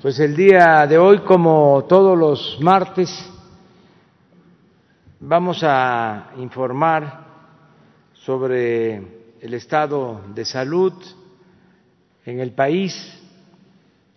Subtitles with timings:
[0.00, 3.10] Pues el día de hoy, como todos los martes,
[5.20, 7.26] vamos a informar
[8.14, 8.96] sobre
[9.42, 10.94] el estado de salud
[12.24, 12.94] en el país,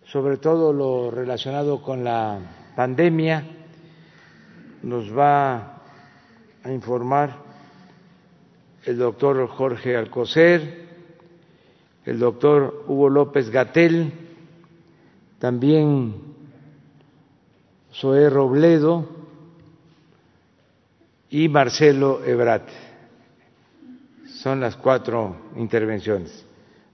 [0.06, 2.40] sobre todo lo relacionado con la
[2.78, 3.44] pandemia.
[4.84, 5.82] Nos va
[6.64, 7.36] a informar
[8.86, 10.88] el doctor Jorge Alcocer,
[12.06, 14.23] el doctor Hugo López Gatel,
[15.44, 16.14] también
[17.94, 19.06] Zoé Robledo
[21.30, 22.66] y Marcelo Ebrat.
[24.42, 26.46] Son las cuatro intervenciones.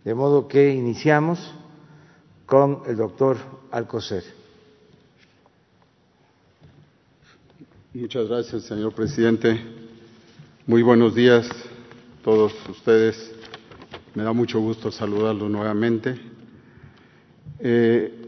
[0.03, 1.53] De modo que iniciamos
[2.47, 3.37] con el doctor
[3.69, 4.23] Alcocer.
[7.93, 9.61] Muchas gracias, señor presidente.
[10.65, 13.31] Muy buenos días a todos ustedes.
[14.15, 16.19] Me da mucho gusto saludarlos nuevamente.
[17.59, 18.18] Eh,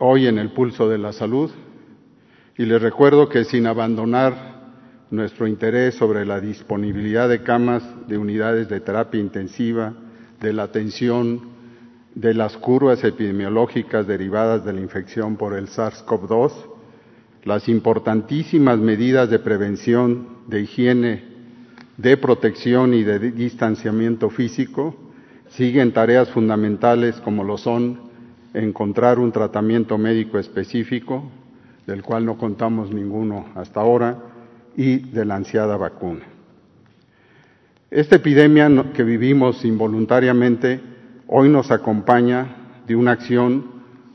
[0.00, 1.50] hoy en el pulso de la salud.
[2.56, 4.60] Y les recuerdo que sin abandonar
[5.10, 9.92] nuestro interés sobre la disponibilidad de camas, de unidades de terapia intensiva,
[10.40, 11.50] de la atención,
[12.14, 16.52] de las curvas epidemiológicas derivadas de la infección por el SARS-CoV-2,
[17.44, 21.24] las importantísimas medidas de prevención, de higiene,
[21.98, 24.96] de protección y de distanciamiento físico,
[25.50, 28.09] siguen tareas fundamentales como lo son
[28.54, 31.30] encontrar un tratamiento médico específico,
[31.86, 34.16] del cual no contamos ninguno hasta ahora,
[34.76, 36.24] y de la ansiada vacuna.
[37.90, 40.80] Esta epidemia que vivimos involuntariamente
[41.26, 43.66] hoy nos acompaña de una acción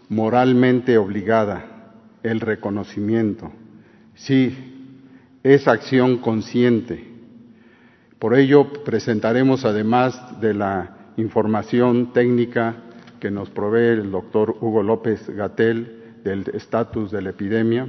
[0.10, 3.52] moralmente obligada, el reconocimiento.
[4.16, 4.56] Sí,
[5.44, 7.06] es acción consciente.
[8.18, 12.78] Por ello presentaremos, además de la información técnica
[13.20, 17.88] que nos provee el doctor Hugo López Gatel del estatus de la epidemia.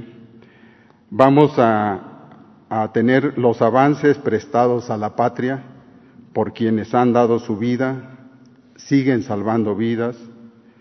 [1.09, 5.63] Vamos a, a, tener los avances prestados a la patria
[6.33, 8.17] por quienes han dado su vida,
[8.75, 10.17] siguen salvando vidas,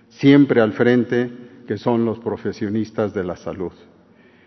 [0.08, 1.30] siempre al frente,
[1.66, 3.72] que son los profesionistas de la salud.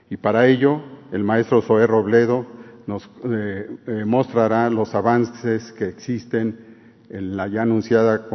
[0.10, 2.46] Y para ello, el maestro Zoé Robledo
[2.88, 6.69] nos eh, eh, mostrará los avances que existen
[7.10, 8.28] en la ya anunciada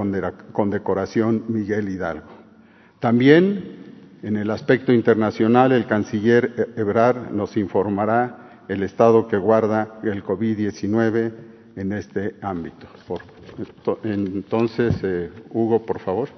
[0.53, 2.27] condecoración Miguel Hidalgo.
[2.99, 10.25] También en el aspecto internacional, el canciller Ebrard nos informará el estado que guarda el
[10.25, 11.33] COVID-19
[11.77, 12.87] en este ámbito.
[14.03, 16.29] Entonces, eh, Hugo, por favor.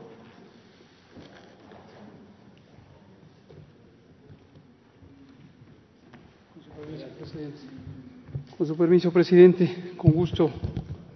[8.56, 10.50] Con su permiso, presidente, con gusto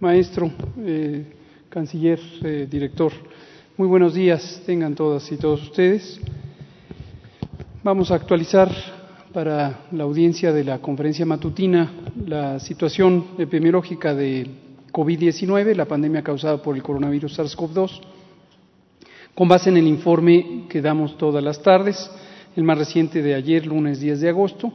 [0.00, 1.24] maestro, eh,
[1.68, 3.12] canciller, eh, director.
[3.76, 6.18] Muy buenos días, tengan todas y todos ustedes.
[7.84, 8.70] Vamos a actualizar
[9.34, 11.92] para la audiencia de la conferencia matutina
[12.26, 14.46] la situación epidemiológica de
[14.90, 18.00] COVID-19, la pandemia causada por el coronavirus SARS-CoV-2,
[19.34, 22.10] con base en el informe que damos todas las tardes,
[22.56, 24.72] el más reciente de ayer, lunes 10 de agosto,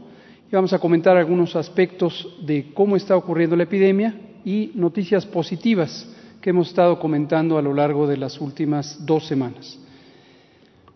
[0.51, 6.07] y vamos a comentar algunos aspectos de cómo está ocurriendo la epidemia y noticias positivas
[6.39, 9.79] que hemos estado comentando a lo largo de las últimas dos semanas.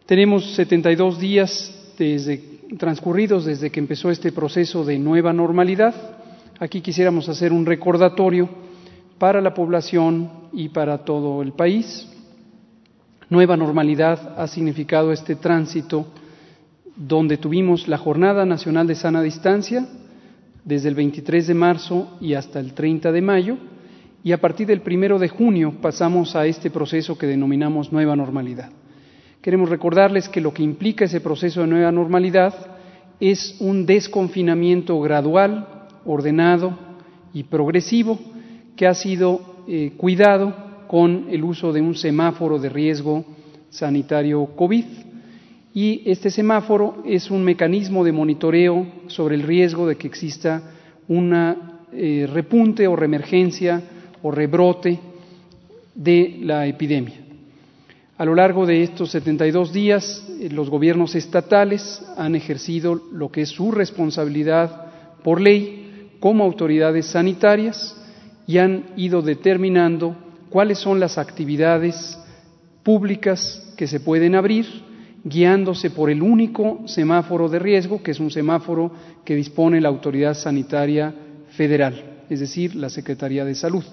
[0.06, 1.76] Tenemos 72 días
[2.78, 5.94] transcurridos desde que empezó este proceso de nueva normalidad.
[6.60, 8.48] Aquí quisiéramos hacer un recordatorio
[9.18, 12.08] para la población y para todo el país.
[13.30, 16.08] Nueva normalidad ha significado este tránsito
[16.96, 19.88] donde tuvimos la Jornada Nacional de Sana Distancia,
[20.64, 23.58] desde el 23 de marzo y hasta el 30 de mayo,
[24.24, 28.72] y a partir del 1 de junio pasamos a este proceso que denominamos nueva normalidad.
[29.42, 32.54] Queremos recordarles que lo que implica ese proceso de nueva normalidad
[33.20, 36.78] es un desconfinamiento gradual, ordenado
[37.34, 38.20] y progresivo
[38.76, 40.54] que ha sido eh, cuidado
[40.88, 43.24] con el uso de un semáforo de riesgo
[43.70, 44.86] sanitario COVID
[45.74, 50.64] y este semáforo es un mecanismo de monitoreo sobre el riesgo de que exista
[51.08, 53.82] una eh, repunte o reemergencia
[54.22, 55.00] o rebrote
[55.94, 57.18] de la epidemia.
[58.18, 63.42] A lo largo de estos 72 días, eh, los gobiernos estatales han ejercido lo que
[63.42, 64.88] es su responsabilidad
[65.24, 67.96] por ley como autoridades sanitarias
[68.48, 70.16] y han ido determinando
[70.50, 72.20] cuáles son las actividades
[72.84, 74.89] públicas que se pueden abrir
[75.24, 78.92] guiándose por el único semáforo de riesgo, que es un semáforo
[79.26, 81.14] que dispone la Autoridad Sanitaria
[81.50, 83.84] Federal, es decir, la Secretaría de Salud.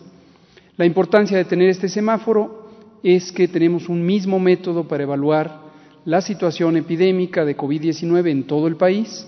[0.77, 2.69] La importancia de tener este semáforo
[3.03, 5.67] es que tenemos un mismo método para evaluar
[6.05, 9.27] la situación epidémica de COVID-19 en todo el país,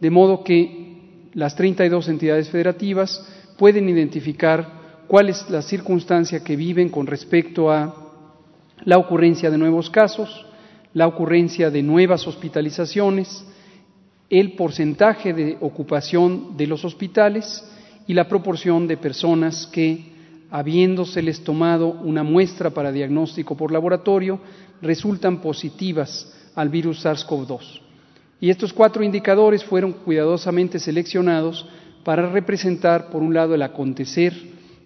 [0.00, 6.90] de modo que las 32 entidades federativas pueden identificar cuál es la circunstancia que viven
[6.90, 7.94] con respecto a
[8.84, 10.46] la ocurrencia de nuevos casos,
[10.94, 13.44] la ocurrencia de nuevas hospitalizaciones,
[14.30, 17.64] el porcentaje de ocupación de los hospitales
[18.06, 20.16] y la proporción de personas que,
[20.50, 24.40] habiéndoseles tomado una muestra para diagnóstico por laboratorio,
[24.80, 27.80] resultan positivas al virus SARS-CoV-2.
[28.40, 31.68] Y estos cuatro indicadores fueron cuidadosamente seleccionados
[32.04, 34.32] para representar, por un lado, el acontecer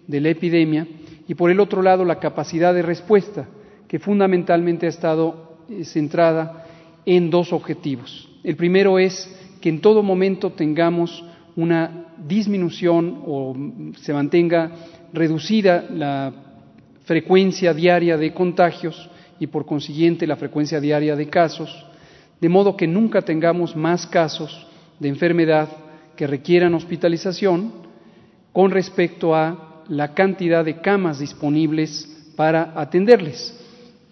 [0.07, 0.87] de la epidemia
[1.27, 3.47] y, por el otro lado, la capacidad de respuesta,
[3.87, 5.42] que fundamentalmente ha estado
[5.83, 6.65] centrada
[7.05, 8.29] en dos objetivos.
[8.43, 11.23] El primero es que en todo momento tengamos
[11.55, 13.55] una disminución o
[14.01, 14.71] se mantenga
[15.13, 16.33] reducida la
[17.05, 21.85] frecuencia diaria de contagios y por consiguiente la frecuencia diaria de casos,
[22.39, 24.67] de modo que nunca tengamos más casos
[24.99, 25.69] de enfermedad
[26.15, 27.73] que requieran hospitalización
[28.51, 33.59] con respecto a la cantidad de camas disponibles para atenderles.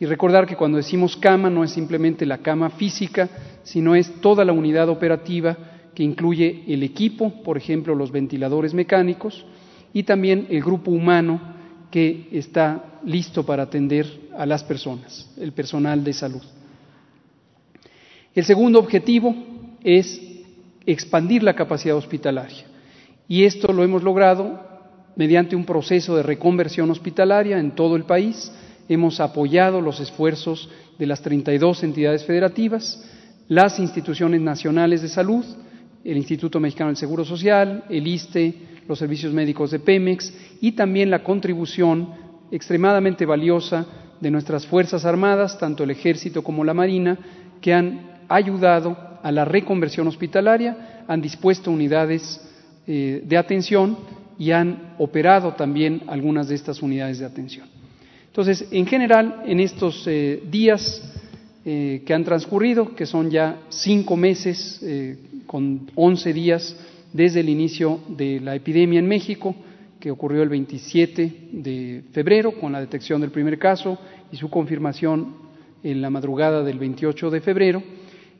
[0.01, 3.29] Y recordar que cuando decimos cama no es simplemente la cama física,
[3.61, 5.55] sino es toda la unidad operativa
[5.93, 9.45] que incluye el equipo, por ejemplo, los ventiladores mecánicos,
[9.93, 11.39] y también el grupo humano
[11.91, 16.41] que está listo para atender a las personas, el personal de salud.
[18.33, 19.35] El segundo objetivo
[19.83, 20.19] es
[20.83, 22.65] expandir la capacidad hospitalaria.
[23.27, 24.61] Y esto lo hemos logrado
[25.15, 28.51] mediante un proceso de reconversión hospitalaria en todo el país,
[28.89, 33.03] hemos apoyado los esfuerzos de las 32 entidades federativas,
[33.47, 35.43] las instituciones nacionales de salud,
[36.03, 38.53] el Instituto Mexicano del Seguro Social, el ISTE,
[38.87, 42.09] los servicios médicos de Pemex y también la contribución
[42.51, 43.85] extremadamente valiosa
[44.19, 47.17] de nuestras Fuerzas Armadas, tanto el Ejército como la Marina,
[47.61, 52.41] que han ayudado a la reconversión hospitalaria, han dispuesto unidades
[52.87, 53.97] eh, de atención
[54.37, 57.80] y han operado también algunas de estas unidades de atención.
[58.31, 61.03] Entonces, en general, en estos eh, días
[61.65, 66.77] eh, que han transcurrido, que son ya cinco meses eh, con once días
[67.11, 69.53] desde el inicio de la epidemia en México,
[69.99, 73.97] que ocurrió el 27 de febrero con la detección del primer caso
[74.31, 75.35] y su confirmación
[75.83, 77.83] en la madrugada del 28 de febrero,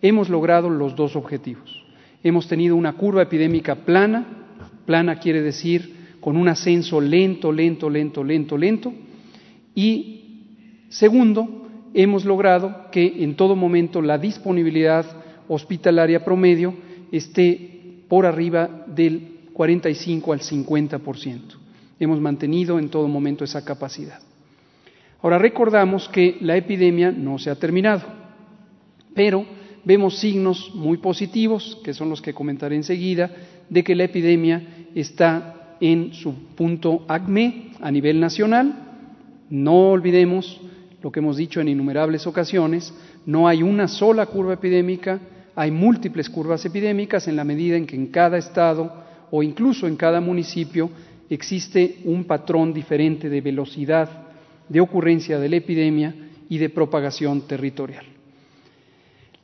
[0.02, 1.84] hemos logrado los dos objetivos.
[2.24, 4.26] Hemos tenido una curva epidémica plana,
[4.86, 8.94] plana quiere decir con un ascenso lento, lento, lento, lento, lento,
[9.76, 15.06] y segundo, hemos logrado que en todo momento la disponibilidad
[15.48, 16.74] hospitalaria promedio
[17.12, 21.40] esté por arriba del 45 al 50%.
[22.00, 24.20] Hemos mantenido en todo momento esa capacidad.
[25.22, 28.02] Ahora recordamos que la epidemia no se ha terminado,
[29.14, 29.46] pero
[29.84, 33.30] vemos signos muy positivos, que son los que comentaré enseguida,
[33.70, 38.91] de que la epidemia está en su punto acme a nivel nacional,
[39.52, 40.60] no olvidemos
[41.04, 42.94] lo que hemos dicho en innumerables ocasiones,
[43.26, 45.20] no hay una sola curva epidémica,
[45.56, 48.92] hay múltiples curvas epidémicas en la medida en que en cada estado
[49.30, 50.90] o incluso en cada municipio
[51.30, 54.10] existe un patrón diferente de velocidad
[54.70, 56.16] de ocurrencia de la epidemia
[56.50, 58.06] y de propagación territorial.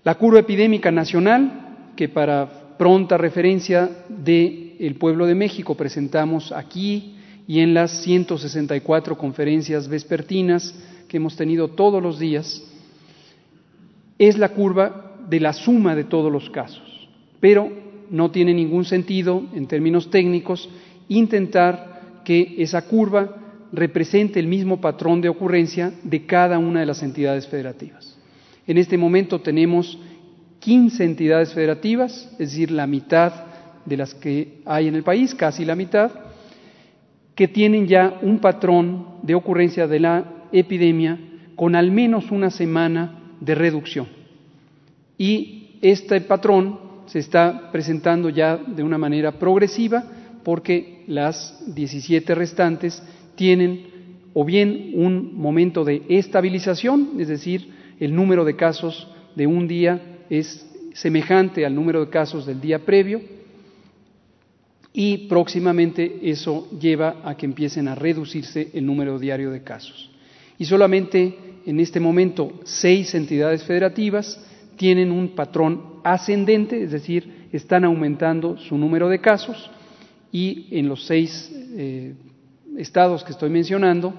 [0.03, 7.16] La curva epidémica nacional, que para pronta referencia del pueblo de México presentamos aquí
[7.47, 10.75] y en las 164 conferencias vespertinas
[11.07, 12.61] que hemos tenido todos los días,
[14.19, 17.07] es la curva de la suma de todos los casos.
[17.39, 17.71] Pero
[18.09, 20.69] no tiene ningún sentido, en términos técnicos,
[21.07, 23.37] intentar que esa curva
[23.71, 28.17] represente el mismo patrón de ocurrencia de cada una de las entidades federativas.
[28.65, 29.97] En este momento tenemos
[30.59, 33.31] 15 entidades federativas, es decir, la mitad
[33.85, 36.11] de las que hay en el país, casi la mitad,
[37.37, 41.19] que tienen ya un patrón de ocurrencia de la epidemia
[41.55, 44.07] con al menos una semana de reducción.
[45.19, 50.03] Y este patrón se está presentando ya de una manera progresiva
[50.43, 53.03] porque las 17 restantes
[53.35, 53.85] tienen
[54.33, 60.23] o bien un momento de estabilización, es decir, el número de casos de un día
[60.31, 63.21] es semejante al número de casos del día previo,
[64.99, 70.09] y próximamente eso lleva a que empiecen a reducirse el número diario de casos.
[70.57, 71.37] Y solamente
[71.67, 74.43] en este momento seis entidades federativas
[74.75, 79.69] tienen un patrón ascendente, es decir, están aumentando su número de casos
[80.31, 82.15] y en los seis eh,
[82.75, 84.15] estados que estoy mencionando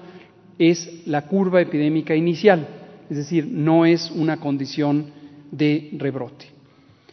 [0.57, 2.65] es la curva epidémica inicial,
[3.09, 5.07] es decir, no es una condición
[5.51, 6.45] de rebrote.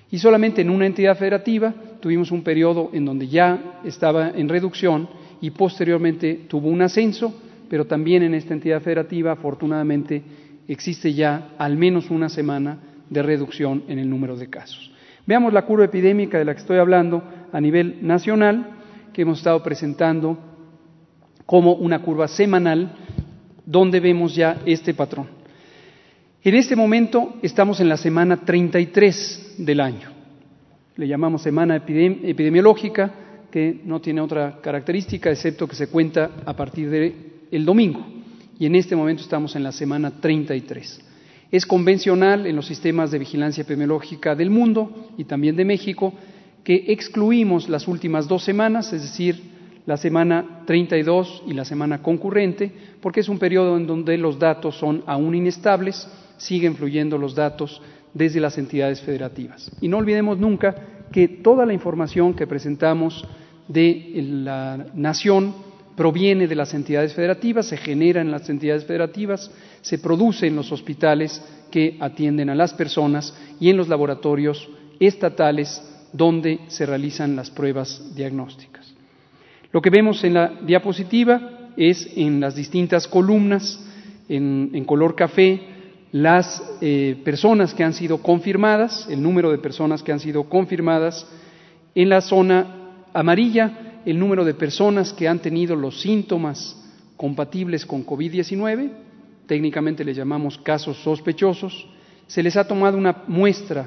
[0.09, 1.75] Y solamente en una entidad federativa
[2.07, 5.09] tuvimos un periodo en donde ya estaba en reducción
[5.41, 7.35] y posteriormente tuvo un ascenso,
[7.69, 10.23] pero también en esta entidad federativa afortunadamente
[10.69, 12.79] existe ya al menos una semana
[13.11, 14.93] de reducción en el número de casos.
[15.27, 18.77] Veamos la curva epidémica de la que estoy hablando a nivel nacional,
[19.13, 20.39] que hemos estado presentando
[21.45, 22.93] como una curva semanal,
[23.65, 25.27] donde vemos ya este patrón.
[26.45, 30.16] En este momento estamos en la semana 33 del año.
[30.97, 33.13] Le llamamos semana epidemiológica,
[33.51, 38.05] que no tiene otra característica excepto que se cuenta a partir del domingo.
[38.59, 41.01] Y en este momento estamos en la semana 33.
[41.53, 46.15] Es convencional en los sistemas de vigilancia epidemiológica del mundo y también de México
[46.65, 49.41] que excluimos las últimas dos semanas, es decir,
[49.85, 52.73] la semana 32 y la semana concurrente,
[53.03, 57.81] porque es un periodo en donde los datos son aún inestables, siguen fluyendo los datos
[58.15, 59.71] desde las entidades federativas.
[59.81, 60.75] Y no olvidemos nunca
[61.13, 63.25] que toda la información que presentamos
[63.69, 65.55] de la nación
[65.97, 70.71] proviene de las entidades federativas, se genera en las entidades federativas, se produce en los
[70.71, 74.69] hospitales que atienden a las personas y en los laboratorios
[75.01, 75.83] estatales
[76.13, 78.95] donde se realizan las pruebas diagnósticas.
[79.73, 83.83] Lo que vemos en la diapositiva es en las distintas columnas,
[84.29, 85.61] en, color café,
[86.13, 91.27] las eh, personas que han sido confirmadas, el número de personas que han sido confirmadas,
[91.95, 96.77] en la zona amarilla, el número de personas que han tenido los síntomas
[97.17, 98.91] compatibles con COVID-19,
[99.47, 101.89] técnicamente le llamamos casos sospechosos,
[102.27, 103.87] se les ha tomado una muestra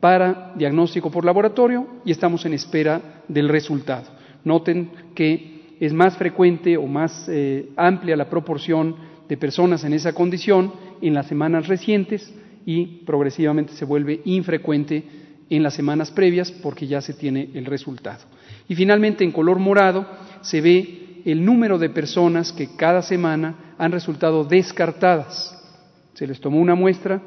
[0.00, 4.06] para diagnóstico por laboratorio y estamos en espera del resultado.
[4.44, 8.96] Noten que es más frecuente o más eh, amplia la proporción
[9.28, 10.72] de personas en esa condición
[11.04, 12.32] en las semanas recientes
[12.64, 15.04] y progresivamente se vuelve infrecuente
[15.50, 18.20] en las semanas previas porque ya se tiene el resultado.
[18.68, 20.06] Y finalmente, en color morado,
[20.40, 25.62] se ve el número de personas que cada semana han resultado descartadas.
[26.14, 27.20] Se les tomó una muestra,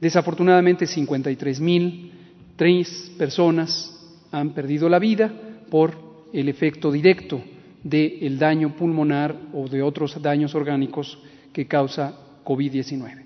[0.00, 2.10] Desafortunadamente 53.000
[2.56, 3.90] tres personas
[4.30, 5.32] han perdido la vida
[5.70, 5.94] por
[6.32, 7.42] el efecto directo
[7.82, 11.18] del daño pulmonar o de otros daños orgánicos
[11.52, 12.14] que causa
[12.44, 13.23] COVID-19.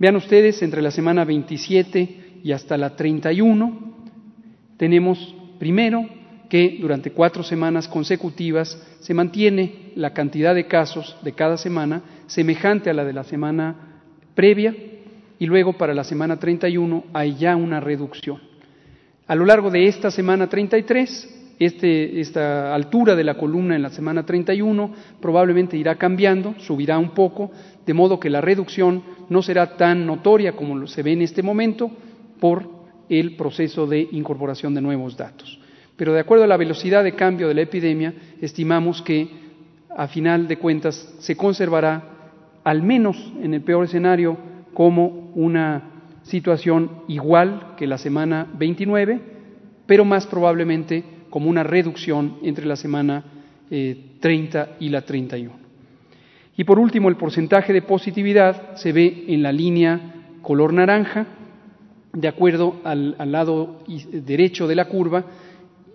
[0.00, 3.94] Vean ustedes, entre la semana 27 y hasta la 31,
[4.78, 6.08] tenemos primero
[6.48, 12.88] que durante cuatro semanas consecutivas se mantiene la cantidad de casos de cada semana semejante
[12.88, 14.00] a la de la semana
[14.34, 14.74] previa
[15.38, 18.40] y luego para la semana 31 hay ya una reducción.
[19.26, 23.90] A lo largo de esta semana 33 este, esta altura de la columna en la
[23.90, 24.90] semana 31
[25.20, 27.50] probablemente irá cambiando, subirá un poco,
[27.84, 31.90] de modo que la reducción no será tan notoria como se ve en este momento
[32.40, 32.66] por
[33.10, 35.60] el proceso de incorporación de nuevos datos.
[35.96, 39.28] Pero de acuerdo a la velocidad de cambio de la epidemia, estimamos que
[39.94, 42.04] a final de cuentas se conservará,
[42.64, 44.38] al menos en el peor escenario,
[44.72, 45.90] como una
[46.22, 49.20] situación igual que la semana 29,
[49.84, 53.24] pero más probablemente como una reducción entre la semana
[53.70, 55.52] 30 eh, y la 31.
[56.56, 61.26] Y por último, el porcentaje de positividad se ve en la línea color naranja,
[62.12, 65.24] de acuerdo al, lado derecho de la curva,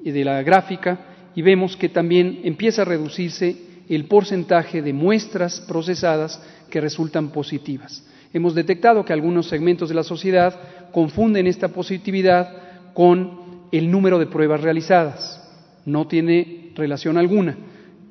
[0.04, 1.00] y de la gráfica,
[1.36, 3.58] y vemos que también empieza a reducirse
[3.89, 8.04] el porcentaje de muestras procesadas que resultan positivas.
[8.34, 14.28] Hemos detectado que algunos segmentos de la sociedad confunden esta positividad con el número de
[14.28, 15.42] pruebas realizadas.
[15.86, 17.58] No tiene relación alguna.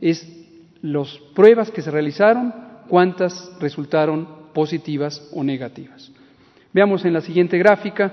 [0.01, 0.27] Es
[0.83, 2.55] las pruebas que se realizaron,
[2.89, 6.11] cuántas resultaron positivas o negativas.
[6.73, 8.13] Veamos en la siguiente gráfica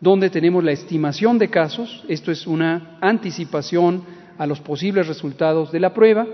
[0.00, 2.04] donde tenemos la estimación de casos.
[2.08, 4.02] Esto es una anticipación
[4.38, 6.26] a los posibles resultados de la prueba,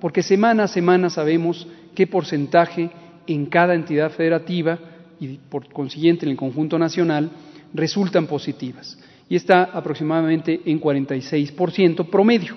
[0.00, 2.90] porque semana a semana sabemos qué porcentaje
[3.26, 4.78] en cada entidad federativa
[5.20, 7.30] y por consiguiente en el conjunto nacional
[7.72, 8.98] resultan positivas
[9.32, 12.54] y está aproximadamente en 46% promedio.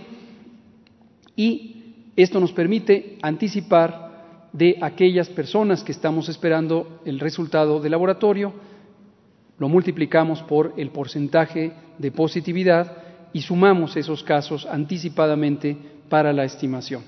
[1.34, 8.52] Y esto nos permite anticipar de aquellas personas que estamos esperando el resultado del laboratorio,
[9.58, 12.92] lo multiplicamos por el porcentaje de positividad
[13.32, 15.78] y sumamos esos casos anticipadamente
[16.10, 17.04] para la estimación.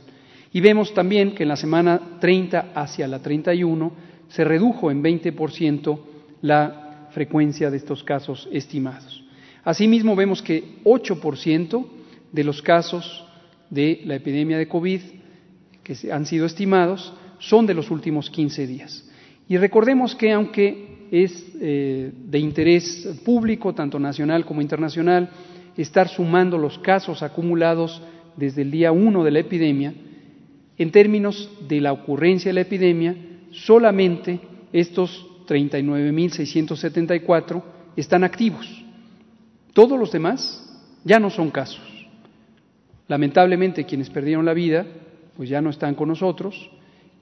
[0.53, 3.91] Y vemos también que en la semana 30 hacia la 31
[4.29, 5.99] se redujo en 20%
[6.39, 9.16] la frecuencia de estos casos estimados.
[9.67, 11.85] Asimismo, vemos que 8%
[12.31, 13.25] de los casos
[13.69, 15.01] de la epidemia de COVID
[15.83, 19.05] que han sido estimados son de los últimos 15 días.
[19.49, 25.29] Y recordemos que aunque es eh, de interés público, tanto nacional como internacional,
[25.75, 28.01] estar sumando los casos acumulados
[28.37, 29.93] desde el día 1 de la epidemia,
[30.77, 33.17] en términos de la ocurrencia de la epidemia,
[33.51, 34.39] solamente
[34.71, 37.63] estos 39.674
[37.97, 38.86] están activos.
[39.77, 40.67] Todos los demás
[41.03, 41.83] ya no son casos.
[43.07, 44.87] Lamentablemente quienes perdieron la vida
[45.35, 46.71] pues ya no están con nosotros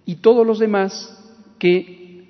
[0.05, 1.21] y todos los demás
[1.59, 2.23] que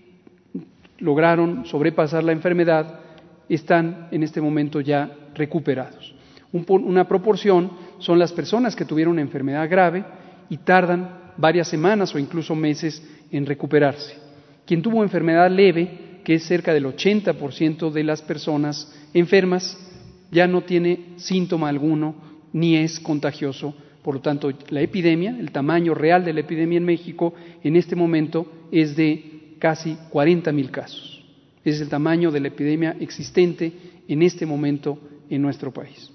[0.98, 3.02] lograron sobrepasar la enfermedad
[3.50, 6.16] están en este momento ya recuperados.
[6.52, 10.04] una proporción son las personas que tuvieron una enfermedad grave
[10.50, 14.18] y tardan varias semanas o incluso meses en recuperarse.
[14.66, 19.85] Quien tuvo enfermedad leve, que es cerca del 80% de las personas enfermas,
[20.36, 22.14] ya no tiene síntoma alguno
[22.54, 23.74] ni es contagioso.
[24.04, 27.96] Por lo tanto, la epidemia, el tamaño real de la epidemia en México en este
[27.96, 31.26] momento es de casi 40 mil casos.
[31.64, 33.72] Es el tamaño de la epidemia existente
[34.08, 35.00] en este momento
[35.30, 36.12] en nuestro país.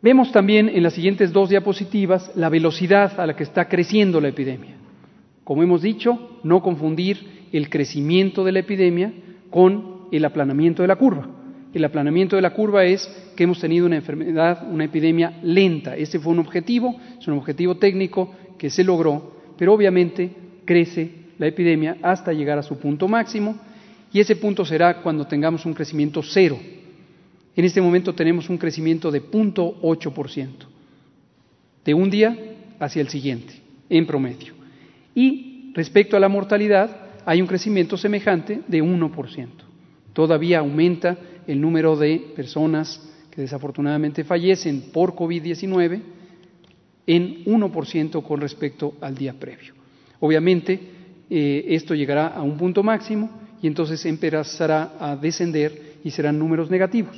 [0.00, 4.28] Vemos también en las siguientes dos diapositivas la velocidad a la que está creciendo la
[4.28, 4.76] epidemia.
[5.44, 9.12] Como hemos dicho, no confundir el crecimiento de la epidemia
[9.50, 11.35] con el aplanamiento de la curva.
[11.76, 13.06] El aplanamiento de la curva es
[13.36, 15.94] que hemos tenido una enfermedad, una epidemia lenta.
[15.94, 20.30] Este fue un objetivo, es un objetivo técnico que se logró, pero obviamente
[20.64, 23.58] crece la epidemia hasta llegar a su punto máximo
[24.10, 26.58] y ese punto será cuando tengamos un crecimiento cero.
[27.54, 30.48] En este momento tenemos un crecimiento de 0.8%,
[31.84, 32.38] de un día
[32.80, 33.52] hacia el siguiente,
[33.90, 34.54] en promedio.
[35.14, 39.48] Y respecto a la mortalidad, hay un crecimiento semejante de 1%.
[40.14, 46.00] Todavía aumenta el número de personas que desafortunadamente fallecen por COVID-19
[47.06, 49.74] en 1% con respecto al día previo.
[50.20, 50.80] Obviamente,
[51.28, 53.30] eh, esto llegará a un punto máximo
[53.62, 57.16] y entonces empezará a descender y serán números negativos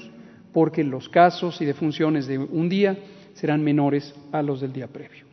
[0.52, 2.96] porque los casos y defunciones de un día
[3.34, 5.24] serán menores a los del día previo.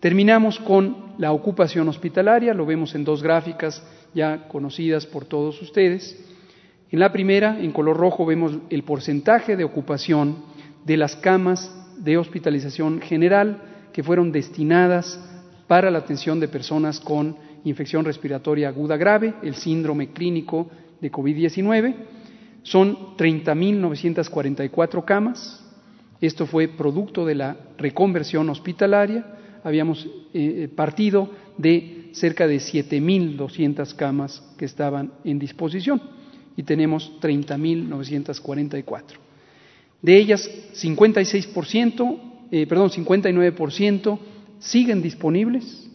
[0.00, 3.82] Terminamos con la ocupación hospitalaria, lo vemos en dos gráficas
[4.14, 6.18] ya conocidas por todos ustedes.
[6.94, 10.36] En la primera, en color rojo, vemos el porcentaje de ocupación
[10.84, 15.18] de las camas de hospitalización general que fueron destinadas
[15.66, 21.96] para la atención de personas con infección respiratoria aguda grave, el síndrome clínico de COVID-19
[22.62, 25.64] son 30.944 camas.
[26.20, 29.26] Esto fue producto de la reconversión hospitalaria.
[29.64, 31.28] Habíamos eh, partido
[31.58, 36.00] de cerca de 7.200 camas que estaban en disposición
[36.56, 39.02] y tenemos 30.944.
[40.02, 42.18] De ellas, 56%,
[42.50, 44.18] eh, perdón, 59%
[44.58, 45.88] siguen disponibles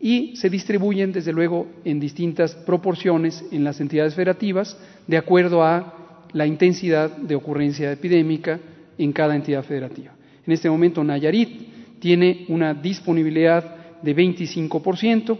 [0.00, 6.24] y se distribuyen, desde luego, en distintas proporciones en las entidades federativas, de acuerdo a
[6.32, 8.60] la intensidad de ocurrencia epidémica
[8.98, 10.12] en cada entidad federativa.
[10.46, 15.38] En este momento, Nayarit tiene una disponibilidad de 25%,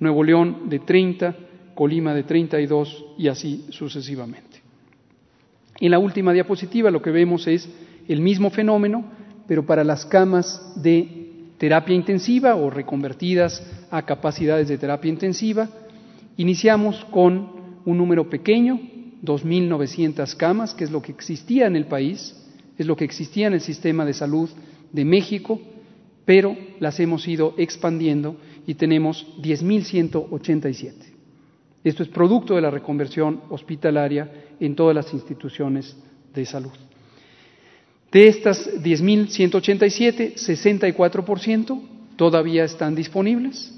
[0.00, 1.34] Nuevo León de 30%,
[1.74, 4.62] Colima de 32% y así sucesivamente.
[5.80, 7.68] En la última diapositiva lo que vemos es
[8.08, 9.04] el mismo fenómeno,
[9.46, 11.22] pero para las camas de
[11.58, 15.68] terapia intensiva o reconvertidas a capacidades de terapia intensiva.
[16.36, 17.50] Iniciamos con
[17.84, 18.80] un número pequeño,
[19.22, 22.34] 2.900 camas, que es lo que existía en el país,
[22.78, 24.50] es lo que existía en el sistema de salud
[24.92, 25.60] de México,
[26.24, 31.11] pero las hemos ido expandiendo y tenemos 10.187.
[31.84, 35.96] Esto es producto de la reconversión hospitalaria en todas las instituciones
[36.32, 36.70] de salud.
[38.12, 41.80] De estas 10.187, 64%
[42.16, 43.74] todavía están disponibles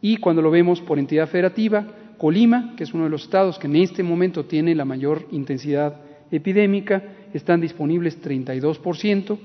[0.00, 1.86] y cuando lo vemos por entidad federativa,
[2.18, 6.02] Colima, que es uno de los estados que en este momento tiene la mayor intensidad
[6.30, 9.38] epidémica, están disponibles 32%,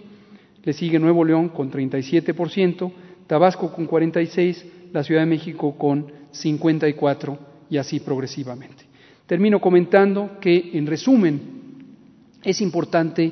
[0.63, 2.91] le sigue Nuevo León con 37%,
[3.28, 7.38] Tabasco con 46%, la Ciudad de México con 54%
[7.69, 8.86] y así progresivamente.
[9.25, 11.41] Termino comentando que, en resumen,
[12.43, 13.32] es importante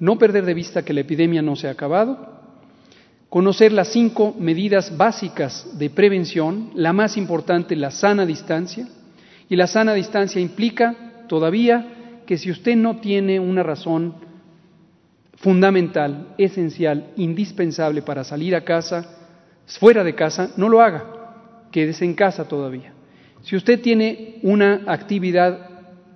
[0.00, 2.34] no perder de vista que la epidemia no se ha acabado,
[3.28, 8.88] conocer las cinco medidas básicas de prevención, la más importante, la sana distancia,
[9.48, 14.14] y la sana distancia implica todavía que si usted no tiene una razón
[15.36, 19.04] fundamental, esencial, indispensable para salir a casa,
[19.66, 22.92] fuera de casa, no lo haga, quédese en casa todavía.
[23.44, 25.68] Si usted tiene una actividad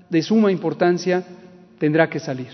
[0.08, 1.24] de suma importancia,
[1.78, 2.48] tendrá que salir.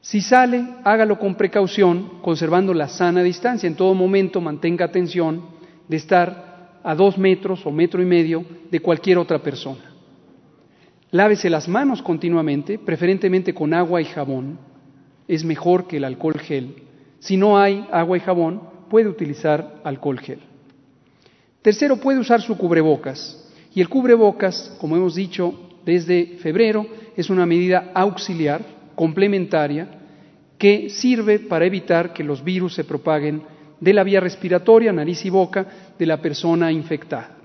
[0.00, 3.66] Si sale, hágalo con precaución, conservando la sana distancia.
[3.66, 5.42] En todo momento mantenga atención
[5.88, 9.92] de estar a dos metros o metro y medio de cualquier otra persona.
[11.10, 14.58] Lávese las manos continuamente, preferentemente con agua y jabón.
[15.28, 16.76] Es mejor que el alcohol gel.
[17.18, 20.40] Si no hay agua y jabón, puede utilizar alcohol gel.
[21.60, 23.42] Tercero, puede usar su cubrebocas.
[23.76, 25.52] Y el cubrebocas, como hemos dicho
[25.84, 28.62] desde febrero, es una medida auxiliar,
[28.94, 29.86] complementaria,
[30.56, 33.42] que sirve para evitar que los virus se propaguen
[33.78, 35.66] de la vía respiratoria, nariz y boca
[35.98, 37.36] de la persona infectada.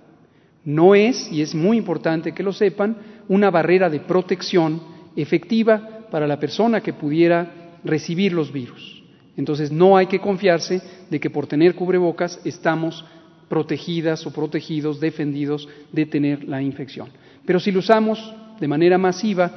[0.63, 2.95] No es, y es muy importante que lo sepan,
[3.27, 4.81] una barrera de protección
[5.17, 9.03] efectiva para la persona que pudiera recibir los virus.
[9.35, 13.03] Entonces no hay que confiarse de que por tener cubrebocas estamos
[13.51, 17.09] protegidas o protegidos, defendidos de tener la infección.
[17.45, 18.17] Pero si lo usamos
[18.61, 19.51] de manera masiva,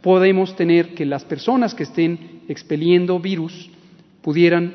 [0.00, 3.68] podemos tener que las personas que estén expeliendo virus
[4.22, 4.72] pudieran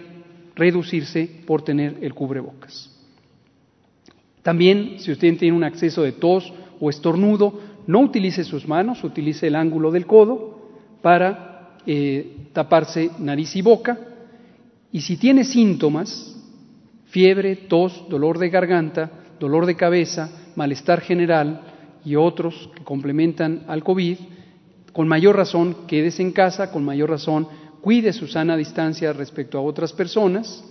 [0.55, 2.91] reducirse por tener el cubrebocas.
[4.43, 9.47] También, si usted tiene un acceso de tos o estornudo, no utilice sus manos, utilice
[9.47, 10.69] el ángulo del codo
[11.01, 13.97] para eh, taparse nariz y boca.
[14.91, 16.33] Y si tiene síntomas,
[17.13, 21.62] fiebre, tos, dolor de garganta, dolor de cabeza, malestar general
[22.04, 24.17] y otros que complementan al COVID,
[24.91, 27.47] con mayor razón quédese en casa, con mayor razón
[27.82, 30.63] cuide su sana distancia respecto a otras personas.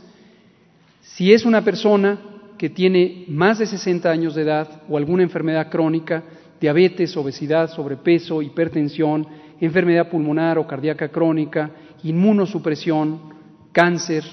[1.00, 2.18] Si es una persona
[2.58, 6.24] que tiene más de 60 años de edad o alguna enfermedad crónica,
[6.60, 9.28] diabetes, obesidad, sobrepeso, hipertensión,
[9.60, 11.70] enfermedad pulmonar o cardíaca crónica,
[12.02, 13.30] inmunosupresión,
[13.70, 14.24] cáncer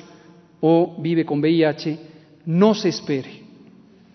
[0.62, 1.98] o vive con VIH,
[2.46, 3.44] no se espere,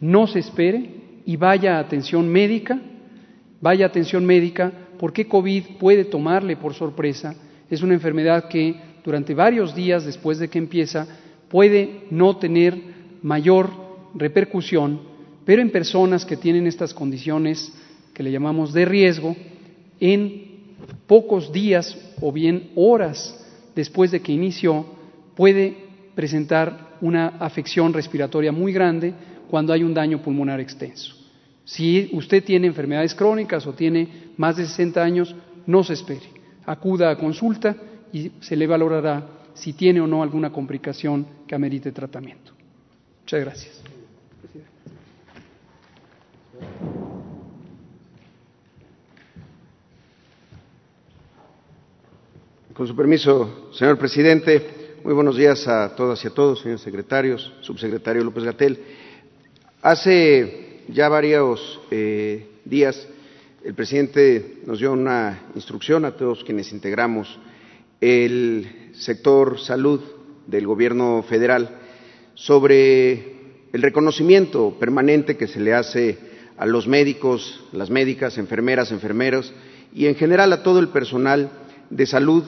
[0.01, 0.91] no se espere
[1.27, 2.81] y vaya a atención médica,
[3.61, 7.35] vaya a atención médica porque COVID puede tomarle por sorpresa.
[7.71, 11.07] Es una enfermedad que durante varios días después de que empieza
[11.49, 12.75] puede no tener
[13.23, 13.71] mayor
[14.15, 15.01] repercusión,
[15.45, 17.73] pero en personas que tienen estas condiciones
[18.13, 19.37] que le llamamos de riesgo,
[20.01, 20.55] en
[21.07, 23.41] pocos días o bien horas
[23.75, 24.87] después de que inició,
[25.35, 25.84] puede
[26.15, 29.15] presentar una afección respiratoria muy grande
[29.51, 31.15] cuando hay un daño pulmonar extenso.
[31.65, 35.35] Si usted tiene enfermedades crónicas o tiene más de 60 años,
[35.67, 36.29] no se espere.
[36.67, 37.77] Acuda a consulta
[38.13, 42.53] y se le valorará si tiene o no alguna complicación que amerite tratamiento.
[43.23, 43.83] Muchas gracias.
[52.75, 54.74] Con su permiso, señor presidente,
[55.05, 58.79] muy buenos días a todas y a todos, señores secretarios, subsecretario López Gatel.
[59.83, 63.07] Hace ya varios eh, días
[63.63, 67.39] el presidente nos dio una instrucción a todos quienes integramos
[68.01, 70.01] el sector salud
[70.47, 71.69] del gobierno federal
[72.33, 73.13] sobre
[73.75, 76.19] el reconocimiento permanente que se le hace
[76.57, 79.53] a los médicos, las médicas, enfermeras, enfermeros
[79.95, 81.51] y en general a todo el personal
[81.91, 82.45] de salud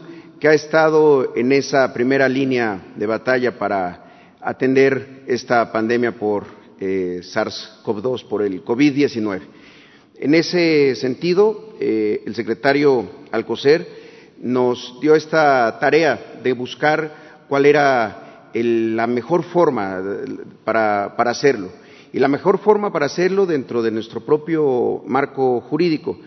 [0.49, 6.45] ha estado en esa primera línea de batalla para atender esta pandemia por
[6.79, 9.41] eh, SARS-CoV-2, por el COVID-19.
[10.19, 13.87] En ese sentido, eh, el secretario Alcocer
[14.41, 20.03] nos dio esta tarea de buscar cuál era la mejor forma
[20.65, 21.71] para, para hacerlo.
[22.13, 26.19] Y la mejor forma para hacerlo dentro de nuestro propio marco jurídico.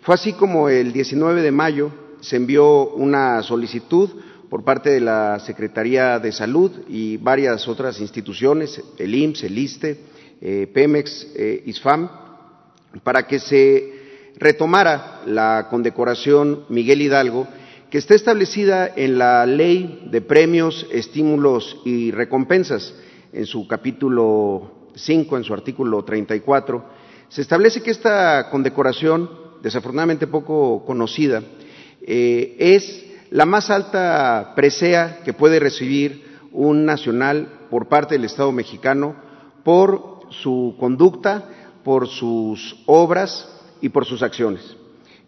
[0.00, 4.08] Fue así como el 19 de mayo se envió una solicitud
[4.48, 10.00] por parte de la Secretaría de Salud y varias otras instituciones, el IMSS, el ISTE,
[10.40, 12.08] eh, Pemex, eh, ISFAM,
[13.02, 13.92] para que se
[14.36, 17.46] retomara la condecoración Miguel Hidalgo,
[17.90, 22.94] que está establecida en la Ley de Premios, Estímulos y Recompensas,
[23.34, 26.84] en su capítulo 5, en su artículo 34.
[27.28, 29.28] Se establece que esta condecoración,
[29.62, 31.42] desafortunadamente poco conocida,
[32.06, 38.52] eh, es la más alta presea que puede recibir un nacional por parte del Estado
[38.52, 39.16] mexicano
[39.64, 41.48] por su conducta,
[41.82, 43.48] por sus obras
[43.80, 44.76] y por sus acciones.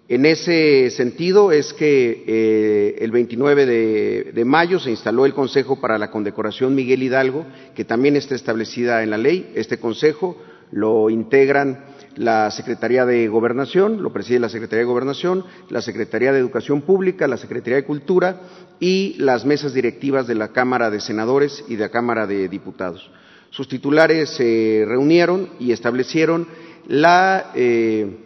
[0.08, 5.80] En ese sentido es que eh, el 29 de, de, mayo se instaló el Consejo
[5.80, 9.50] para la Condecoración Miguel Hidalgo, que también está establecida en la ley.
[9.56, 10.36] Este Consejo
[10.70, 11.84] lo integran
[12.16, 17.28] la Secretaría de Gobernación, lo preside la Secretaría de Gobernación, la Secretaría de Educación Pública,
[17.28, 18.40] la Secretaría de Cultura
[18.80, 23.10] y las mesas directivas de la Cámara de Senadores y de la Cámara de Diputados.
[23.50, 26.48] Sus titulares se reunieron y establecieron
[26.88, 28.16] la, eh,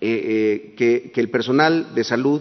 [0.00, 2.40] eh, que, el personal de salud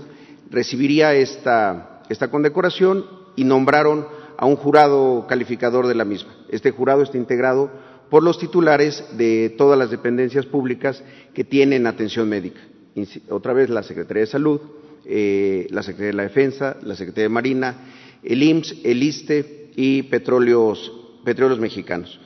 [0.50, 6.36] recibiría esta condecoración y nombraron a un jurado calificador de la misma.
[6.50, 7.72] Este jurado está integrado
[8.10, 12.62] por los titulares de todas las dependencias públicas que tienen atención médica.
[13.30, 14.62] Otra vez la Secretaría de Salud,
[15.06, 17.76] eh, la Secretaría de la Defensa, la Secretaría de Marina,
[18.24, 20.92] el IMSS, el ISTE y Petróleos,
[21.60, 22.20] Mexicanos.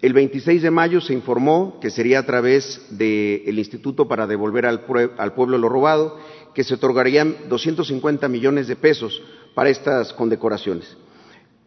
[0.00, 4.84] El 26 de mayo se informó que sería a través del Instituto para devolver al,
[5.16, 6.18] al, pueblo lo robado,
[6.54, 9.22] que se otorgarían 250 millones de pesos
[9.54, 10.96] para estas condecoraciones.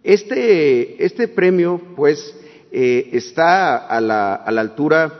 [0.04, 2.36] Este, este premio, pues,
[2.78, 5.14] eh, está a la, altura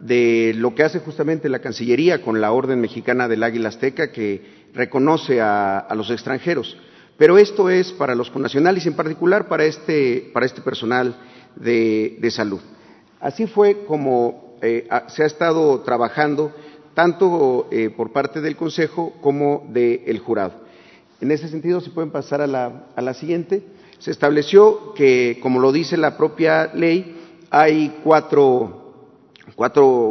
[0.00, 4.68] de lo que hace justamente la Cancillería con la Orden Mexicana del Águila Azteca, que
[4.74, 6.76] reconoce a, los extranjeros.
[7.16, 11.16] Pero esto es para los connacionales en particular para este, este personal
[11.56, 12.60] de, salud.
[13.18, 16.52] Así fue como eh, se ha estado trabajando
[16.92, 20.52] tanto eh, por parte del Consejo como del jurado.
[21.18, 23.62] En ese sentido, se pueden pasar a la siguiente
[24.00, 27.18] se estableció que, como lo dice la propia ley,
[27.50, 29.06] hay cuatro,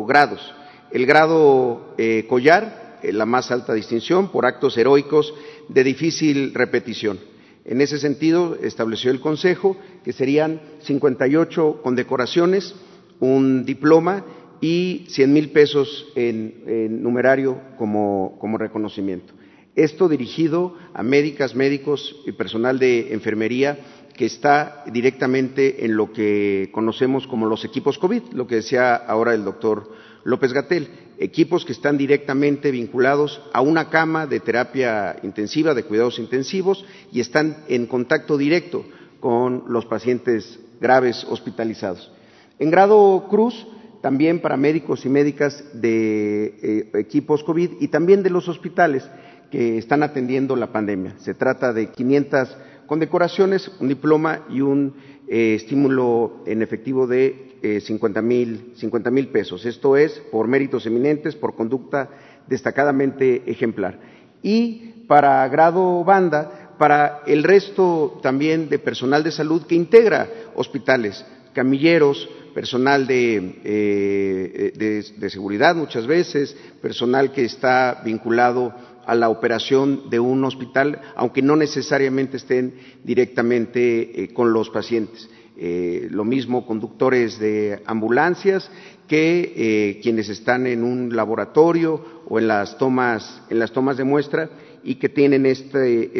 [0.07, 0.53] grados.
[0.91, 5.33] El grado eh, collar, eh, la más alta distinción, por actos heroicos
[5.69, 7.19] de difícil repetición.
[7.65, 12.75] En ese sentido, estableció el Consejo que serían 58 condecoraciones,
[13.19, 14.23] un diploma
[14.61, 19.38] y 100 mil pesos en, numerario como reconocimiento.
[19.79, 23.79] Esto dirigido a médicas, médicos y personal de enfermería
[24.13, 29.33] que está directamente en lo que conocemos como los equipos COVID, lo que decía ahora
[29.33, 29.89] el doctor
[30.25, 36.19] López Gatel, equipos que están directamente vinculados a una cama de terapia intensiva, de cuidados
[36.19, 38.83] intensivos, y están en contacto directo
[39.21, 42.11] con los pacientes graves hospitalizados.
[42.59, 43.65] En grado cruz,
[44.01, 49.09] también para médicos y médicas de eh, equipos COVID y también de los hospitales
[49.51, 51.15] que están atendiendo la pandemia.
[51.19, 54.95] Se trata de 500 condecoraciones, un diploma y un
[55.27, 59.65] eh, estímulo en efectivo de eh, 50 mil pesos.
[59.65, 62.09] Esto es por méritos eminentes, por conducta
[62.47, 63.99] destacadamente ejemplar.
[64.41, 71.25] Y para grado banda, para el resto también de personal de salud que integra hospitales,
[71.53, 78.73] camilleros, personal de, eh, de, seguridad muchas veces, personal que está vinculado
[79.09, 85.27] a la operación de un hospital, aunque no necesariamente estén directamente eh, con los pacientes.
[85.57, 88.69] Eh, lo mismo conductores de ambulancias
[89.07, 94.03] que eh, quienes están en un laboratorio o en las tomas, en las tomas de
[94.03, 94.49] muestra
[94.83, 96.11] y que tienen este,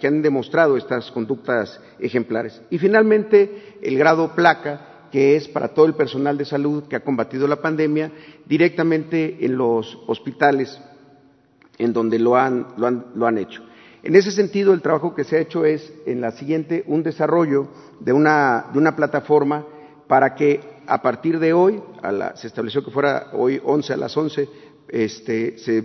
[0.00, 2.62] que han demostrado estas conductas ejemplares.
[2.70, 7.04] Y finalmente, el grado placa, que es para todo el personal de salud que ha
[7.04, 8.12] combatido la pandemia,
[8.46, 10.80] directamente en los hospitales
[11.78, 13.62] en donde lo han, lo han, hecho.
[14.02, 17.68] En ese sentido, el trabajo que se ha hecho es, en la siguiente, un desarrollo
[18.00, 19.66] de una, de una plataforma
[20.06, 21.82] para que a partir de hoy,
[22.36, 24.48] se estableció que fuera hoy 11 a las 11,
[24.88, 25.84] este, se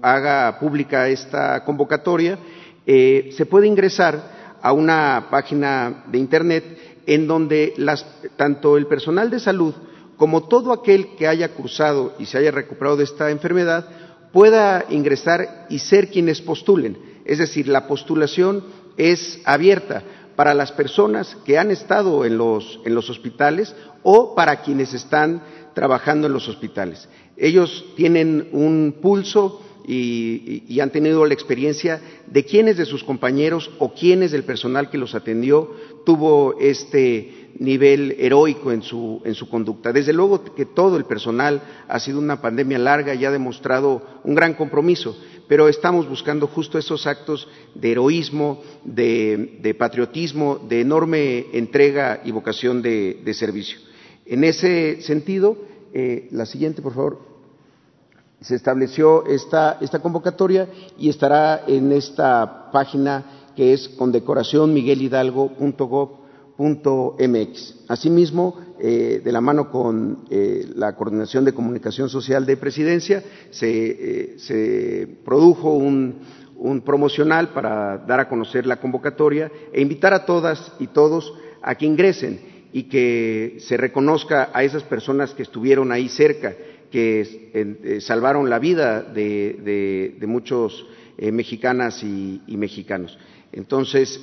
[0.00, 2.38] haga pública esta convocatoria,
[2.86, 6.64] eh, se puede ingresar a una página de Internet
[7.06, 8.06] en donde las,
[8.36, 9.74] tanto el personal de salud
[10.16, 13.88] como todo aquel que haya cursado y se haya recuperado de esta enfermedad
[14.32, 16.98] pueda ingresar y ser quienes postulen.
[17.24, 18.64] Es decir, la postulación
[18.96, 20.02] es abierta
[20.36, 25.42] para las personas que han estado en los, en los hospitales o para quienes están
[25.74, 27.08] trabajando en los hospitales.
[27.36, 33.92] Ellos tienen un pulso y, han tenido la experiencia de quiénes de sus compañeros o
[33.94, 35.70] quiénes del personal que los atendió
[36.04, 39.92] tuvo este nivel heroico en su, en su conducta.
[39.92, 44.34] Desde luego que todo el personal ha sido una pandemia larga y ha demostrado un
[44.34, 45.16] gran compromiso,
[45.48, 52.82] pero estamos buscando justo esos actos de heroísmo, de, patriotismo, de enorme entrega y vocación
[52.82, 53.78] de, servicio.
[54.24, 55.56] En ese sentido,
[55.92, 57.31] eh, la siguiente, por favor,
[58.42, 63.24] se estableció esta, esta convocatoria y estará en esta página
[63.56, 66.22] que es condecoracionmiguelhidalgo.gov
[66.58, 67.84] MX.
[67.88, 74.38] Asimismo, eh, de la mano con eh, la Coordinación de Comunicación Social de Presidencia, se,
[74.48, 76.42] eh, produjo un,
[76.84, 81.86] promocional para dar a conocer la convocatoria e invitar a todas y todos a que
[81.86, 82.40] ingresen
[82.72, 86.54] y que se reconozca a esas personas que estuvieron ahí cerca,
[86.92, 90.86] que eh, salvaron la vida de, muchos
[91.18, 93.18] mexicanas y, mexicanos.
[93.50, 94.20] Entonces,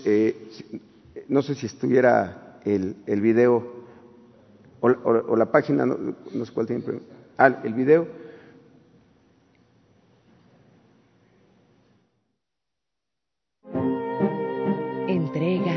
[1.28, 3.80] no sé si estuviera el, el video
[4.82, 6.84] o, la página, no, sé cuál tiene,
[7.38, 8.08] ah, el video.
[15.08, 15.76] Entrega,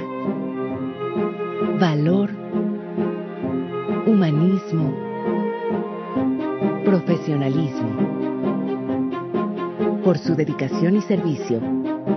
[1.81, 2.31] valor,
[4.07, 5.12] humanismo,
[6.85, 8.11] profesionalismo.
[10.05, 11.61] Por su dedicación y servicio,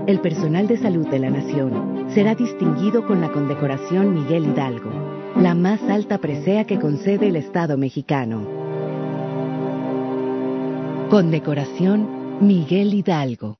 [0.07, 5.53] el personal de salud de la Nación será distinguido con la condecoración Miguel Hidalgo la
[5.53, 8.47] más alta presea que concede el Estado mexicano.
[11.09, 13.57] Condecoración Miguel Hidalgo.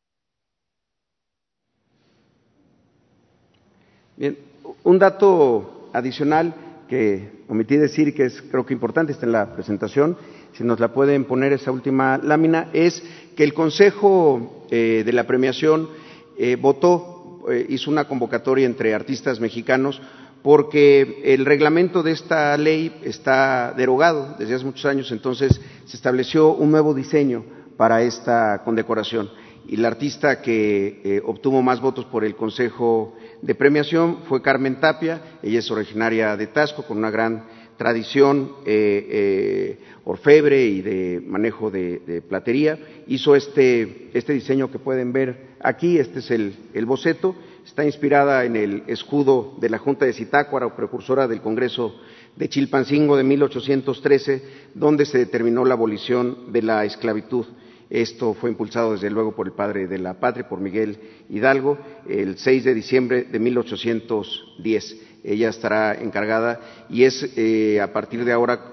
[4.16, 4.38] Bien,
[4.84, 6.56] un dato adicional
[6.88, 10.18] que omití decir que es creo que importante, está en la presentación,
[10.56, 13.04] si nos la pueden poner esa última lámina, es
[13.36, 15.90] que el Consejo eh, de la Premiación
[16.38, 20.02] eh, votó, eh, hizo una convocatoria entre artistas mexicanos
[20.42, 26.54] porque el reglamento de esta ley está derogado desde hace muchos años, entonces se estableció
[26.54, 27.44] un nuevo diseño
[27.78, 29.30] para esta condecoración.
[29.68, 35.40] Y la artista que obtuvo más votos por el Consejo de Premiación fue Carmen Tapia,
[35.42, 37.46] ella es originaria de Tasco, con una gran
[37.78, 42.80] tradición eh, orfebre y de manejo de, platería.
[43.08, 48.56] Hizo este, este, diseño que pueden ver aquí, este es el boceto, está inspirada en
[48.56, 51.96] el escudo de la Junta de Zitácuara, o precursora del Congreso
[52.36, 54.44] de Chilpancingo de 1813,
[54.76, 57.46] donde se determinó la abolición de la esclavitud.
[57.90, 60.98] Esto fue impulsado desde luego por el padre de la patria, por Miguel
[61.30, 65.02] Hidalgo, el 6 de diciembre de 1810.
[65.26, 68.72] Ella estará encargada y es eh, a partir de ahora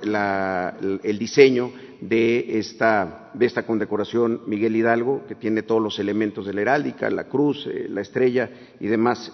[1.02, 6.52] el diseño de esta, de esta condecoración Miguel Hidalgo, que tiene todos los elementos de
[6.52, 9.32] la heráldica, la cruz, eh, la estrella y demás,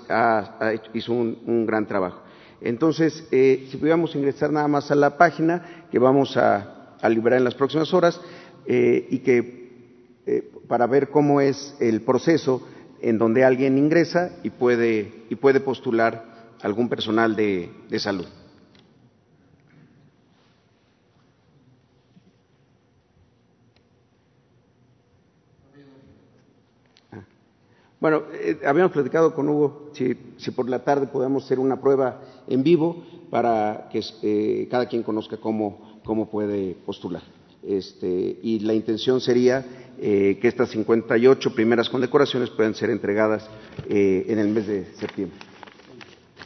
[0.94, 2.22] hizo un, gran trabajo.
[2.61, 7.38] Entonces, eh, si pudiéramos ingresar nada más a la página que vamos a, a liberar
[7.38, 8.20] en las próximas horas
[8.66, 9.57] y que
[10.68, 12.68] para ver cómo es el proceso
[13.00, 18.26] en donde alguien ingresa y puede, y puede postular algún personal de salud.
[28.00, 30.14] Bueno, eh, habíamos platicado con Hugo si,
[30.52, 35.36] por la tarde podemos hacer una prueba en vivo para que eh, cada quien conozca
[35.36, 37.22] cómo, cómo puede postular.
[37.66, 39.64] Este, y la intención sería
[39.98, 43.48] eh, que estas 58 primeras condecoraciones puedan ser entregadas
[43.88, 45.47] en el mes de septiembre.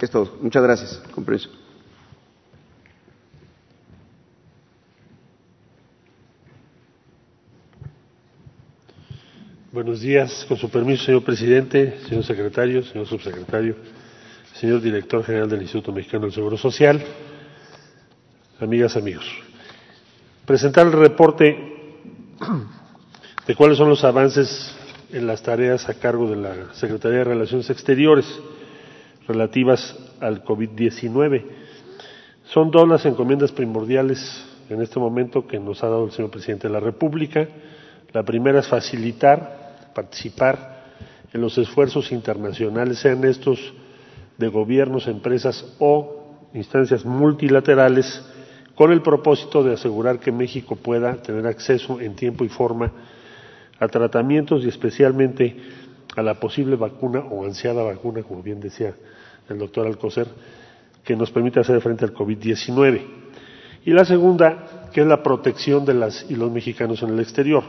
[0.03, 0.37] Es todo.
[0.41, 1.01] Muchas gracias.
[1.15, 1.49] Comprenso.
[9.71, 10.45] Buenos días.
[10.49, 13.77] Con su permiso, señor presidente, señor secretario, señor subsecretario,
[14.55, 17.01] señor director general del Instituto Mexicano del Seguro Social,
[18.59, 19.25] amigas, amigos.
[20.45, 21.57] Presentar el reporte
[23.47, 24.75] de cuáles son los avances
[25.13, 28.27] en las tareas a cargo de la Secretaría de Relaciones Exteriores
[29.27, 31.45] relativas al COVID-19.
[32.45, 36.69] Son dos las encomiendas primordiales en este momento que nos ha dado el señor presidente
[36.69, 37.49] de la República.
[38.13, 40.83] La primera es facilitar participar
[41.33, 43.73] en los esfuerzos internacionales, sean estos
[44.39, 46.23] de gobiernos, empresas o
[46.55, 48.23] instancias multilaterales,
[48.75, 52.91] con el propósito de asegurar que México pueda tener acceso en tiempo y forma
[53.79, 55.57] a tratamientos y especialmente
[56.17, 58.95] a la posible vacuna o ansiada vacuna, como bien decía
[59.49, 60.27] el doctor Alcocer,
[61.05, 63.03] que nos permita hacer frente al COVID-19.
[63.85, 67.65] Y la segunda, que es la protección de las y los mexicanos en el exterior.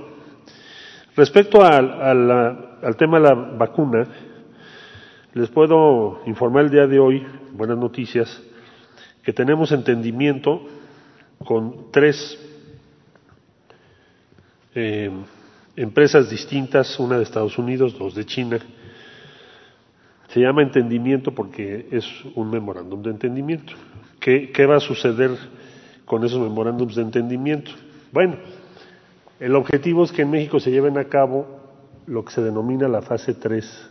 [1.15, 4.07] Respecto al, tema de la vacuna,
[5.33, 8.41] les puedo informar el día de hoy, buenas noticias,
[9.23, 10.61] que tenemos entendimiento
[11.43, 12.37] con tres
[14.75, 15.11] eh,
[15.75, 18.59] empresas distintas, una de Estados Unidos, dos de China.
[20.29, 22.05] Se llama entendimiento porque es
[22.35, 23.73] un memorándum de entendimiento.
[24.19, 25.31] ¿Qué, ¿Qué va a suceder
[26.05, 27.71] con esos memorándums de entendimiento?
[28.11, 28.37] Bueno,
[29.39, 31.61] el objetivo es que en México se lleven a cabo
[32.05, 33.89] lo que se denomina la fase 3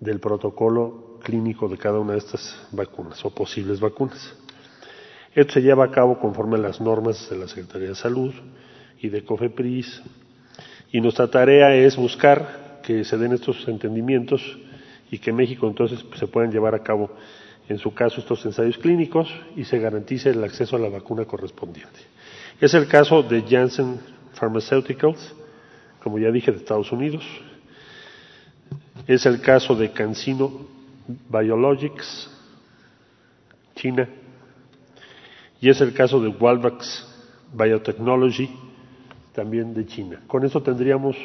[0.00, 4.36] del protocolo clínico de cada una de estas vacunas o posibles vacunas.
[5.34, 8.32] Esto se lleva a cabo conforme a las normas de la Secretaría de Salud
[9.00, 10.02] y de COFEPRIS
[10.94, 14.40] y nuestra tarea es buscar que se den estos entendimientos
[15.10, 17.10] y que México entonces se puedan llevar a cabo
[17.68, 21.98] en su caso estos ensayos clínicos y se garantice el acceso a la vacuna correspondiente.
[22.60, 23.98] Es el caso de Janssen
[24.38, 25.34] Pharmaceuticals,
[26.00, 27.24] como ya dije, de Estados Unidos.
[29.08, 30.68] Es el caso de Cancino
[31.28, 32.30] Biologics,
[33.74, 34.08] China.
[35.60, 37.04] Y es el caso de Walvax
[37.52, 38.48] Biotechnology,
[39.34, 40.22] también de China.
[40.26, 41.16] Con eso tendríamos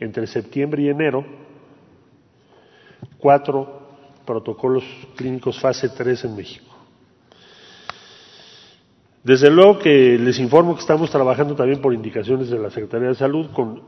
[0.00, 1.24] entre septiembre y enero
[3.18, 3.82] cuatro
[4.24, 4.84] protocolos
[5.16, 6.66] clínicos fase 3 en México.
[9.22, 13.14] Desde luego que les informo que estamos trabajando también por indicaciones de la Secretaría de
[13.14, 13.80] Salud con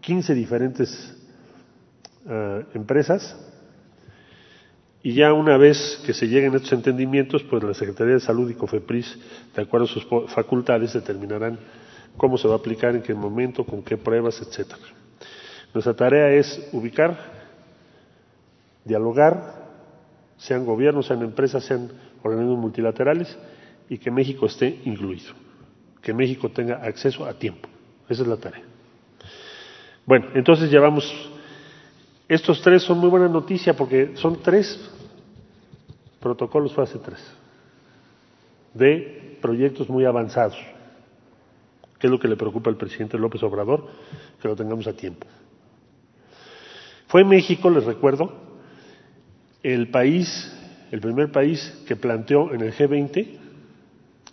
[0.00, 1.14] 15 diferentes
[2.24, 3.36] uh, empresas
[5.02, 8.54] y ya una vez que se lleguen estos entendimientos, pues la Secretaría de Salud y
[8.54, 9.18] COFEPRIS,
[9.54, 11.58] de acuerdo a sus facultades, determinarán
[12.16, 14.82] cómo se va a aplicar, en qué momento, con qué pruebas, etcétera.
[15.72, 17.16] Nuestra tarea es ubicar,
[18.84, 19.62] dialogar,
[20.36, 21.90] sean gobiernos, sean empresas, sean
[22.22, 23.36] organismos multilaterales,
[23.88, 25.32] y que México esté incluido,
[26.00, 27.68] que México tenga acceso a tiempo.
[28.08, 28.62] Esa es la tarea.
[30.04, 31.12] Bueno, entonces llevamos,
[32.28, 34.78] estos tres son muy buena noticia porque son tres
[36.22, 37.18] protocolos fase 3
[38.74, 40.56] de proyectos muy avanzados,
[42.02, 43.86] que es lo que le preocupa al presidente López Obrador,
[44.40, 45.24] que lo tengamos a tiempo.
[47.06, 48.32] Fue México, les recuerdo,
[49.62, 50.52] el país,
[50.90, 53.38] el primer país que planteó en el G20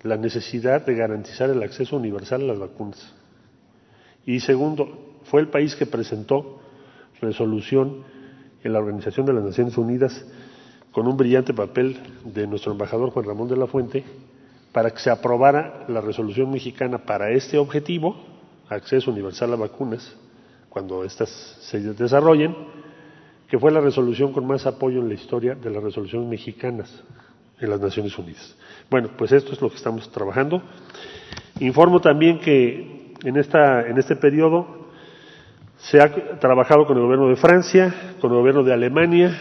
[0.02, 3.14] la necesidad de garantizar el acceso universal a las vacunas.
[4.26, 6.60] Y segundo, fue el país que presentó
[7.22, 8.02] resolución
[8.64, 10.26] en la Organización de las Naciones Unidas
[10.92, 14.04] con un brillante papel de nuestro embajador Juan Ramón de la Fuente
[14.72, 18.16] para que se aprobara la resolución mexicana para este objetivo,
[18.70, 20.16] acceso universal a vacunas,
[20.70, 21.30] cuando éstas
[21.62, 22.56] se desarrollen,
[23.48, 27.04] que fue la resolución con más apoyo en la historia de las resoluciones mexicanas
[27.60, 28.56] en las Naciones Unidas.
[28.90, 30.62] Bueno, pues esto es lo que estamos trabajando.
[31.60, 34.88] Informo también que en, esta, en este periodo
[35.78, 39.38] se ha trabajado con el gobierno de Francia, con el gobierno de Alemania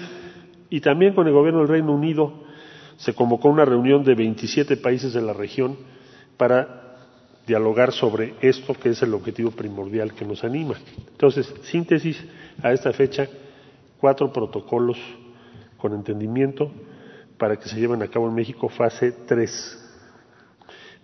[0.71, 2.48] y también con el gobierno del Reino Unido.
[2.99, 5.77] Se convocó una reunión de 27 países de la región
[6.37, 6.97] para
[7.47, 10.75] dialogar sobre esto que es el objetivo primordial que nos anima.
[11.13, 12.23] Entonces, síntesis
[12.63, 13.29] a esta fecha,
[13.99, 14.99] cuatro protocolos
[15.79, 16.71] con entendimiento
[17.39, 19.85] para que se lleven a cabo en México fase 3.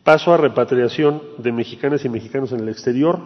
[0.03, 3.21] Paso a repatriación de mexicanas y mexicanos en el exterior.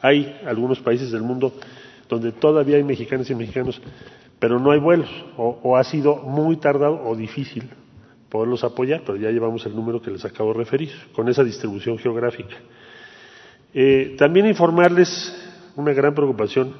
[0.00, 1.52] hay algunos países del mundo
[2.08, 3.80] donde todavía hay mexicanas y mexicanos,
[4.38, 7.68] pero no hay vuelos, o, ha sido muy tardado o difícil
[8.28, 11.98] poderlos apoyar, pero ya llevamos el número que les acabo de referir, con esa distribución
[11.98, 12.56] geográfica.
[13.74, 15.36] Eh, también informarles
[15.76, 16.74] una gran preocupación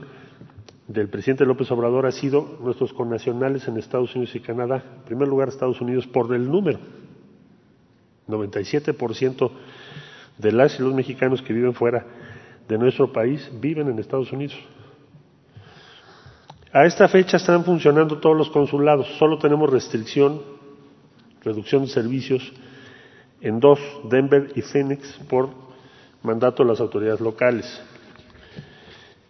[0.90, 4.82] del presidente López Obrador ha sido nuestros connacionales en Estados Unidos y Canadá.
[4.98, 6.80] En primer lugar, Estados Unidos por el número.
[8.30, 9.50] 97%
[10.38, 12.06] de las y los mexicanos que viven fuera
[12.68, 14.56] de nuestro país viven en Estados Unidos.
[16.72, 20.60] A esta fecha están funcionando todos los consulados, solo tenemos restricción
[21.42, 22.52] reducción de servicios
[23.40, 23.78] en dos,
[24.10, 25.48] Denver y Phoenix, por
[26.22, 27.82] mandato de las autoridades locales.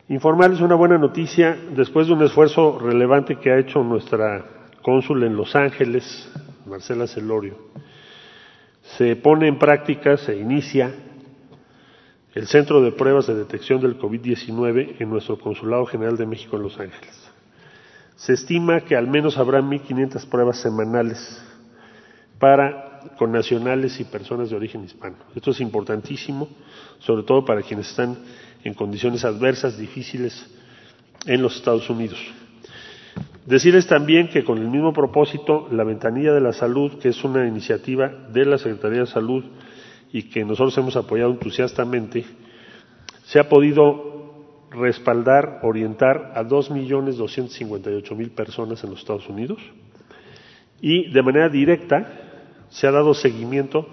[0.09, 4.45] Informarles una buena noticia, después de un esfuerzo relevante que ha hecho nuestra
[4.83, 6.29] cónsul en Los Ángeles,
[6.67, 7.57] Marcela Celorio,
[8.97, 10.93] se pone en práctica, se inicia
[12.35, 16.63] el Centro de Pruebas de Detección del COVID-19 en nuestro Consulado General de México en
[16.63, 17.31] Los Ángeles.
[18.17, 21.43] Se estima que al menos habrá 1.500 pruebas semanales
[22.39, 25.17] para connacionales y personas de origen hispano.
[25.35, 26.49] Esto es importantísimo,
[26.99, 28.19] sobre todo para quienes están
[28.63, 30.47] en condiciones adversas, difíciles
[31.27, 32.19] en los Estados Unidos.
[33.47, 37.47] Decirles también que con el mismo propósito, la Ventanilla de la Salud, que es una
[37.47, 39.45] iniciativa de la Secretaría de Salud
[40.13, 42.27] y que nosotros hemos apoyado entusiastamente,
[43.25, 44.11] se ha podido
[44.71, 49.59] respaldar, orientar a 2.258.000 personas en los Estados Unidos.
[50.81, 52.07] Y de manera directa
[52.69, 53.89] se ha dado seguimiento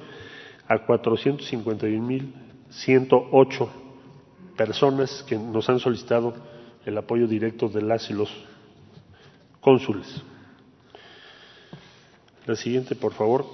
[0.67, 3.69] a 451.108
[4.57, 6.33] personas que nos han solicitado
[6.85, 8.29] el apoyo directo de las y los
[9.67, 10.23] cónsules.
[12.45, 13.45] La siguiente, por favor.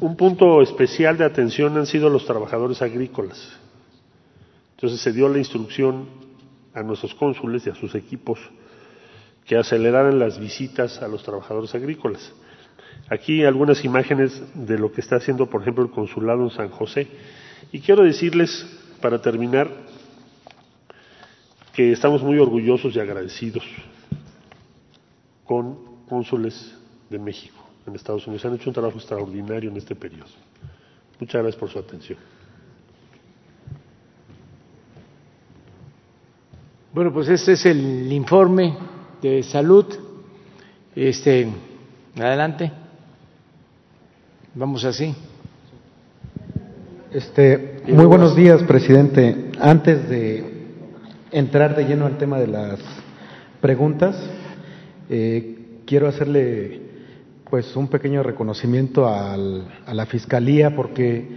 [0.00, 3.52] Un punto especial de atención han sido los trabajadores agrícolas.
[4.74, 6.08] Entonces se dio la instrucción
[6.72, 8.38] a nuestros cónsules y a sus equipos
[9.44, 12.32] que aceleraran las visitas a los trabajadores agrícolas.
[13.10, 17.06] Aquí algunas imágenes de lo que está haciendo, por ejemplo, el consulado en San José.
[17.70, 18.66] Y quiero decirles,
[19.02, 19.68] para terminar,
[21.74, 23.62] que estamos muy orgullosos y agradecidos
[25.44, 25.78] con
[26.08, 26.74] cónsules
[27.10, 28.44] de México en Estados Unidos.
[28.44, 30.30] Han hecho un trabajo extraordinario en este periodo.
[31.20, 32.18] Muchas gracias por su atención.
[36.92, 38.76] Bueno, pues este es el informe
[39.20, 39.86] de salud.
[40.94, 41.48] Este,
[42.16, 42.70] adelante.
[44.54, 45.14] Vamos así.
[47.10, 49.50] Este, muy buenos días, presidente.
[49.60, 50.68] Antes de
[51.32, 52.78] entrar de lleno al tema de las
[53.60, 54.16] preguntas,
[55.10, 56.80] eh, quiero hacerle
[57.50, 61.28] pues un pequeño reconocimiento al, a la Fiscalía porque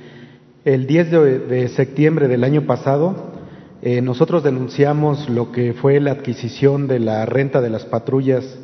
[0.65, 3.34] el 10 de, septiembre del año pasado
[3.82, 8.57] eh, nosotros denunciamos lo que fue la adquisición de la renta de las patrullas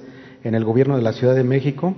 [0.44, 1.94] en el gobierno de la Ciudad de México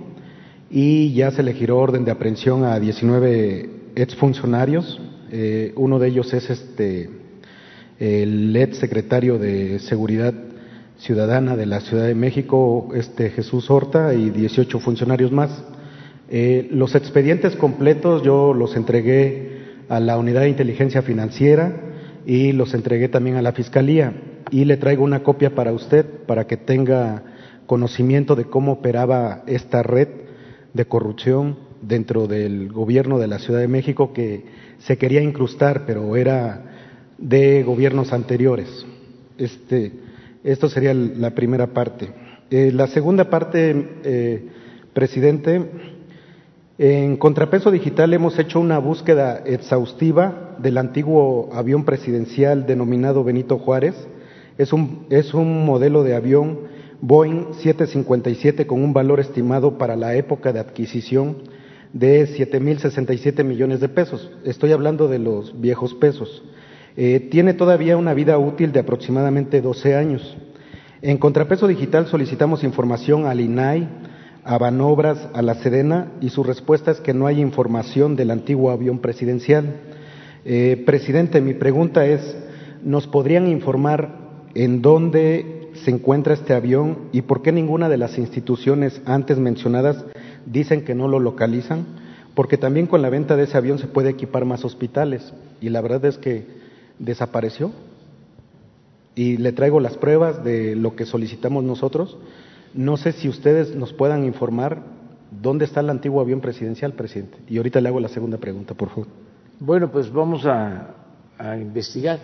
[0.70, 5.00] y ya se le giró orden de aprehensión a 19 exfuncionarios.
[5.30, 7.10] Eh, uno de ellos es este
[7.98, 10.34] el ex secretario de Seguridad
[10.98, 15.64] Ciudadana de la Ciudad de México, este Jesús Horta, y 18 funcionarios más.
[16.28, 21.72] Eh, los expedientes completos yo los entregué a la Unidad de Inteligencia Financiera
[22.24, 24.14] y los entregué también a la Fiscalía
[24.50, 27.22] y le traigo una copia para usted para que tenga
[27.66, 30.08] conocimiento de cómo operaba esta red
[30.72, 34.44] de corrupción dentro del gobierno de la Ciudad de México que
[34.78, 36.64] se quería incrustar, pero era
[37.18, 38.86] de gobiernos anteriores.
[39.38, 39.92] Este,
[40.46, 42.08] esto sería la primera parte.
[42.50, 44.46] Eh, la segunda parte, eh,
[44.92, 45.60] presidente,
[46.78, 53.94] en Contrapeso Digital hemos hecho una búsqueda exhaustiva del antiguo avión presidencial denominado Benito Juárez.
[54.56, 56.60] Es un, es un modelo de avión
[57.00, 61.38] Boeing 757 con un valor estimado para la época de adquisición
[61.92, 64.30] de 7.067 millones de pesos.
[64.44, 66.44] Estoy hablando de los viejos pesos.
[66.98, 70.36] Eh, tiene todavía una vida útil de aproximadamente 12 años.
[71.02, 73.86] En Contrapeso Digital solicitamos información al INAI,
[74.44, 78.70] a Banobras, a la Sedena, y su respuesta es que no hay información del antiguo
[78.70, 79.76] avión presidencial.
[80.46, 82.36] Eh, presidente, mi pregunta es,
[82.82, 84.16] ¿nos podrían informar
[84.54, 90.02] en dónde se encuentra este avión y por qué ninguna de las instituciones antes mencionadas
[90.46, 91.84] dicen que no lo localizan?
[92.34, 95.82] Porque también con la venta de ese avión se puede equipar más hospitales y la
[95.82, 96.65] verdad es que
[96.98, 97.72] desapareció.
[99.14, 102.18] Y le traigo las pruebas de lo que solicitamos nosotros
[102.76, 104.82] no sé si ustedes nos puedan informar
[105.30, 107.38] dónde está el antiguo avión presidencial, presidente.
[107.48, 109.06] Y ahorita le hago la segunda pregunta, por favor.
[109.58, 110.92] Bueno, pues vamos a,
[111.58, 112.18] investigar.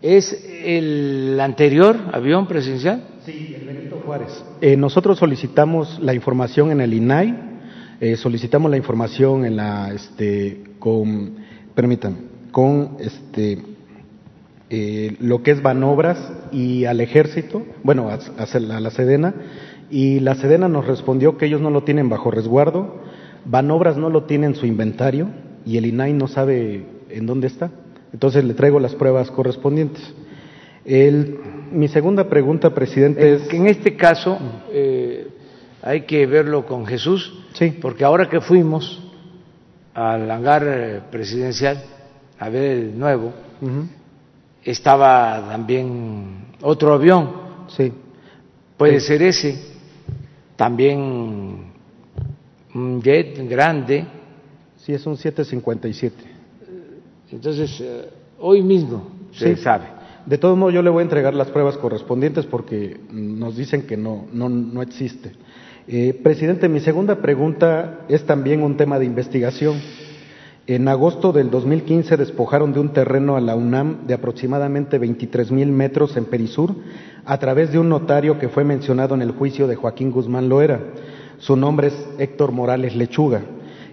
[0.00, 0.32] ¿Es
[0.64, 3.02] el anterior avión presidencial?
[3.24, 4.44] Sí, el Benito Juárez.
[4.60, 7.34] Eh, nosotros solicitamos la información en el INAI,
[8.00, 11.36] eh, solicitamos la información en la, este, con,
[11.74, 12.18] permítanme,
[12.52, 13.60] con, este,
[14.68, 16.18] eh, lo que es Banobras
[16.50, 18.18] y al ejército, bueno, a,
[18.58, 19.34] la Sedena,
[19.90, 23.02] y la Sedena nos respondió que ellos no lo tienen bajo resguardo,
[23.44, 25.28] Banobras no lo tiene en su inventario
[25.64, 27.70] y el INAI no sabe en dónde está.
[28.12, 30.02] Entonces le traigo las pruebas correspondientes.
[30.84, 33.52] mi segunda pregunta, presidente, es...
[33.52, 34.38] En este caso
[34.72, 35.28] eh,
[35.82, 37.76] hay que verlo con Jesús, sí.
[37.80, 39.02] porque ahora que fuimos
[39.94, 41.82] al hangar eh, presidencial
[42.38, 43.32] a ver el nuevo,
[44.70, 47.30] estaba también otro avión.
[47.68, 47.92] Sí.
[48.76, 49.58] Puede ser ese.
[50.56, 51.72] También
[52.74, 54.06] un jet grande.
[54.76, 56.14] Sí, es un 757.
[57.32, 59.86] Entonces, eh, hoy mismo se sabe.
[60.26, 63.96] De todos modos, yo le voy a entregar las pruebas correspondientes porque nos dicen que
[63.96, 65.32] no, no, no existe.
[65.88, 69.80] Eh, presidente, mi segunda pregunta es también un tema de investigación.
[70.68, 75.70] En agosto del 2015 despojaron de un terreno a la UNAM de aproximadamente 23 mil
[75.70, 76.74] metros en Perisur
[77.24, 80.80] a través de un notario que fue mencionado en el juicio de Joaquín Guzmán Loera.
[81.38, 83.42] Su nombre es Héctor Morales Lechuga.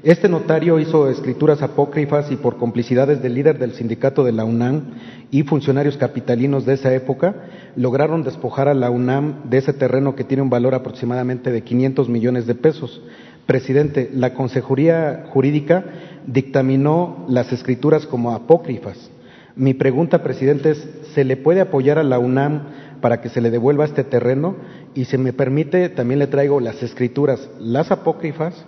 [0.02, 4.96] Este notario hizo escrituras apócrifas y por complicidades del líder del sindicato de la UNAM
[5.30, 7.36] y funcionarios capitalinos de esa época,
[7.76, 12.10] lograron despojar a la UNAM de ese terreno que tiene un valor aproximadamente de 500
[12.10, 13.02] millones de pesos.
[13.46, 15.86] Presidente, la Consejería Jurídica
[16.28, 19.10] dictaminó las escrituras como apócrifas.
[19.56, 22.64] Mi pregunta, presidente, es, ¿se le puede apoyar a la UNAM
[23.02, 24.56] para que se le devuelva este terreno?
[24.96, 28.66] Y si me permite, también le traigo las escrituras, las apócrifas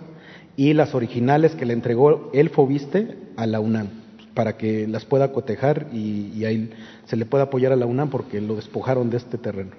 [0.56, 3.88] y las originales que le entregó el Fobiste a la UNAM,
[4.34, 6.70] para que las pueda cotejar y, y ahí
[7.06, 9.72] se le pueda apoyar a la UNAM porque lo despojaron de este terreno.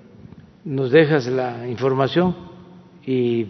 [0.65, 2.35] Nos dejas la información
[3.05, 3.47] y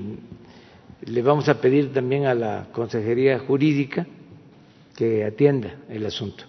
[1.04, 4.06] le vamos a pedir también a la Consejería Jurídica
[4.98, 6.44] que atienda el asunto.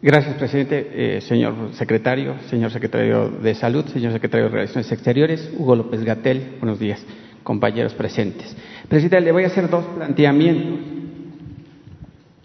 [0.00, 1.16] Gracias, presidente.
[1.16, 6.56] Eh, señor secretario, señor secretario de Salud, señor secretario de Relaciones Exteriores, Hugo López Gatel,
[6.58, 7.04] buenos días,
[7.44, 8.56] compañeros presentes.
[8.88, 10.80] Presidente, le voy a hacer dos planteamientos.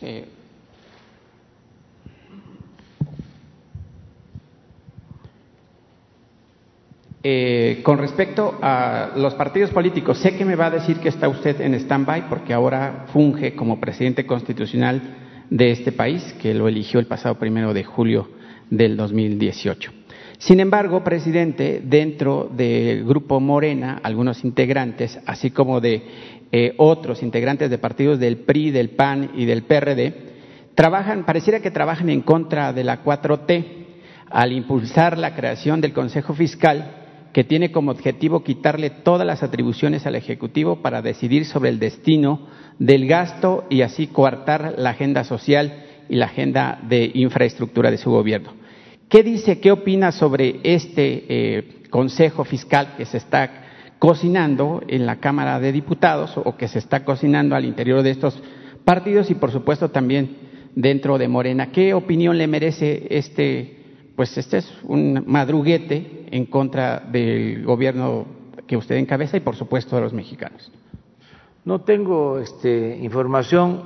[0.02, 0.26] Eh,
[7.30, 11.28] eh, con respecto a los partidos políticos, sé que me va a decir que está
[11.28, 15.02] usted en stand-by porque ahora funge como presidente constitucional
[15.50, 18.30] de este país, que lo eligió el pasado primero de julio
[18.70, 19.92] del 2018.
[20.38, 26.04] Sin embargo, presidente, dentro del grupo Morena, algunos integrantes, así como de
[26.54, 30.14] eh, otros integrantes de partidos del PRI, del PAN y del PRD,
[30.76, 33.66] trabajan, pareciera que trabajan en contra de la 4T
[34.30, 36.97] al impulsar la creación del Consejo Fiscal
[37.38, 42.48] que tiene como objetivo quitarle todas las atribuciones al Ejecutivo para decidir sobre el destino
[42.80, 48.10] del gasto y así coartar la agenda social y la agenda de infraestructura de su
[48.10, 48.54] gobierno.
[49.08, 53.66] ¿Qué dice, qué opina sobre este eh, Consejo Fiscal que se está
[54.00, 58.42] cocinando en la Cámara de Diputados o que se está cocinando al interior de estos
[58.84, 60.38] partidos y, por supuesto, también
[60.74, 61.72] dentro de Morena?
[61.72, 63.77] ¿Qué opinión le merece este,
[64.18, 68.26] pues este es un madruguete en contra del gobierno
[68.66, 70.72] que usted encabeza y, por supuesto, de los mexicanos?
[71.64, 73.84] No tengo este, información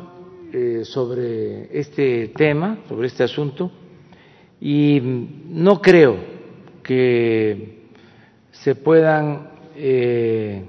[0.53, 3.71] eh, sobre este tema, sobre este asunto,
[4.61, 5.01] y
[5.49, 6.15] no creo
[6.81, 7.89] que
[8.51, 10.63] se puedan eh,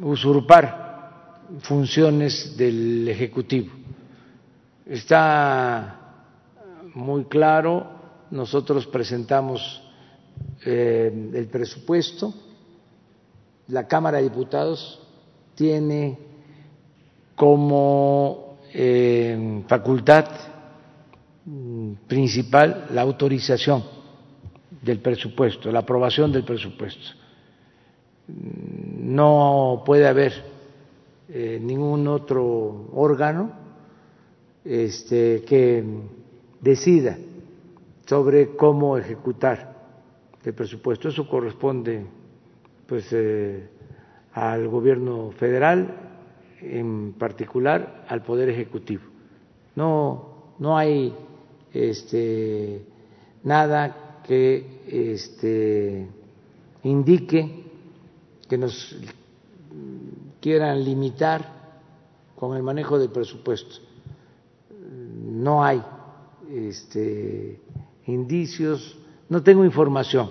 [0.00, 3.70] usurpar funciones del Ejecutivo.
[4.86, 6.00] Está
[6.94, 7.95] muy claro,
[8.30, 9.82] nosotros presentamos
[10.64, 12.32] eh, el presupuesto,
[13.68, 15.00] la Cámara de Diputados
[15.54, 16.18] tiene
[17.34, 20.26] como eh, facultad
[21.44, 23.84] mm, principal la autorización
[24.82, 27.08] del presupuesto, la aprobación del presupuesto.
[28.28, 30.32] No puede haber
[31.28, 33.52] eh, ningún otro órgano
[34.64, 35.84] este, que
[36.60, 37.16] decida
[38.06, 39.76] sobre cómo ejecutar
[40.44, 41.08] el presupuesto.
[41.08, 42.06] Eso corresponde,
[42.86, 43.68] pues, eh,
[44.32, 46.06] al gobierno federal,
[46.60, 49.02] en particular al poder ejecutivo.
[49.74, 51.14] No, no hay
[51.72, 52.84] este,
[53.42, 56.08] nada que este,
[56.82, 57.64] indique
[58.48, 58.96] que nos
[60.40, 61.56] quieran limitar
[62.36, 63.76] con el manejo del presupuesto.
[65.28, 65.82] No hay
[66.50, 67.60] este,
[68.06, 68.96] indicios,
[69.28, 70.30] no tengo información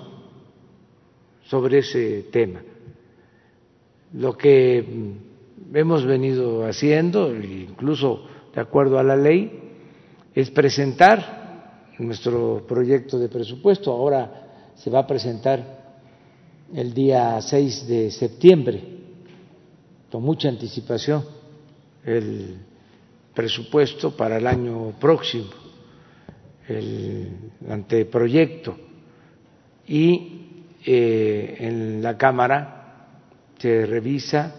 [1.43, 2.61] sobre ese tema
[4.15, 4.85] lo que
[5.73, 9.61] hemos venido haciendo, incluso de acuerdo a la ley,
[10.33, 13.91] es presentar nuestro proyecto de presupuesto.
[13.91, 15.95] Ahora se va a presentar
[16.73, 18.83] el día 6 de septiembre,
[20.11, 21.23] con mucha anticipación,
[22.05, 22.57] el
[23.33, 25.47] presupuesto para el año próximo,
[26.67, 27.29] el
[27.69, 28.75] anteproyecto,
[29.87, 30.41] y
[30.85, 33.07] eh, en la Cámara
[33.57, 34.55] se revisa,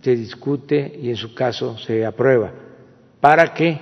[0.00, 2.52] se discute y en su caso se aprueba
[3.20, 3.78] para que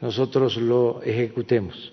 [0.00, 1.92] nosotros lo ejecutemos.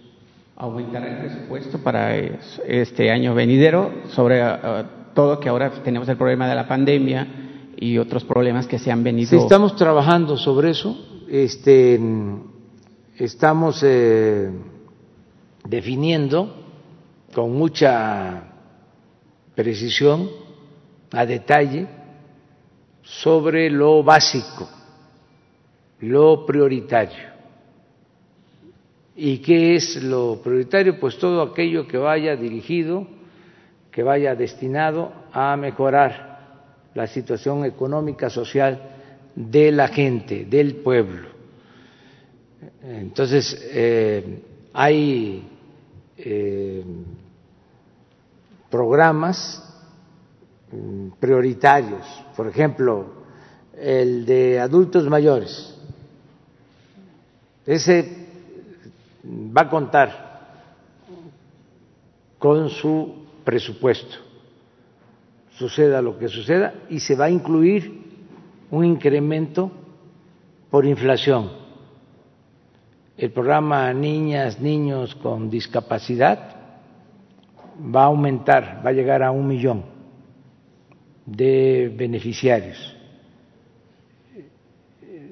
[0.56, 6.48] Aumentar el presupuesto para este año venidero sobre uh, todo que ahora tenemos el problema
[6.48, 7.28] de la pandemia
[7.76, 9.30] y otros problemas que se han venido.
[9.32, 10.96] Sí, estamos trabajando sobre eso.
[11.28, 12.00] Este,
[13.18, 14.50] estamos eh,
[15.68, 16.56] definiendo
[17.34, 18.44] con mucha
[19.56, 20.30] precisión
[21.12, 21.88] a detalle
[23.04, 24.68] sobre lo básico,
[26.00, 27.34] lo prioritario.
[29.16, 31.00] ¿Y qué es lo prioritario?
[31.00, 33.06] Pues todo aquello que vaya dirigido,
[33.92, 36.34] que vaya destinado a mejorar
[36.96, 38.82] la situación económica, social
[39.36, 41.43] de la gente, del pueblo.
[42.84, 44.44] Entonces, eh,
[44.74, 45.48] hay
[46.18, 46.84] eh,
[48.70, 49.64] programas
[50.74, 52.04] Mm, prioritarios,
[52.36, 53.06] por ejemplo,
[53.78, 55.78] el de adultos mayores.
[57.64, 58.28] Ese
[59.56, 60.34] va a contar
[62.40, 64.16] con su presupuesto,
[65.56, 68.02] suceda lo que suceda, y se va a incluir
[68.72, 69.72] un incremento
[70.72, 71.63] por inflación.
[73.16, 76.56] El programa Niñas, Niños con Discapacidad
[77.96, 79.84] va a aumentar, va a llegar a un millón
[81.26, 82.96] de beneficiarios.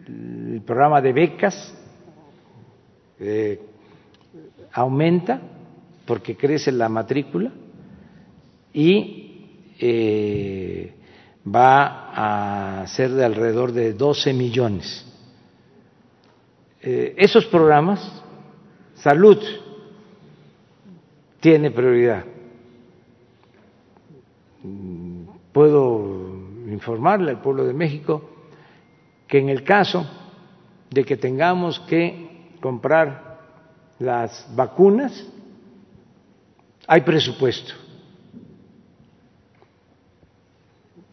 [0.08, 1.76] El programa de becas,
[3.20, 3.60] eh,
[4.74, 5.42] aumenta
[6.06, 7.52] porque crece la matrícula
[8.74, 9.48] y
[9.80, 10.94] eh,
[11.48, 15.11] va a ser de alrededor de 12 millones.
[16.84, 18.00] Eh, esos programas,
[18.96, 19.38] salud
[21.40, 22.26] tiene prioridad.
[25.52, 26.32] Puedo
[26.68, 28.30] informarle al pueblo de México
[29.28, 30.06] que en el caso
[30.90, 33.40] de que tengamos que comprar
[34.00, 35.28] las vacunas,
[36.88, 37.74] hay presupuesto.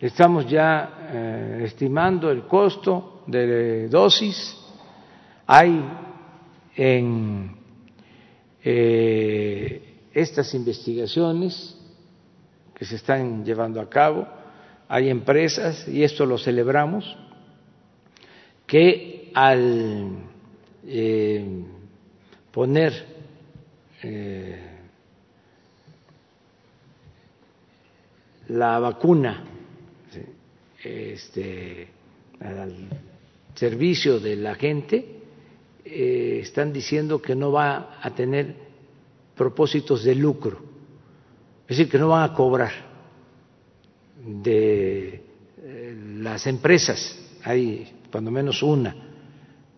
[0.00, 4.67] Estamos ya eh, estimando el costo de dosis.
[5.51, 5.82] Hay
[6.76, 7.57] en
[8.62, 11.74] eh, estas investigaciones
[12.74, 14.28] que se están llevando a cabo,
[14.88, 17.16] hay empresas, y esto lo celebramos,
[18.66, 20.18] que al
[20.86, 21.64] eh,
[22.53, 23.07] poner
[24.03, 24.59] eh,
[28.49, 29.44] la vacuna
[30.84, 31.88] este,
[32.38, 32.88] al
[33.55, 35.17] servicio de la gente,
[35.91, 38.55] eh, están diciendo que no va a tener
[39.34, 40.59] propósitos de lucro,
[41.66, 42.72] es decir, que no van a cobrar
[44.24, 45.22] de
[46.20, 48.95] las empresas, hay cuando menos una,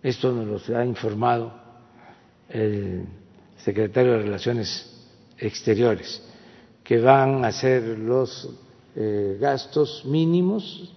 [0.03, 1.53] esto nos lo ha informado
[2.49, 3.05] el
[3.59, 5.07] secretario de Relaciones
[5.39, 6.23] Exteriores,
[6.83, 8.49] que van a ser los
[8.97, 10.93] eh, gastos mínimos,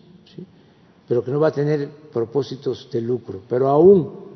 [1.07, 3.43] pero que no va a tener propósitos de lucro.
[3.47, 4.32] Pero aún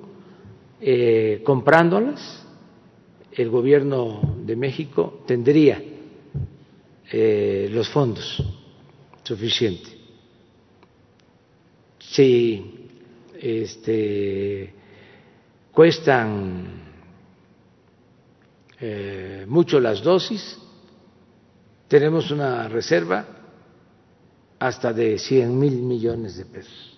[0.80, 2.46] eh, comprándolas,
[3.32, 5.82] el gobierno de México tendría
[7.12, 8.44] eh, los fondos
[9.24, 9.96] suficientes.
[12.00, 12.90] Si
[13.40, 14.74] este,
[15.72, 16.66] cuestan
[18.80, 20.58] eh, mucho las dosis,
[21.88, 23.26] tenemos una reserva
[24.60, 26.98] hasta de 100 mil millones de pesos.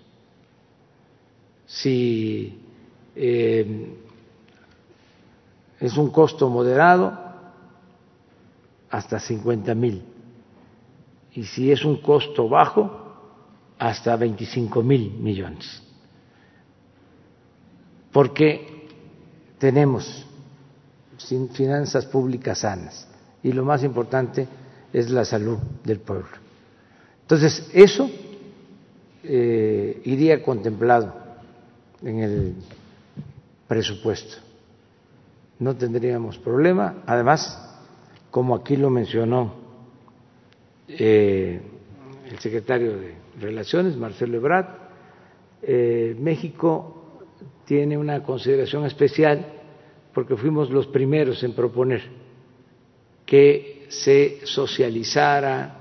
[1.65, 2.68] Si
[3.15, 3.95] eh,
[5.79, 7.29] es un costo moderado,
[8.89, 10.03] hasta 50 mil.
[11.33, 12.99] Y si es un costo bajo,
[13.77, 15.81] hasta 25 mil millones.
[18.11, 18.87] Porque
[19.57, 20.25] tenemos
[21.53, 23.07] finanzas públicas sanas
[23.43, 24.47] y lo más importante
[24.91, 26.29] es la salud del pueblo.
[27.21, 28.09] Entonces, eso
[29.23, 31.13] eh, iría contemplado
[32.01, 32.55] en el
[33.69, 34.37] presupuesto.
[35.59, 37.03] No tendríamos problema.
[37.05, 37.79] Además,
[38.31, 39.53] como aquí lo mencionó
[40.87, 41.61] eh,
[42.29, 44.67] el secretario de Relaciones, Marcelo Ebrard,
[45.61, 47.21] eh, México
[47.65, 49.45] tiene una consideración especial
[50.13, 52.01] porque fuimos los primeros en proponer
[53.25, 55.75] que se socializara,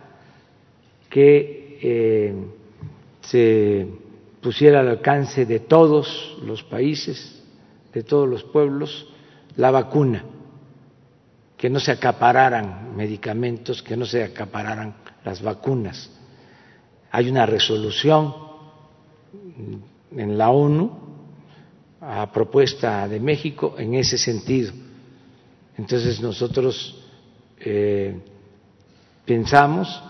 [1.08, 2.34] que eh,
[3.22, 3.86] se
[4.42, 7.37] pusiera al alcance de todos los países,
[7.98, 9.08] de todos los pueblos,
[9.56, 10.24] la vacuna,
[11.56, 14.94] que no se acapararan medicamentos, que no se acapararan
[15.24, 16.08] las vacunas.
[17.10, 18.32] Hay una resolución
[20.16, 20.92] en la ONU
[22.00, 24.72] a propuesta de México en ese sentido.
[25.76, 27.04] Entonces nosotros
[27.58, 28.16] eh,
[29.24, 30.00] pensamos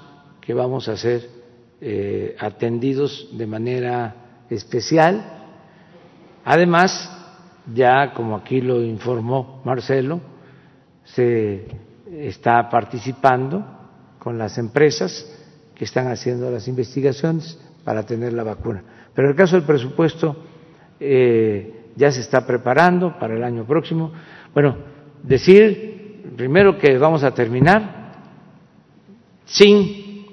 [0.42, 1.26] que vamos a ser
[1.80, 5.24] eh, atendidos de manera especial.
[6.44, 7.14] Además,
[7.74, 10.20] ya como aquí lo informó Marcelo,
[11.04, 11.66] se
[12.10, 13.64] está participando
[14.18, 15.26] con las empresas
[15.74, 18.82] que están haciendo las investigaciones para tener la vacuna.
[19.14, 20.36] Pero el caso del presupuesto
[21.00, 24.12] eh, ya se está preparando para el año próximo.
[24.52, 24.76] Bueno,
[25.22, 28.12] decir primero que vamos a terminar
[29.44, 30.26] sin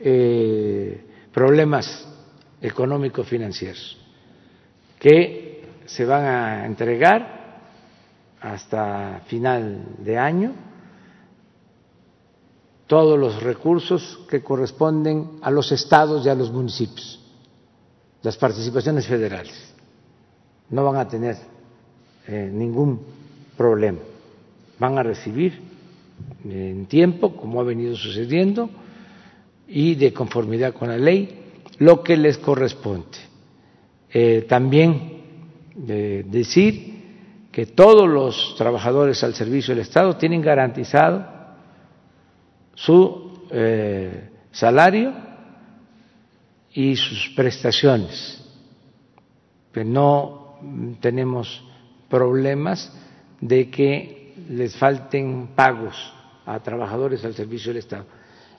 [0.00, 2.08] eh, problemas
[2.60, 3.98] económicos financieros
[4.98, 5.47] que
[5.88, 7.38] se van a entregar
[8.40, 10.52] hasta final de año
[12.86, 17.20] todos los recursos que corresponden a los estados y a los municipios,
[18.22, 19.74] las participaciones federales.
[20.70, 21.36] No van a tener
[22.26, 23.00] eh, ningún
[23.56, 23.98] problema.
[24.78, 25.58] Van a recibir
[26.44, 28.68] en tiempo, como ha venido sucediendo,
[29.66, 33.18] y de conformidad con la ley, lo que les corresponde.
[34.10, 35.17] Eh, también
[35.86, 36.98] decir
[37.52, 41.26] que todos los trabajadores al servicio del Estado tienen garantizado
[42.74, 45.12] su eh, salario
[46.72, 48.44] y sus prestaciones,
[49.72, 50.58] que no
[51.00, 51.64] tenemos
[52.08, 52.92] problemas
[53.40, 55.96] de que les falten pagos
[56.46, 58.06] a trabajadores al servicio del Estado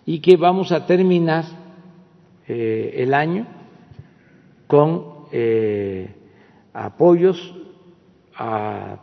[0.05, 1.45] y que vamos a terminar
[2.47, 3.47] eh, el año
[4.67, 6.15] con eh,
[6.86, 7.56] apoyos
[8.36, 9.00] a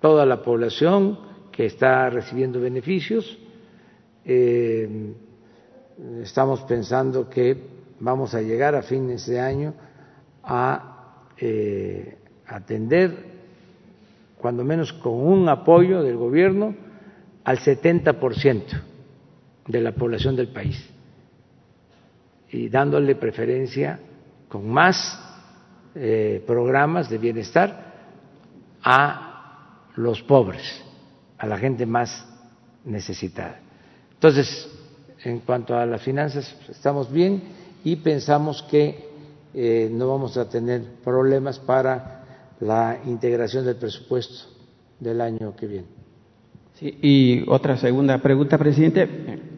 [0.00, 1.18] toda la población
[1.50, 3.38] que está recibiendo beneficios.
[4.24, 5.14] Eh,
[6.22, 7.56] estamos pensando que
[8.00, 9.74] vamos a llegar a fines de año
[10.42, 10.94] a
[12.46, 13.38] atender,
[14.38, 16.74] cuando menos con un apoyo del gobierno,
[17.44, 18.64] al 70%
[19.66, 20.88] de la población del país
[22.50, 24.00] y dándole preferencia
[24.48, 25.27] con más
[26.00, 27.92] eh, programas de bienestar
[28.82, 30.62] a los pobres,
[31.36, 32.24] a la gente más
[32.84, 33.58] necesitada.
[34.14, 34.68] Entonces,
[35.24, 37.42] en cuanto a las finanzas, estamos bien
[37.82, 39.08] y pensamos que
[39.54, 42.24] eh, no vamos a tener problemas para
[42.60, 44.50] la integración del presupuesto
[45.00, 45.86] del año que viene.
[46.74, 49.08] Sí, y otra segunda pregunta, presidente.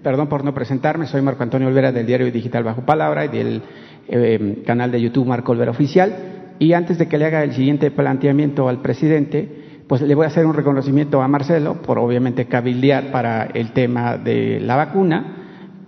[0.03, 3.63] Perdón por no presentarme, soy Marco Antonio Olvera del diario digital Bajo Palabra y del
[4.09, 6.15] eh, canal de YouTube Marco Olvera Oficial.
[6.59, 9.49] Y antes de que le haga el siguiente planteamiento al presidente,
[9.87, 14.19] pues le voy a hacer un reconocimiento a Marcelo por obviamente cabildear para el tema
[14.19, 15.37] de la vacuna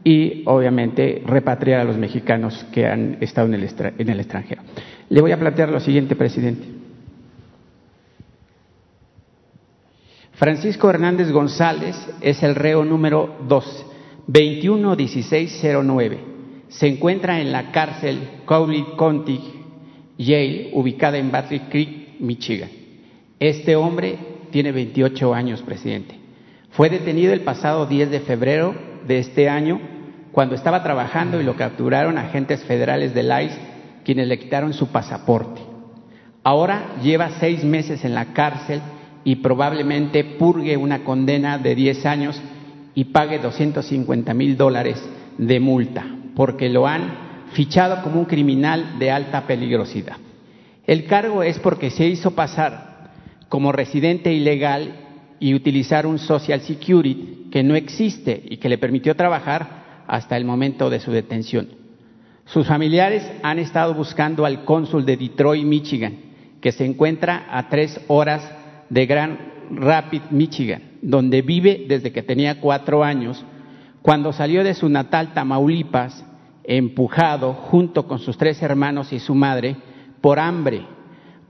[0.03, 4.63] y obviamente repatriar a los mexicanos que han estado en el, en el extranjero.
[5.09, 6.67] Le voy a plantear lo siguiente, presidente.
[10.33, 13.87] Francisco Hernández González es el reo número 2,
[14.27, 16.32] 211609.
[16.73, 19.41] Se encuentra en la cárcel Cowley County
[20.19, 22.71] Yale, ubicada en Battery Creek, Michigan.
[23.39, 24.19] Este hombre
[24.51, 26.19] tiene 28 años, presidente.
[26.71, 28.75] Fue detenido el pasado 10 de febrero
[29.07, 29.81] de este año
[30.33, 33.59] cuando estaba trabajando y lo capturaron agentes federales del ICE
[34.05, 35.61] quienes le quitaron su pasaporte.
[36.43, 38.81] Ahora lleva seis meses en la cárcel
[39.25, 42.41] y probablemente purgue una condena de 10 años
[42.95, 45.03] y pague 250 mil dólares
[45.39, 46.05] de multa,
[46.35, 50.17] porque lo han fichado como un criminal de alta peligrosidad.
[50.87, 53.11] El cargo es porque se hizo pasar
[53.49, 54.95] como residente ilegal
[55.39, 60.45] y utilizar un Social Security que no existe y que le permitió trabajar hasta el
[60.45, 61.69] momento de su detención.
[62.47, 66.17] Sus familiares han estado buscando al cónsul de Detroit, Michigan,
[66.61, 68.43] que se encuentra a tres horas
[68.89, 69.39] de Grand
[69.71, 73.45] Rapids, Michigan, donde vive desde que tenía cuatro años,
[74.03, 76.25] cuando salió de su natal Tamaulipas,
[76.65, 79.77] empujado junto con sus tres hermanos y su madre
[80.21, 80.85] por hambre,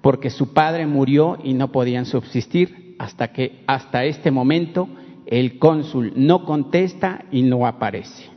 [0.00, 4.88] porque su padre murió y no podían subsistir hasta que hasta este momento
[5.26, 8.30] el cónsul no contesta y no aparece.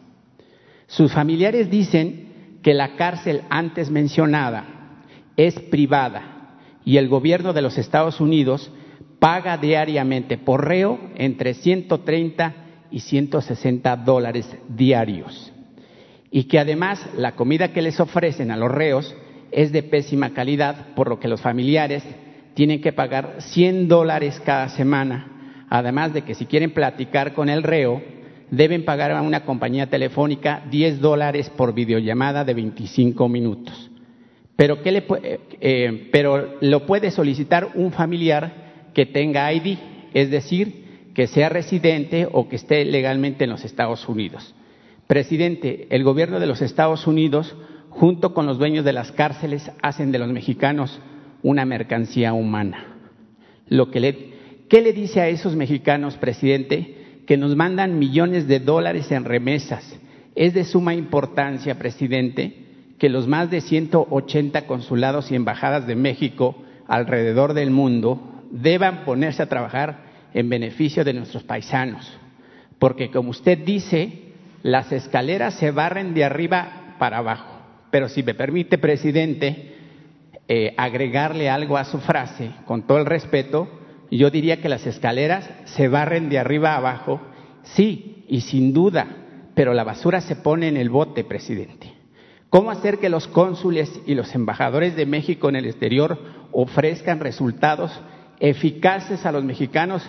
[0.88, 4.66] Sus familiares dicen que la cárcel antes mencionada
[5.36, 8.72] es privada y el gobierno de los Estados Unidos
[9.20, 15.52] paga diariamente por reo entre 130 y 160 dólares diarios.
[16.32, 19.16] Y que además la comida que les ofrecen a los reos
[19.52, 22.04] es de pésima calidad, por lo que los familiares
[22.56, 27.64] tienen que pagar 100 dólares cada semana, además de que si quieren platicar con el
[27.64, 28.02] reo,
[28.52, 33.92] deben pagar a una compañía telefónica 10 dólares por videollamada de 25 minutos.
[34.56, 35.04] Pero, ¿qué le,
[35.62, 39.78] eh, pero lo puede solicitar un familiar que tenga ID,
[40.14, 40.85] es decir,
[41.16, 44.54] que sea residente o que esté legalmente en los Estados Unidos.
[45.08, 47.56] Presidente, el gobierno de los Estados Unidos,
[47.90, 51.00] junto con los dueños de las cárceles, hacen de los mexicanos
[51.42, 52.98] una mercancía humana.
[53.70, 54.36] Lo que le,
[54.70, 59.98] ¿Qué le dice a esos mexicanos, presidente, que nos mandan millones de dólares en remesas?
[60.36, 62.66] Es de suma importancia, presidente,
[63.00, 66.58] que los más de 180 consulados y embajadas de México
[66.88, 70.05] alrededor del mundo deban ponerse a trabajar
[70.36, 72.06] en beneficio de nuestros paisanos,
[72.78, 74.34] porque como usted dice,
[74.64, 77.62] las escaleras se barren de arriba para abajo.
[77.90, 79.76] Pero si me permite, presidente,
[80.50, 83.70] eh, agregarle algo a su frase, con todo el respeto,
[84.12, 87.22] yo diría que las escaleras se barren de arriba a abajo,
[87.64, 89.08] sí, y sin duda,
[89.56, 91.94] pero la basura se pone en el bote, presidente.
[92.50, 96.20] ¿Cómo hacer que los cónsules y los embajadores de México en el exterior
[96.52, 98.02] ofrezcan resultados
[98.40, 100.04] eficaces a los mexicanos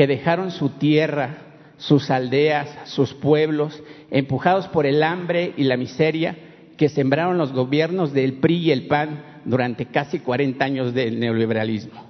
[0.00, 1.42] que dejaron su tierra,
[1.76, 6.38] sus aldeas, sus pueblos, empujados por el hambre y la miseria
[6.78, 12.02] que sembraron los gobiernos del PRI y el PAN durante casi 40 años del neoliberalismo.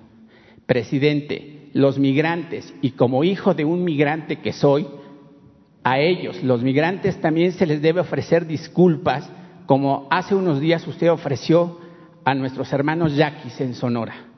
[0.67, 4.87] Presidente, los migrantes, y como hijo de un migrante que soy,
[5.83, 9.29] a ellos, los migrantes, también se les debe ofrecer disculpas,
[9.67, 11.81] como hace unos días usted ofreció
[12.25, 14.30] a nuestros hermanos yaquis en Sonora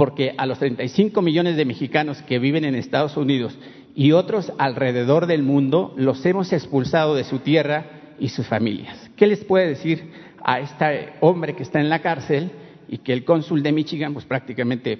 [0.00, 3.58] porque a los 35 millones de mexicanos que viven en Estados Unidos
[3.94, 9.10] y otros alrededor del mundo los hemos expulsado de su tierra y sus familias.
[9.14, 10.10] ¿Qué les puede decir
[10.42, 12.50] a este hombre que está en la cárcel
[12.88, 14.98] y que el cónsul de Michigan pues prácticamente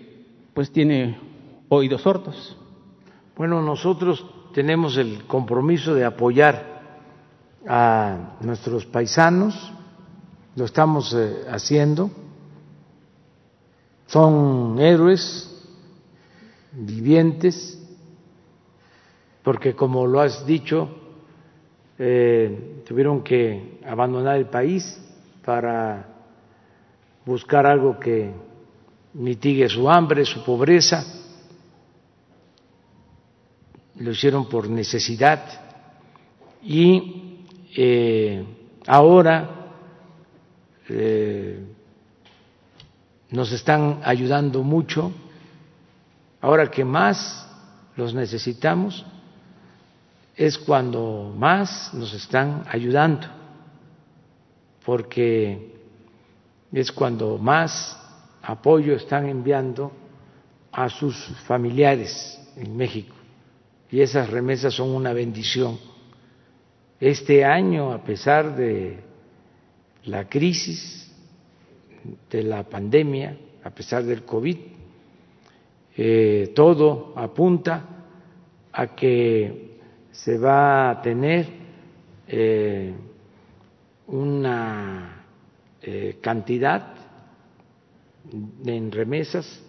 [0.53, 1.16] pues tiene
[1.70, 2.59] oídos sordos?
[3.38, 6.82] Bueno, nosotros tenemos el compromiso de apoyar
[7.66, 9.72] a nuestros paisanos,
[10.57, 12.11] lo estamos eh, haciendo,
[14.11, 15.49] son héroes
[16.73, 17.81] vivientes,
[19.45, 20.89] porque como lo has dicho,
[21.97, 25.01] eh, tuvieron que abandonar el país
[25.45, 26.09] para
[27.25, 28.33] buscar algo que
[29.15, 31.05] mitigue su hambre, su pobreza,
[33.95, 35.45] lo hicieron por necesidad.
[36.65, 37.47] Y
[37.77, 38.45] eh,
[38.89, 39.73] ahora
[40.89, 41.65] eh,
[43.31, 45.12] nos están ayudando mucho,
[46.41, 47.49] ahora que más
[47.97, 49.05] los necesitamos
[50.37, 53.26] es cuando más nos están ayudando,
[54.85, 55.74] porque
[56.72, 57.97] es cuando más
[58.43, 59.93] apoyo están enviando
[60.72, 61.16] a sus
[61.47, 63.14] familiares en México
[63.91, 65.78] y esas remesas son una bendición.
[67.01, 69.03] Este año, a pesar de
[70.05, 71.10] la crisis,
[72.30, 74.57] de la pandemia, a pesar del COVID,
[75.96, 77.84] eh, todo apunta
[78.72, 79.78] a que
[80.11, 81.46] se va a tener
[82.26, 82.94] eh,
[84.07, 85.24] una
[85.82, 86.94] eh, cantidad
[88.64, 89.62] en remesas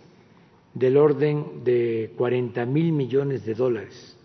[0.74, 4.18] del orden de 40 mil millones de dólares,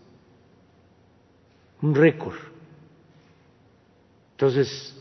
[1.83, 2.37] un récord.
[4.33, 4.95] Entonces,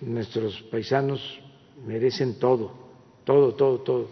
[0.00, 1.40] nuestros paisanos
[1.86, 2.72] merecen todo,
[3.24, 4.08] todo, todo, todo.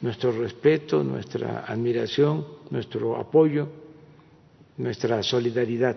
[0.00, 3.68] Nuestro respeto, nuestra admiración, nuestro apoyo,
[4.76, 5.96] nuestra solidaridad.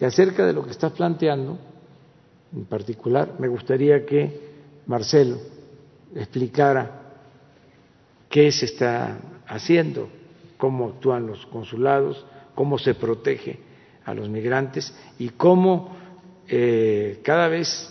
[0.00, 1.58] Y acerca de lo que estás planteando,
[2.54, 4.52] en particular, me gustaría que
[4.86, 5.38] Marcelo
[6.14, 7.00] explicara
[8.28, 10.08] qué se está haciendo,
[10.58, 13.58] cómo actúan los consulados, cómo se protege
[14.04, 15.96] a los migrantes y cómo
[16.48, 17.88] eh, cada vez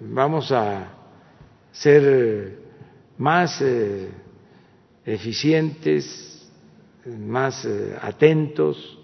[0.00, 0.88] vamos a
[1.72, 2.58] ser
[3.16, 4.10] más eh,
[5.04, 6.48] eficientes,
[7.06, 8.98] más eh, atentos,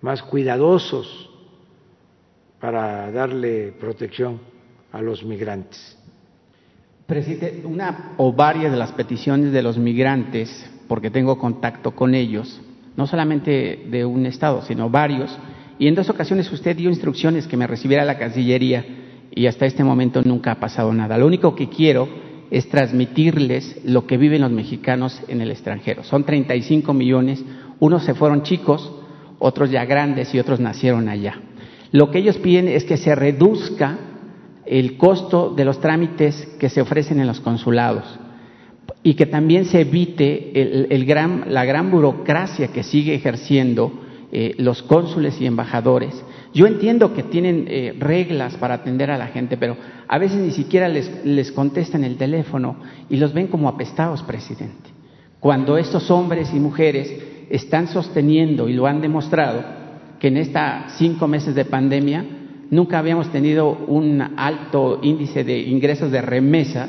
[0.00, 1.30] más cuidadosos
[2.60, 4.40] para darle protección
[4.92, 5.96] a los migrantes.
[7.06, 12.60] Presidente, una o varias de las peticiones de los migrantes, porque tengo contacto con ellos,
[12.96, 15.36] no solamente de un estado, sino varios,
[15.78, 19.05] y en dos ocasiones usted dio instrucciones que me recibiera la Cancillería
[19.36, 21.18] y hasta este momento nunca ha pasado nada.
[21.18, 22.08] Lo único que quiero
[22.50, 26.02] es transmitirles lo que viven los mexicanos en el extranjero.
[26.02, 27.44] Son 35 millones,
[27.78, 28.90] unos se fueron chicos,
[29.38, 31.38] otros ya grandes y otros nacieron allá.
[31.92, 33.98] Lo que ellos piden es que se reduzca
[34.64, 38.18] el costo de los trámites que se ofrecen en los consulados
[39.02, 43.92] y que también se evite el, gran, la gran burocracia que sigue ejerciendo
[44.32, 46.24] eh, los cónsules y embajadores.
[46.56, 49.76] Yo entiendo que tienen eh, reglas para atender a la gente, pero
[50.08, 52.76] a veces ni siquiera les, les contestan el teléfono
[53.10, 54.88] y los ven como apestados, presidente.
[55.38, 57.14] Cuando estos hombres y mujeres
[57.50, 59.62] están sosteniendo y lo han demostrado
[60.18, 60.62] que en estos
[60.96, 62.24] cinco meses de pandemia
[62.70, 66.88] nunca habíamos tenido un alto índice de ingresos de remesas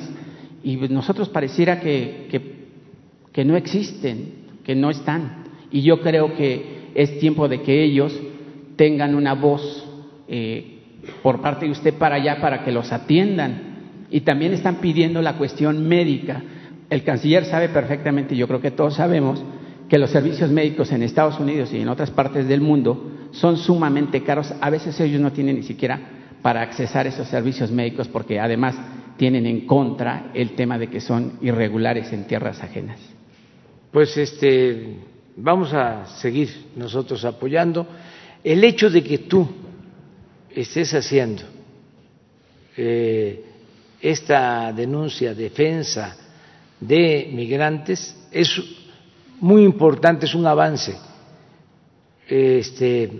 [0.64, 2.30] y nosotros pareciera que,
[3.34, 5.44] que, no existen, que no están.
[5.72, 8.18] Y yo creo que es tiempo de que ellos
[8.78, 9.86] tengan una voz
[10.30, 10.80] eh,
[11.22, 14.06] por parte de usted para allá para que los atiendan.
[14.10, 16.42] Y también están pidiendo la cuestión médica.
[16.90, 19.44] El canciller sabe perfectamente, yo creo que todos sabemos,
[19.90, 24.24] que los servicios médicos en Estados Unidos y en otras partes del mundo son sumamente
[24.24, 24.54] caros.
[24.62, 26.00] A veces ellos no tienen ni siquiera
[26.42, 28.76] para accesar esos servicios médicos porque además
[29.18, 33.00] tienen en contra el tema de que son irregulares en tierras ajenas.
[33.92, 34.98] Pues este
[35.36, 37.88] vamos a seguir nosotros apoyando
[38.48, 39.46] el hecho de que tú
[40.50, 41.44] estés haciendo
[42.78, 43.44] eh,
[44.00, 46.16] esta denuncia, defensa
[46.80, 48.58] de migrantes es
[49.42, 50.98] muy importante, es un avance
[52.26, 53.12] este,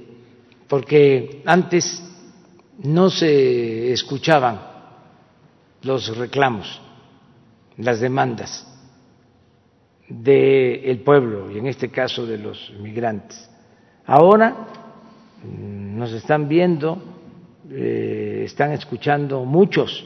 [0.66, 2.02] porque antes
[2.84, 4.62] no se escuchaban
[5.82, 6.80] los reclamos,
[7.76, 8.66] las demandas
[10.08, 13.50] del pueblo y en este caso de los migrantes.
[14.06, 14.87] Ahora
[15.44, 17.02] nos están viendo,
[17.70, 20.06] eh, están escuchando muchos,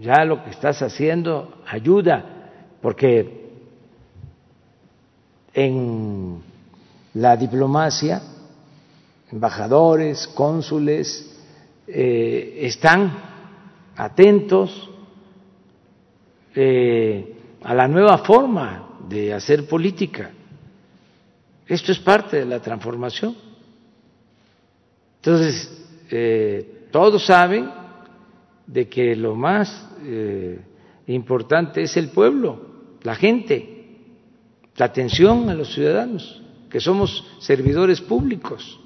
[0.00, 2.36] ya lo que estás haciendo ayuda
[2.80, 3.46] porque
[5.54, 6.42] en
[7.14, 8.22] la diplomacia,
[9.32, 11.36] embajadores, cónsules,
[11.86, 13.12] eh, están
[13.96, 14.90] atentos
[16.54, 20.30] eh, a la nueva forma de hacer política.
[21.66, 23.34] Esto es parte de la transformación.
[25.26, 25.68] Entonces,
[26.08, 27.68] eh, todos saben
[28.64, 30.60] de que lo más eh,
[31.08, 32.60] importante es el pueblo,
[33.02, 34.04] la gente,
[34.76, 38.78] la atención a los ciudadanos, que somos servidores públicos,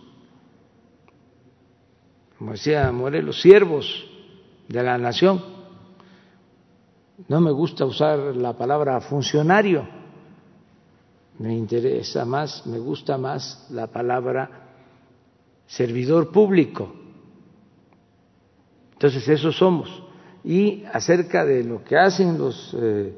[2.38, 4.06] como decía Morelos, siervos
[4.66, 5.44] de la nación.
[7.28, 9.86] No me gusta usar la palabra funcionario,
[11.38, 14.69] me interesa más, me gusta más la palabra
[15.70, 16.92] servidor público.
[18.92, 20.02] Entonces, eso somos.
[20.44, 23.14] Y acerca de lo que hacen los eh,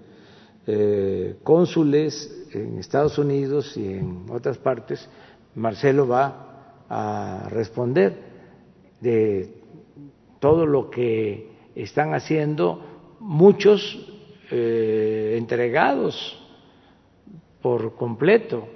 [0.67, 5.09] eh, cónsules en Estados Unidos y en otras partes,
[5.55, 8.17] Marcelo va a responder
[9.01, 9.55] de
[10.39, 13.99] todo lo que están haciendo muchos
[14.51, 16.39] eh, entregados
[17.63, 18.69] por completo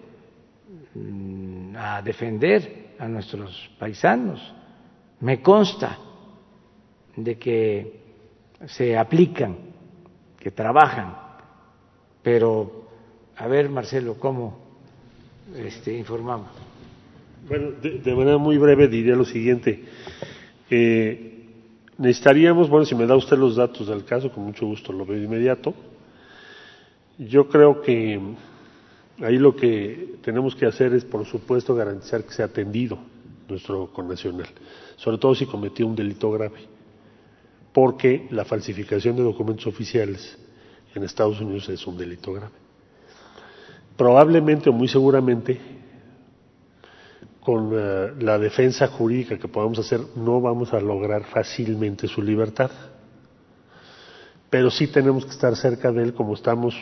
[0.95, 4.41] mm, a defender a nuestros paisanos.
[5.21, 5.99] Me consta
[7.17, 8.01] de que
[8.67, 9.57] se aplican,
[10.39, 11.17] que trabajan,
[12.23, 12.87] pero
[13.37, 14.59] a ver, Marcelo, ¿cómo
[15.55, 16.49] este, informamos?
[17.49, 19.85] Bueno, de, manera muy breve diría lo siguiente.
[20.69, 21.45] Eh,
[21.99, 25.23] necesitaríamos, bueno, si me da usted los datos del caso, con mucho gusto lo veo
[25.23, 25.73] inmediato.
[27.19, 28.21] Yo creo que
[29.21, 32.99] ahí lo que tenemos que hacer es, por supuesto, garantizar que sea atendido
[33.49, 34.49] nuestro connacional,
[34.97, 36.77] sobre todo si cometió un delito grave
[37.77, 40.39] porque la falsificación de documentos oficiales
[40.95, 42.55] en Estados Unidos es un delito grave.
[43.99, 45.61] Probablemente o muy seguramente
[47.39, 52.71] con eh, la defensa jurídica que podamos hacer no vamos a lograr fácilmente su libertad,
[54.49, 56.75] pero sí tenemos que estar cerca de él como estamos.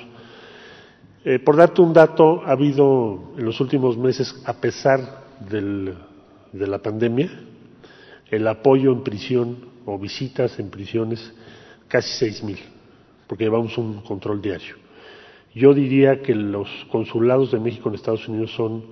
[1.27, 6.79] Eh, por darte un dato, ha habido en los últimos meses, a pesar de la
[6.79, 7.31] pandemia,
[8.31, 9.57] el apoyo en prisión
[9.87, 11.33] o visitas en prisiones,
[11.89, 12.59] casi seis mil,
[13.27, 14.77] porque llevamos un control diario.
[15.55, 18.85] Yo diría que los consulados de México en Estados Unidos son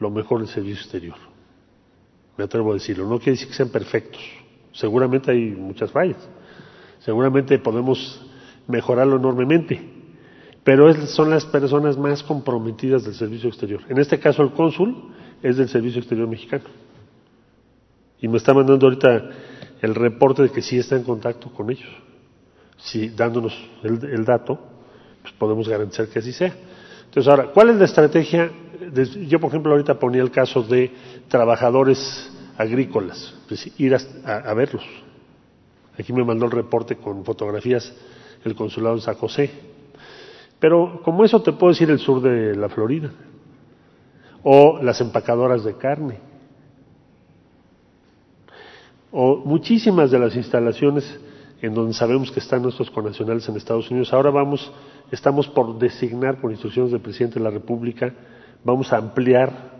[0.00, 1.16] lo mejor del servicio exterior.
[2.36, 3.08] Me atrevo a decirlo.
[3.08, 4.22] No quiere decir que sean perfectos.
[4.72, 6.28] Seguramente hay muchas fallas.
[7.00, 8.26] Seguramente podemos
[8.66, 9.95] mejorarlo enormemente.
[10.66, 13.82] Pero son las personas más comprometidas del servicio exterior.
[13.88, 16.64] En este caso, el cónsul es del servicio exterior mexicano.
[18.20, 19.30] Y me está mandando ahorita
[19.80, 21.88] el reporte de que sí está en contacto con ellos.
[22.78, 24.58] Si dándonos el, dato,
[25.22, 26.52] pues podemos garantizar que así sea.
[27.04, 28.50] Entonces, ahora, ¿cuál es la estrategia?
[29.28, 30.90] Yo, por ejemplo, ahorita ponía el caso de
[31.28, 34.84] trabajadores agrícolas, pues ir a, verlos.
[35.96, 37.94] Aquí me mandó el reporte con fotografías
[38.44, 39.75] el consulado de San José.
[40.58, 43.10] Pero como eso te puedo decir el sur de la Florida,
[44.42, 46.18] o las empacadoras de carne,
[49.10, 51.20] o muchísimas de las instalaciones
[51.62, 54.12] en donde sabemos que están nuestros connacionales en Estados Unidos.
[54.12, 54.70] Ahora vamos,
[55.10, 58.12] estamos por designar por instrucciones del presidente de la República,
[58.62, 59.72] vamos a ampliar,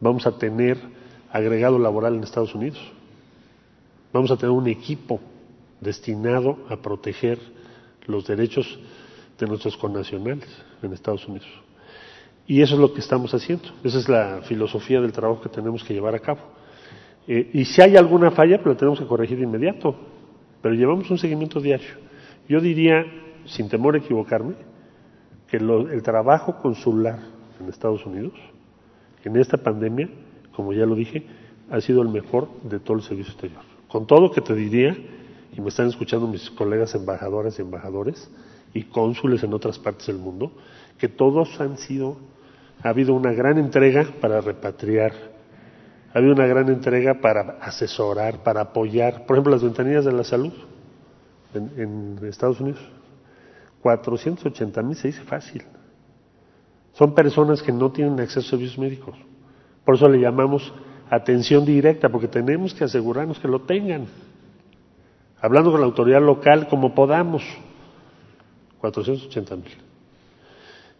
[0.00, 0.78] vamos a tener
[1.30, 2.78] agregado laboral en Estados Unidos.
[4.12, 5.20] Vamos a tener un equipo
[5.80, 7.38] destinado a proteger
[8.06, 8.78] los derechos
[9.38, 10.48] de nuestros connacionales
[10.82, 11.48] en Estados Unidos.
[12.46, 13.68] Y eso es lo que estamos haciendo.
[13.84, 16.40] Esa es la filosofía del trabajo que tenemos que llevar a cabo.
[17.26, 19.94] Eh, y si hay alguna falla, pues la tenemos que corregir de inmediato.
[20.62, 21.90] Pero llevamos un seguimiento diario.
[22.48, 23.04] Yo diría,
[23.44, 24.54] sin temor a equivocarme,
[25.46, 27.18] que el trabajo consular
[27.60, 28.34] en Estados Unidos,
[29.24, 30.08] en esta pandemia,
[30.52, 31.26] como ya lo dije,
[31.70, 33.62] ha sido el mejor de todo el servicio exterior.
[33.88, 34.96] Con todo que te diría,
[35.52, 38.30] y me están escuchando mis colegas embajadoras y embajadores
[38.78, 40.52] y cónsules en otras partes del mundo,
[40.98, 42.16] que todos han sido,
[42.82, 45.12] ha habido una gran entrega para repatriar
[46.12, 50.24] ha habido una gran entrega para asesorar, para apoyar, por ejemplo, las ventanillas de la
[50.24, 50.52] salud
[51.54, 52.80] en, Estados Unidos.
[53.82, 55.62] 480 mil se dice fácil.
[56.94, 59.16] Son personas que no tienen acceso a servicios médicos.
[59.84, 60.72] Por eso le llamamos
[61.10, 64.06] atención directa, porque tenemos que asegurarnos que lo tengan.
[65.40, 67.42] Hablando con la autoridad local como podamos.
[68.80, 69.76] 480 mil.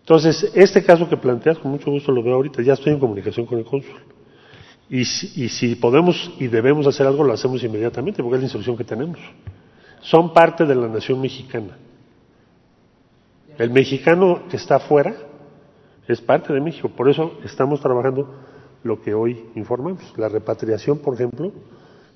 [0.00, 3.44] Entonces, este caso que planteas, con mucho gusto lo veo ahorita, ya estoy en comunicación
[3.44, 3.94] con el cónsul.
[4.90, 8.84] Y si, podemos y debemos hacer algo, lo hacemos inmediatamente, porque es la instrucción que
[8.84, 9.18] tenemos.
[10.00, 11.76] Son parte de la nación mexicana.
[13.58, 15.14] El mexicano que está afuera
[16.06, 18.34] es parte de México, por eso estamos trabajando
[18.82, 20.14] lo que hoy informamos.
[20.16, 21.52] La repatriación, por ejemplo,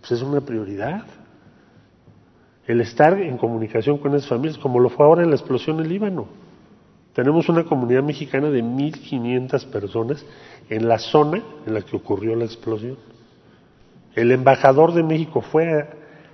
[0.01, 1.05] pues es una prioridad.
[2.66, 5.89] El estar en comunicación con esas familias, como lo fue ahora en la explosión en
[5.89, 6.26] Líbano.
[7.12, 10.24] Tenemos una comunidad mexicana de 1.500 personas
[10.70, 12.97] en la zona en la que ocurrió la explosión.
[14.14, 15.89] El embajador de México fue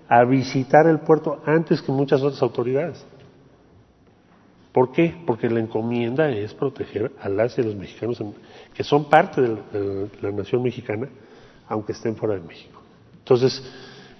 [0.08, 3.04] a, visitar el puerto antes que muchas otras autoridades.
[4.72, 5.16] ¿Por qué?
[5.26, 8.22] Porque la encomienda es proteger a las y los mexicanos
[8.74, 11.08] que son parte de la, nación mexicana,
[11.68, 12.80] aunque estén fuera de México.
[13.18, 13.62] Entonces,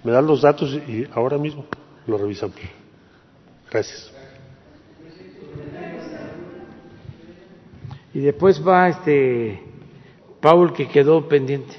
[0.03, 1.65] me dan los datos y ahora mismo
[2.09, 2.57] lo revisamos.
[3.71, 4.13] Gracias.
[8.15, 9.63] Y después va este
[10.41, 11.75] Paul que quedó pendiente.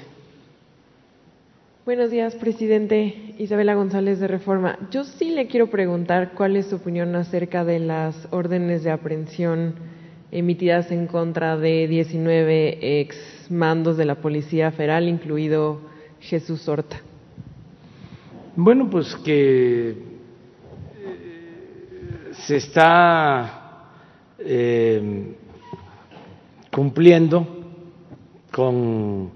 [1.84, 4.78] Buenos días, presidente Isabela González de Reforma.
[4.92, 9.74] Yo sí le quiero preguntar cuál es su opinión acerca de las órdenes de aprehensión
[10.30, 13.16] emitidas en contra de 19 ex
[13.50, 15.80] mandos de la Policía Federal, incluido
[16.20, 17.00] Jesús Horta.
[18.54, 20.09] Bueno, pues que
[22.46, 23.88] se está
[24.38, 25.36] eh,
[26.70, 27.46] cumpliendo
[28.50, 29.30] con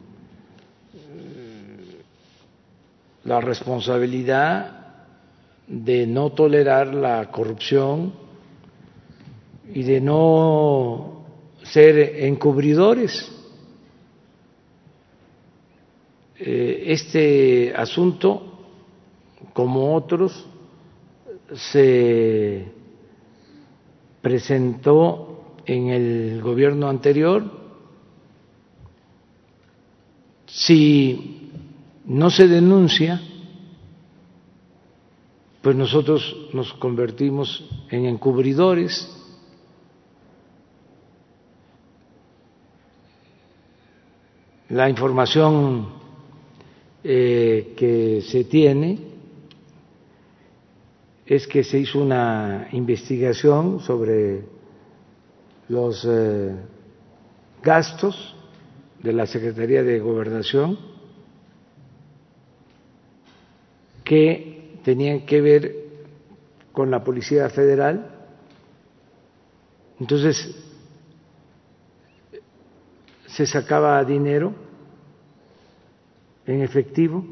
[3.24, 4.84] la responsabilidad
[5.66, 8.12] de no tolerar la corrupción
[9.72, 11.24] y de no
[11.62, 13.30] ser encubridores.
[16.36, 18.66] Este asunto,
[19.54, 20.46] como otros,
[21.54, 22.73] se
[24.24, 27.44] presentó en el gobierno anterior.
[30.46, 31.50] Si
[32.06, 33.20] no se denuncia,
[35.60, 39.14] pues nosotros nos convertimos en encubridores.
[44.70, 45.88] La información
[47.04, 49.13] eh, que se tiene
[51.26, 54.44] es que se hizo una investigación sobre
[55.68, 56.54] los eh,
[57.62, 58.36] gastos
[59.02, 60.78] de la Secretaría de Gobernación
[64.04, 65.74] que tenían que ver
[66.72, 68.10] con la Policía Federal.
[69.98, 70.54] Entonces,
[73.26, 74.52] se sacaba dinero
[76.46, 77.24] en efectivo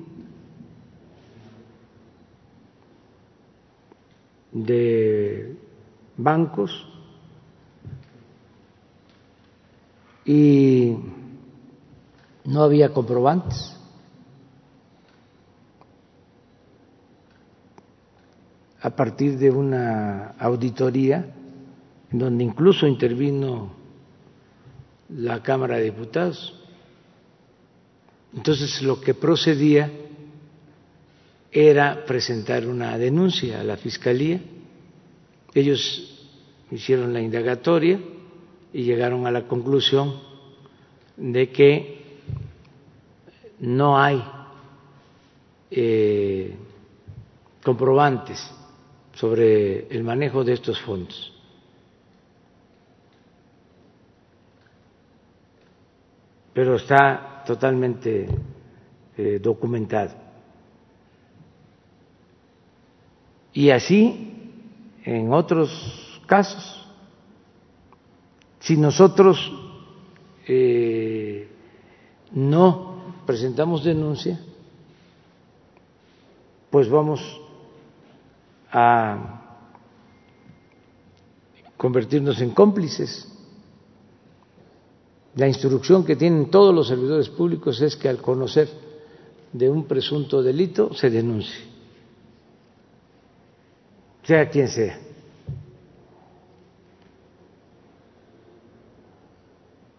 [4.52, 5.56] de
[6.16, 6.86] bancos
[10.24, 10.96] y
[12.44, 13.76] no había comprobantes.
[18.80, 21.32] A partir de una auditoría
[22.10, 23.72] donde incluso intervino
[25.08, 26.58] la Cámara de Diputados.
[28.34, 29.90] Entonces lo que procedía
[31.52, 34.40] era presentar una denuncia a la Fiscalía.
[35.54, 36.26] Ellos
[36.70, 38.00] hicieron la indagatoria
[38.72, 40.18] y llegaron a la conclusión
[41.18, 42.02] de que
[43.60, 44.24] no hay
[45.70, 46.56] eh,
[47.62, 48.50] comprobantes
[49.14, 51.32] sobre el manejo de estos fondos.
[56.54, 58.26] Pero está totalmente
[59.18, 60.21] eh, documentado.
[63.52, 64.32] Y así
[65.04, 65.70] en otros
[66.26, 66.86] casos.
[68.60, 69.52] Si nosotros
[70.46, 71.48] eh,
[72.32, 74.40] no presentamos denuncia,
[76.70, 77.20] pues vamos
[78.70, 79.40] a
[81.76, 83.28] convertirnos en cómplices.
[85.34, 88.68] La instrucción que tienen todos los servidores públicos es que al conocer
[89.52, 91.71] de un presunto delito se denuncie,
[94.22, 94.98] sea quien sea.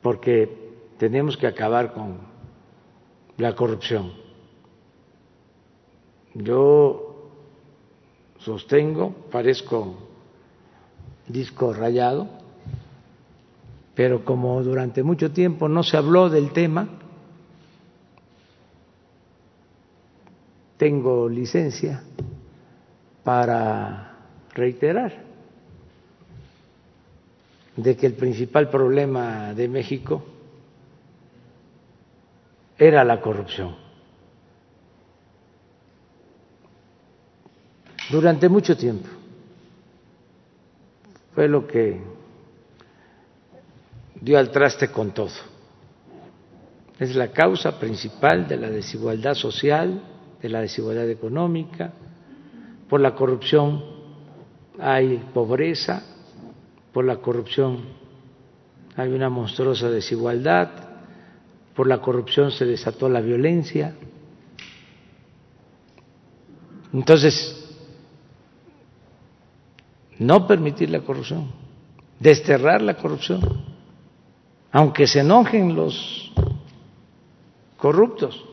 [0.01, 0.49] Porque
[0.97, 2.17] tenemos que acabar con
[3.37, 4.13] la corrupción.
[6.33, 7.29] Yo
[8.39, 9.95] sostengo, parezco
[11.27, 12.27] disco rayado,
[13.95, 16.89] pero como durante mucho tiempo no se habló del tema,
[20.77, 22.03] tengo licencia
[23.23, 24.12] para
[24.53, 25.13] reiterar
[27.75, 30.23] de que el principal problema de México
[32.77, 33.75] era la corrupción.
[38.11, 39.07] Durante mucho tiempo
[41.34, 41.99] fue lo que
[44.21, 45.31] dio al traste con todo.
[46.99, 50.01] Es la causa principal de la desigualdad social,
[50.41, 51.91] de la desigualdad económica.
[52.88, 54.02] Por la corrupción
[54.79, 56.03] hay pobreza,
[56.91, 58.03] por la corrupción
[58.95, 60.69] hay una monstruosa desigualdad,
[61.75, 63.95] por la corrupción se desató la violencia.
[66.93, 67.59] Entonces,
[70.19, 71.51] no permitir la corrupción,
[72.19, 73.41] desterrar la corrupción,
[74.71, 76.31] aunque se enojen los
[77.77, 78.45] corruptos,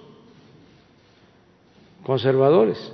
[2.02, 2.92] conservadores.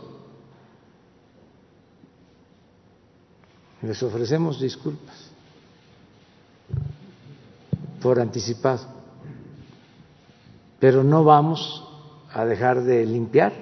[3.86, 5.30] Les ofrecemos disculpas
[8.02, 8.84] por anticipado,
[10.80, 11.84] pero no vamos
[12.32, 13.52] a dejar de limpiar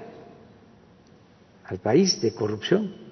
[1.66, 3.04] al país de corrupción.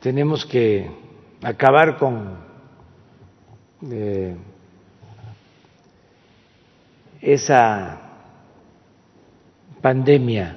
[0.00, 0.88] tenemos que
[1.42, 2.38] acabar con
[3.90, 4.36] eh,
[7.20, 8.07] esa
[9.80, 10.56] pandemia,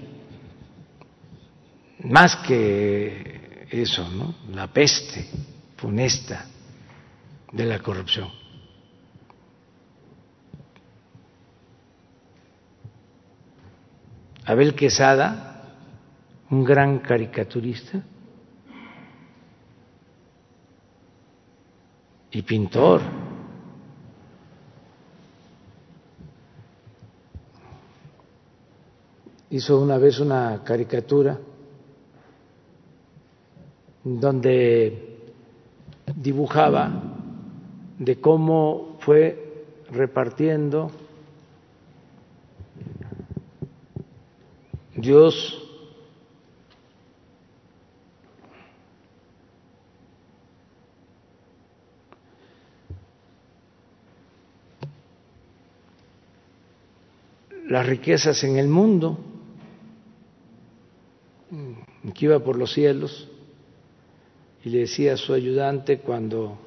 [2.03, 4.35] más que eso, ¿no?
[4.53, 5.27] la peste
[5.77, 6.45] funesta
[7.52, 8.30] de la corrupción.
[14.45, 15.76] Abel Quesada,
[16.49, 18.03] un gran caricaturista,
[22.31, 23.20] y pintor.
[29.51, 31.37] Hizo una vez una caricatura
[34.01, 35.19] donde
[36.15, 36.89] dibujaba
[37.99, 40.89] de cómo fue repartiendo
[44.95, 45.61] Dios
[57.67, 59.30] las riquezas en el mundo,
[62.13, 63.27] que iba por los cielos,
[64.63, 66.57] y le decía a su ayudante cuando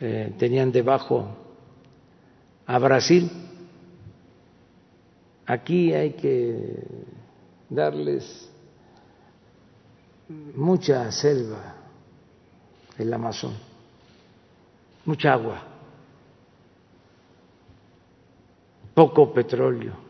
[0.00, 1.28] eh, tenían debajo
[2.66, 3.30] a Brasil,
[5.46, 6.82] aquí hay que
[7.68, 8.48] darles
[10.54, 11.76] mucha selva,
[12.98, 13.54] el Amazon,
[15.04, 15.70] mucha agua
[18.94, 20.09] poco petróleo.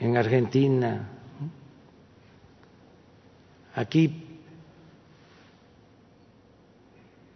[0.00, 1.08] En Argentina,
[3.74, 4.26] aquí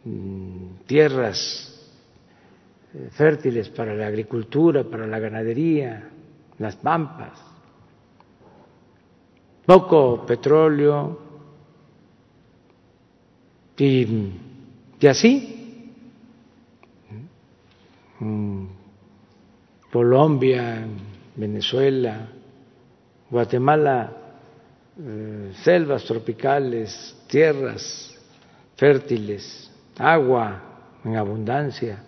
[0.04, 1.90] mm, tierras
[2.94, 6.10] eh, fértiles para la agricultura, para la ganadería,
[6.58, 7.38] las pampas,
[9.66, 11.20] poco petróleo.
[13.76, 14.30] Y,
[15.00, 15.54] y así
[19.94, 20.86] Colombia,
[21.36, 22.28] Venezuela,
[23.34, 24.12] Guatemala,
[24.96, 28.16] eh, selvas tropicales, tierras
[28.76, 30.62] fértiles, agua
[31.04, 31.98] en abundancia.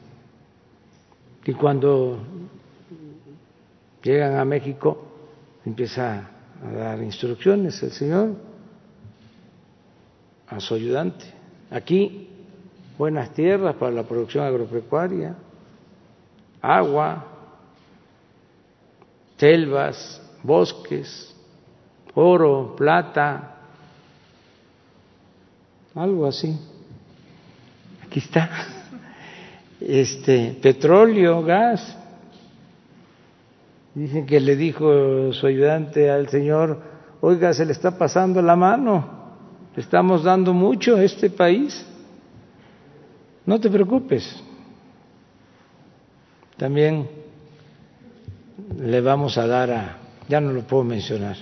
[1.44, 2.20] Y cuando
[4.04, 5.02] llegan a México,
[5.64, 6.30] empieza
[6.64, 8.36] a dar instrucciones el Señor
[10.46, 11.24] a su ayudante.
[11.72, 12.30] Aquí,
[12.96, 15.34] buenas tierras para la producción agropecuaria,
[16.62, 17.26] agua,
[19.36, 21.34] selvas, bosques,
[22.14, 23.56] oro, plata,
[25.94, 26.58] algo así.
[28.04, 28.48] Aquí está.
[29.80, 31.96] Este, petróleo, gas.
[33.94, 36.80] Dicen que le dijo su ayudante al Señor,
[37.20, 39.06] oiga, se le está pasando la mano,
[39.74, 41.86] le estamos dando mucho a este país.
[43.46, 44.42] No te preocupes,
[46.58, 47.08] también
[48.78, 51.36] le vamos a dar a, ya no lo puedo mencionar.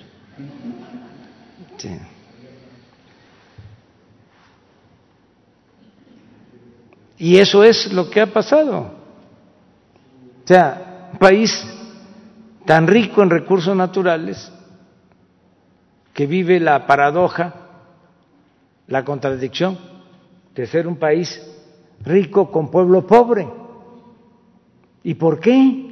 [7.18, 8.92] Y eso es lo que ha pasado.
[10.44, 11.66] O sea, un país
[12.64, 14.52] tan rico en recursos naturales
[16.12, 17.54] que vive la paradoja,
[18.86, 19.78] la contradicción
[20.54, 21.40] de ser un país
[22.02, 23.48] rico con pueblo pobre.
[25.02, 25.83] ¿Y por qué?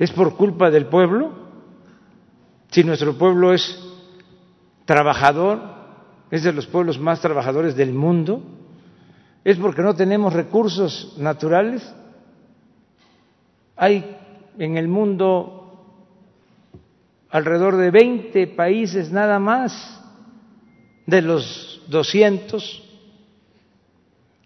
[0.00, 1.30] ¿Es por culpa del pueblo?
[2.70, 3.78] Si nuestro pueblo es
[4.86, 5.60] trabajador,
[6.30, 8.42] es de los pueblos más trabajadores del mundo,
[9.44, 11.94] es porque no tenemos recursos naturales.
[13.76, 14.16] Hay
[14.58, 16.06] en el mundo
[17.28, 20.02] alrededor de 20 países nada más
[21.04, 22.88] de los 200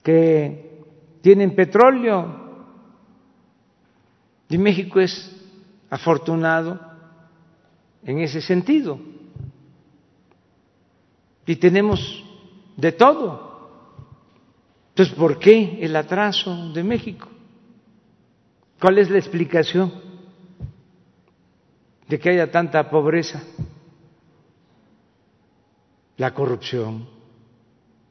[0.03, 0.83] que
[1.21, 2.43] tienen petróleo.
[4.49, 5.31] Y México es
[5.91, 6.81] afortunado
[8.05, 8.99] en ese sentido.
[11.47, 12.25] Y tenemos
[12.77, 13.55] de todo.
[14.91, 17.29] Entonces, ¿por qué el atraso de México?
[18.81, 19.93] ¿Cuál es la explicación
[22.09, 23.43] de que haya tanta pobreza?
[26.17, 27.09] La corrupción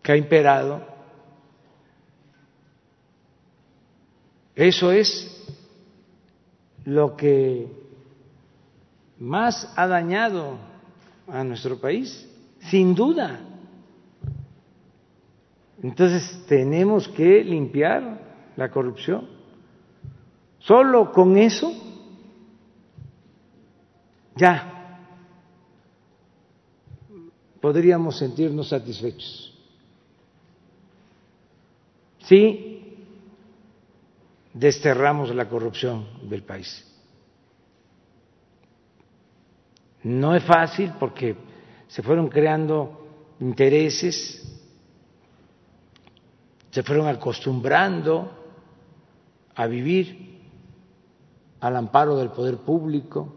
[0.01, 0.85] que ha imperado.
[4.55, 5.47] Eso es
[6.85, 7.67] lo que
[9.19, 10.57] más ha dañado
[11.27, 12.29] a nuestro país,
[12.69, 13.39] sin duda.
[15.81, 19.27] Entonces tenemos que limpiar la corrupción.
[20.59, 21.73] Solo con eso
[24.35, 24.69] ya
[27.59, 29.53] podríamos sentirnos satisfechos.
[32.19, 32.72] Si
[34.53, 36.89] desterramos la corrupción del país.
[40.03, 41.35] No es fácil porque
[41.87, 42.99] se fueron creando
[43.39, 44.43] intereses
[46.73, 48.31] se fueron acostumbrando
[49.53, 50.41] a vivir
[51.59, 53.31] al amparo del poder público.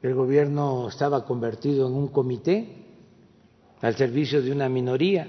[0.00, 2.86] El gobierno estaba convertido en un comité
[3.80, 5.28] al servicio de una minoría.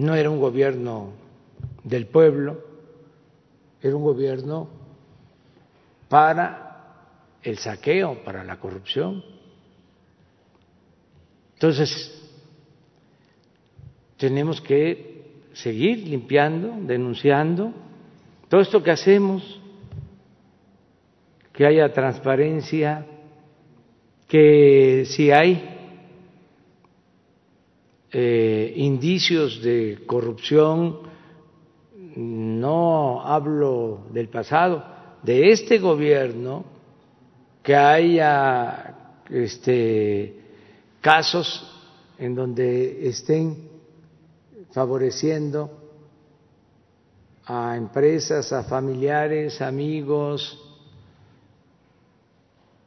[0.00, 1.12] No era un gobierno
[1.84, 2.58] del pueblo,
[3.82, 4.66] era un gobierno
[6.08, 9.22] para el saqueo, para la corrupción.
[11.52, 12.18] Entonces,
[14.16, 17.74] tenemos que seguir limpiando, denunciando
[18.48, 19.60] todo esto que hacemos,
[21.52, 23.04] que haya transparencia,
[24.28, 25.79] que si hay
[28.12, 30.98] eh, indicios de corrupción,
[32.16, 34.84] no hablo del pasado,
[35.22, 36.64] de este gobierno,
[37.62, 40.40] que haya este,
[41.00, 41.66] casos
[42.18, 43.68] en donde estén
[44.72, 45.70] favoreciendo
[47.46, 50.58] a empresas, a familiares, amigos,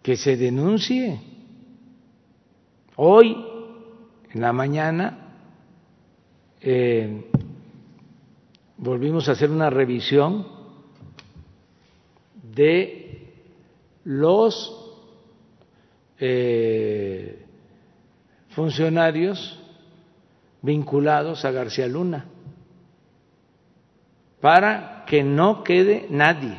[0.01, 1.19] que se denuncie.
[2.95, 3.52] Hoy,
[4.33, 5.17] en la mañana,
[6.59, 7.29] eh,
[8.77, 10.47] volvimos a hacer una revisión
[12.41, 13.31] de
[14.05, 14.97] los
[16.19, 17.45] eh,
[18.49, 19.59] funcionarios
[20.61, 22.25] vinculados a García Luna
[24.41, 26.57] para que no quede nadie.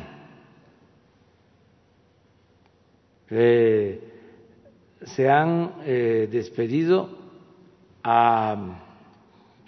[3.29, 4.01] Eh,
[5.01, 7.24] se han eh, despedido
[8.07, 8.55] a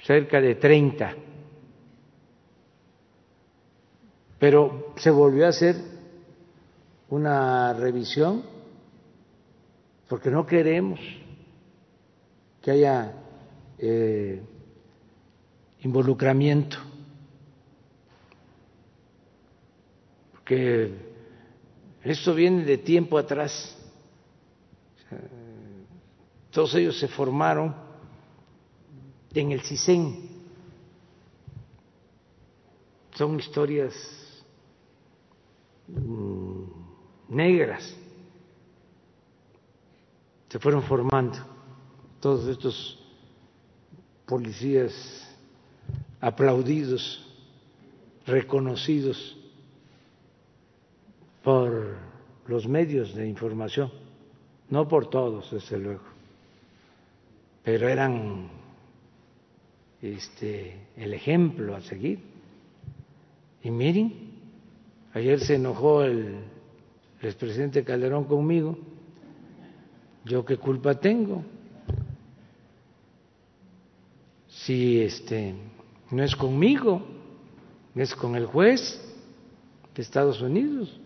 [0.03, 1.15] cerca de 30,
[4.37, 5.75] pero se volvió a hacer
[7.09, 8.43] una revisión
[10.07, 10.99] porque no queremos
[12.61, 13.11] que haya
[13.79, 14.43] eh,
[15.79, 16.77] involucramiento,
[20.33, 20.91] porque
[22.03, 23.73] esto viene de tiempo atrás.
[26.51, 27.86] Todos ellos se formaron
[29.33, 30.29] en el CISEN.
[33.15, 33.93] Son historias
[35.87, 36.63] mm,
[37.29, 37.95] negras.
[40.49, 41.37] Se fueron formando
[42.19, 42.99] todos estos
[44.25, 45.27] policías
[46.21, 47.25] aplaudidos,
[48.25, 49.37] reconocidos
[51.43, 51.95] por
[52.47, 53.91] los medios de información,
[54.69, 56.03] no por todos, desde luego,
[57.63, 58.49] pero eran
[60.01, 62.19] este, el ejemplo a seguir.
[63.63, 64.13] Y miren,
[65.13, 66.39] ayer se enojó el
[67.21, 68.77] expresidente Calderón conmigo,
[70.25, 71.43] yo qué culpa tengo
[74.67, 75.55] si este
[76.11, 77.01] no es conmigo,
[77.95, 78.99] es con el juez
[79.95, 80.99] de Estados Unidos.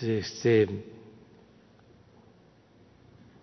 [0.00, 0.66] Este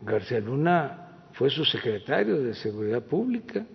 [0.07, 3.65] García Luna fue su secretario de Seguridad Pública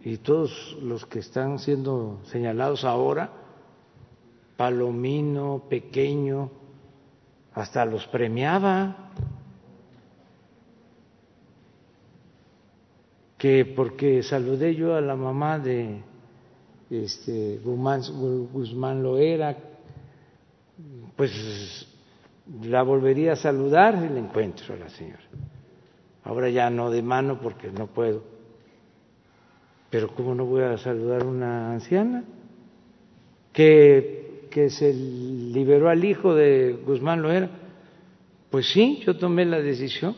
[0.00, 3.30] y todos los que están siendo señalados ahora,
[4.56, 6.50] Palomino, Pequeño,
[7.54, 9.10] hasta los premiaba.
[13.42, 16.00] que porque saludé yo a la mamá de
[16.88, 18.00] este Guzmán,
[18.52, 19.58] Guzmán Loera,
[21.16, 21.91] pues
[22.62, 25.22] la volvería a saludar y le encuentro a la señora.
[26.24, 28.22] Ahora ya no de mano porque no puedo.
[29.90, 32.24] Pero ¿cómo no voy a saludar a una anciana?
[33.52, 37.50] Que, que se liberó al hijo de Guzmán Loera.
[38.50, 40.14] Pues sí, yo tomé la decisión,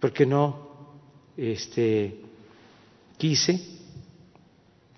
[0.00, 0.64] porque no
[1.36, 2.20] este,
[3.16, 3.60] quise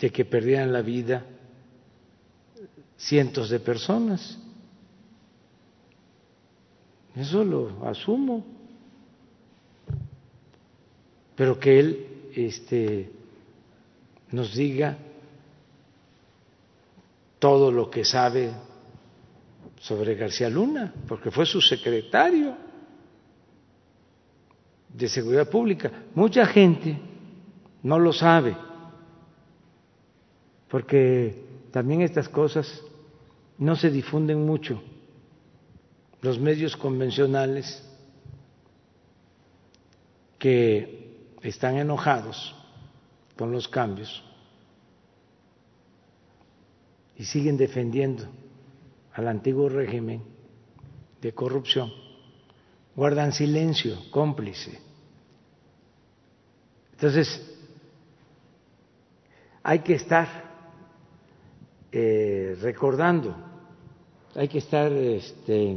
[0.01, 1.25] de que perdieran la vida
[2.97, 4.39] cientos de personas.
[7.17, 8.45] Eso lo asumo.
[11.35, 13.11] Pero que él este,
[14.31, 14.97] nos diga
[17.39, 18.53] todo lo que sabe
[19.81, 22.57] sobre García Luna, porque fue su secretario
[24.93, 25.91] de Seguridad Pública.
[26.15, 26.99] Mucha gente
[27.83, 28.57] no lo sabe,
[30.69, 32.83] porque también estas cosas
[33.59, 34.83] no se difunden mucho.
[36.23, 37.83] Los medios convencionales
[40.39, 42.55] que están enojados
[43.37, 44.23] con los cambios
[47.17, 48.27] y siguen defendiendo
[49.13, 50.23] al antiguo régimen
[51.21, 51.91] de corrupción,
[52.95, 54.79] guardan silencio cómplice.
[56.93, 57.43] Entonces,
[59.63, 60.29] hay que estar
[61.93, 63.35] eh, recordando,
[64.35, 65.77] hay que estar este,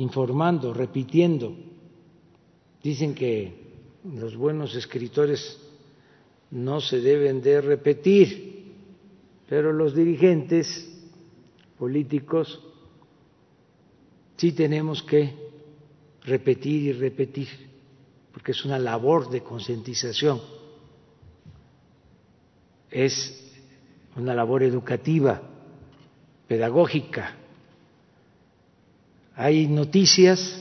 [0.00, 1.54] informando, repitiendo.
[2.82, 3.52] Dicen que
[4.04, 5.60] los buenos escritores
[6.50, 8.72] no se deben de repetir,
[9.48, 10.88] pero los dirigentes
[11.78, 12.60] políticos
[14.36, 15.34] sí tenemos que
[16.22, 17.48] repetir y repetir,
[18.32, 20.40] porque es una labor de concientización,
[22.90, 23.52] es
[24.16, 25.42] una labor educativa,
[26.48, 27.36] pedagógica.
[29.42, 30.60] Hay noticias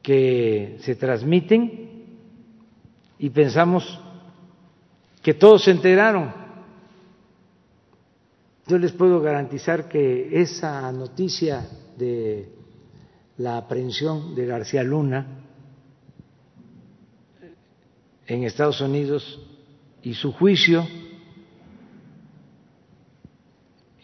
[0.00, 2.04] que se transmiten
[3.18, 3.98] y pensamos
[5.20, 6.32] que todos se enteraron.
[8.68, 11.68] Yo les puedo garantizar que esa noticia
[11.98, 12.48] de
[13.38, 15.26] la aprehensión de García Luna
[18.28, 19.44] en Estados Unidos
[20.04, 20.86] y su juicio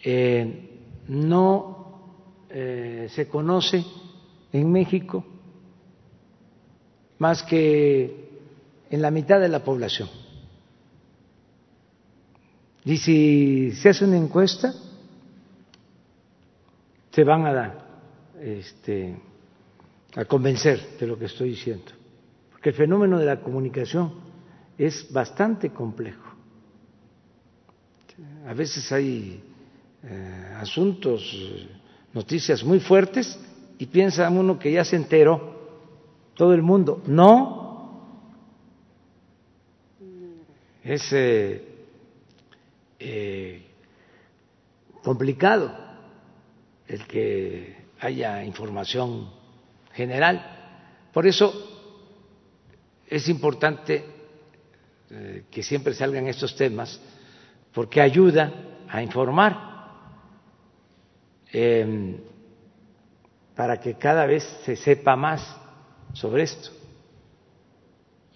[0.03, 1.76] eh, no
[2.59, 3.85] eh, se conoce
[4.51, 5.23] en México
[7.19, 8.31] más que
[8.89, 10.09] en la mitad de la población.
[12.87, 14.73] Y si se hace una encuesta,
[17.11, 17.89] se van a dar,
[18.41, 19.21] este,
[20.15, 21.93] a convencer de lo que estoy diciendo.
[22.53, 24.15] Porque el fenómeno de la comunicación
[24.79, 26.25] es bastante complejo.
[28.47, 29.43] A veces hay
[30.03, 31.21] eh, asuntos,
[32.17, 33.39] noticias muy fuertes
[33.79, 35.55] y piensa uno que ya se enteró
[36.35, 37.03] todo el mundo.
[37.07, 38.11] No,
[40.83, 41.63] es eh,
[42.99, 43.67] eh,
[45.03, 45.77] complicado
[46.89, 49.31] el que haya información
[49.93, 51.09] general.
[51.13, 51.53] Por eso
[53.07, 54.07] es importante
[55.11, 56.99] eh, que siempre salgan estos temas,
[57.75, 58.55] porque ayuda
[58.89, 59.66] a informar
[61.53, 62.19] em,
[63.55, 65.43] para que cada vez se sepa más
[66.13, 66.71] sobre esto.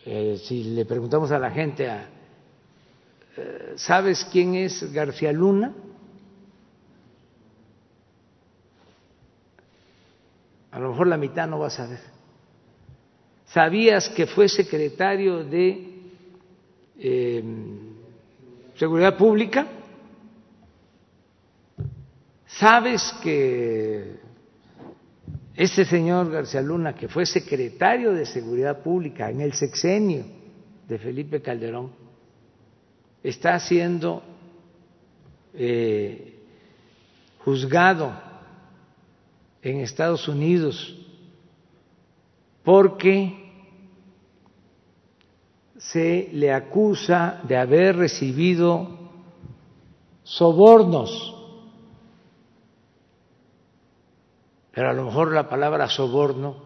[0.06, 2.08] Eh, si le preguntamos a la gente a
[3.76, 5.72] ¿Sabes quién es García Luna?
[10.72, 11.98] A lo mejor la mitad no va a saber.
[13.46, 15.88] ¿Sabías que fue secretario de
[16.98, 17.42] eh,
[18.76, 19.66] Seguridad Pública?
[22.60, 24.20] ¿Sabes que
[25.54, 30.26] este señor García Luna, que fue secretario de Seguridad Pública en el sexenio
[30.86, 31.90] de Felipe Calderón,
[33.22, 34.22] está siendo
[35.54, 36.38] eh,
[37.46, 38.12] juzgado
[39.62, 40.98] en Estados Unidos
[42.62, 43.54] porque
[45.78, 48.98] se le acusa de haber recibido
[50.24, 51.39] sobornos.
[54.72, 56.56] Pero a lo mejor la palabra soborno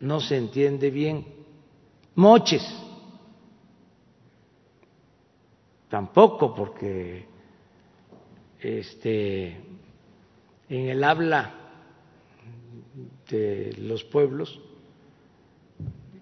[0.00, 1.26] no se entiende bien.
[2.14, 2.62] Moches.
[5.88, 7.26] tampoco porque
[8.60, 9.56] este
[10.68, 11.54] en el habla
[13.30, 14.60] de los pueblos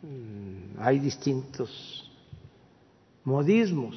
[0.02, 2.10] mm, hay distintos
[3.24, 3.96] modismos.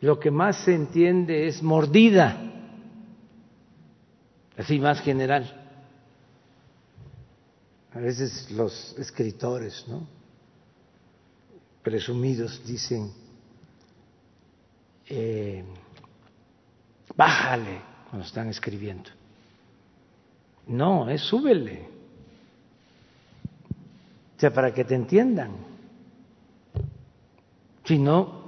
[0.00, 2.55] Lo que más se entiende es mordida,
[4.56, 5.62] así más general.
[7.92, 10.06] A veces los escritores, ¿no?
[11.82, 13.12] Presumidos dicen,
[15.08, 15.64] eh,
[17.16, 17.80] bájale
[18.10, 19.10] cuando están escribiendo.
[20.66, 21.88] No, es súbele.
[24.36, 25.52] O sea, para que te entiendan.
[27.84, 28.44] Si no,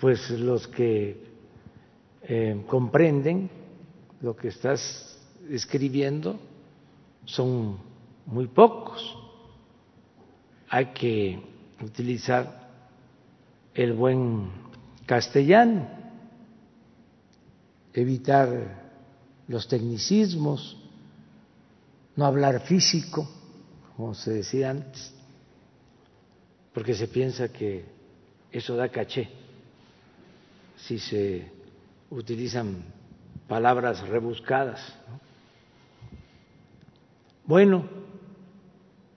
[0.00, 1.25] pues los que
[2.28, 3.48] eh, comprenden
[4.20, 5.16] lo que estás
[5.48, 6.38] escribiendo
[7.24, 7.78] son
[8.26, 9.16] muy pocos.
[10.68, 11.40] Hay que
[11.80, 12.68] utilizar
[13.74, 14.50] el buen
[15.06, 15.86] castellano,
[17.94, 18.86] evitar
[19.46, 20.76] los tecnicismos,
[22.16, 23.28] no hablar físico,
[23.96, 25.14] como se decía antes,
[26.74, 27.84] porque se piensa que
[28.50, 29.28] eso da caché
[30.76, 31.55] si se
[32.10, 32.84] utilizan
[33.48, 34.80] palabras rebuscadas.
[37.44, 37.84] Bueno,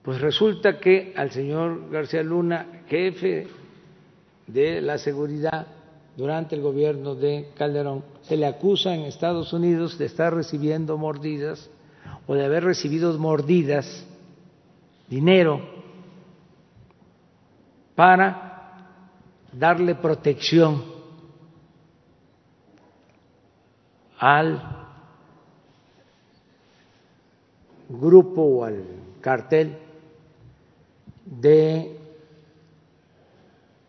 [0.02, 3.48] pues resulta que al señor García Luna, jefe
[4.46, 5.66] de la seguridad
[6.16, 11.70] durante el gobierno de Calderón, se le acusa en Estados Unidos de estar recibiendo mordidas
[12.26, 14.06] o de haber recibido mordidas,
[15.08, 15.60] dinero,
[17.94, 18.86] para
[19.52, 20.99] darle protección
[24.20, 24.62] al
[27.88, 28.84] grupo o al
[29.22, 29.78] cartel
[31.24, 31.98] de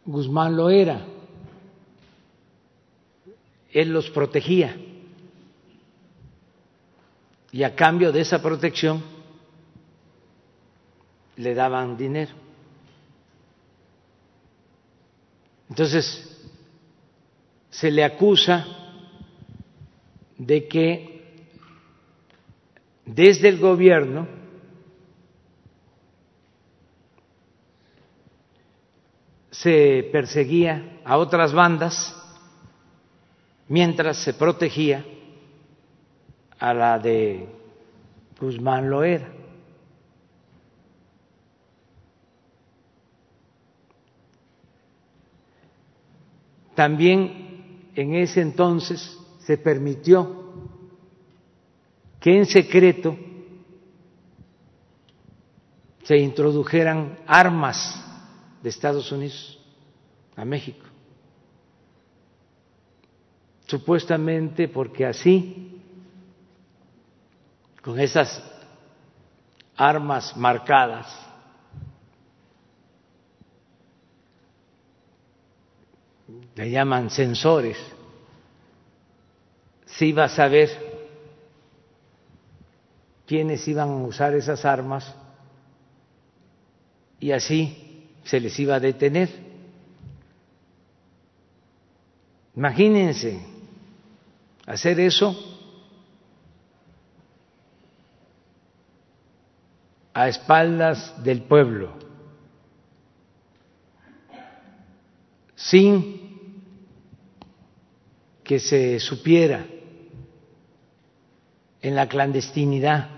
[0.05, 1.05] Guzmán Loera.
[3.73, 4.75] Él los protegía
[7.51, 9.03] y a cambio de esa protección
[11.35, 12.31] le daban dinero.
[15.69, 16.27] Entonces,
[17.69, 18.80] se le acusa
[20.41, 21.21] de que
[23.05, 24.27] desde el gobierno
[29.51, 32.17] se perseguía a otras bandas
[33.67, 35.05] mientras se protegía
[36.57, 37.47] a la de
[38.39, 39.31] Guzmán Loera.
[46.73, 49.20] También en ese entonces
[49.51, 50.45] se permitió
[52.21, 53.17] que en secreto
[56.03, 58.01] se introdujeran armas
[58.63, 59.59] de Estados Unidos
[60.37, 60.85] a México,
[63.67, 65.81] supuestamente porque así
[67.81, 68.41] con esas
[69.75, 71.13] armas marcadas.
[76.55, 77.77] Le llaman sensores.
[80.01, 80.67] Se iba a saber
[83.27, 85.13] quiénes iban a usar esas armas
[87.19, 89.29] y así se les iba a detener.
[92.55, 93.45] Imagínense
[94.65, 95.35] hacer eso
[100.15, 101.93] a espaldas del pueblo,
[105.53, 106.57] sin
[108.43, 109.70] que se supiera
[111.81, 113.09] en la clandestinidad,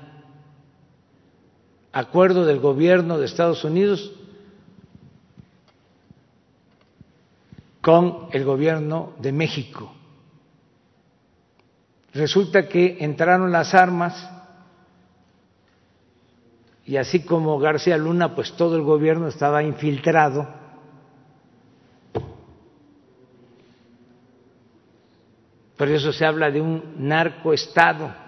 [1.91, 4.11] acuerdo del gobierno de Estados Unidos
[7.81, 9.93] con el gobierno de México.
[12.13, 14.29] Resulta que entraron las armas
[16.85, 20.47] y así como García Luna, pues todo el gobierno estaba infiltrado.
[25.77, 28.22] Por eso se habla de un narcoestado.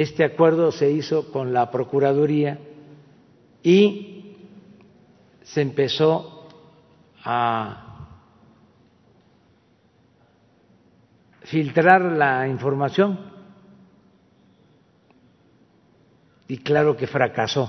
[0.00, 2.58] Este acuerdo se hizo con la Procuraduría
[3.62, 4.34] y
[5.42, 6.48] se empezó
[7.22, 8.08] a
[11.42, 13.30] filtrar la información
[16.48, 17.68] y claro que fracasó,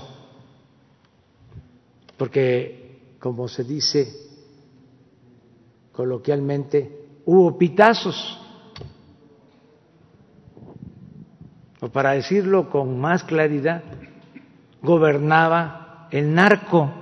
[2.16, 4.10] porque, como se dice
[5.92, 8.40] coloquialmente, hubo pitazos,
[11.90, 13.82] para decirlo con más claridad,
[14.82, 16.92] gobernaba el narco.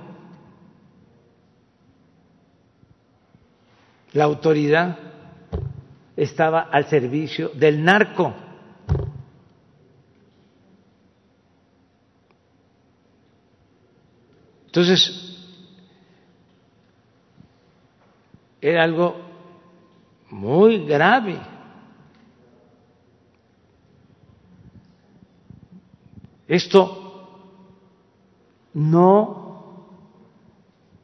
[4.13, 4.97] La autoridad
[6.15, 8.33] estaba al servicio del narco.
[14.65, 15.27] Entonces,
[18.61, 19.15] era algo
[20.29, 21.50] muy grave.
[26.51, 26.97] Esto
[28.73, 29.85] no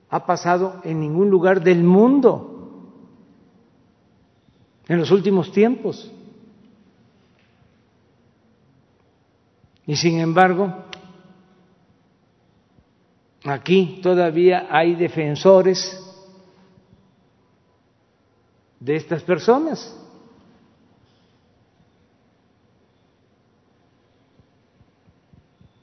[0.09, 2.81] ha pasado en ningún lugar del mundo
[4.89, 6.11] en los últimos tiempos.
[9.85, 10.83] Y sin embargo,
[13.45, 15.97] aquí todavía hay defensores
[18.81, 19.97] de estas personas.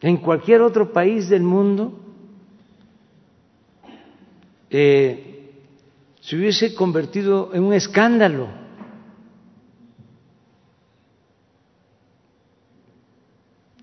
[0.05, 1.99] En cualquier otro país del mundo
[4.69, 5.51] eh,
[6.21, 8.49] se hubiese convertido en un escándalo.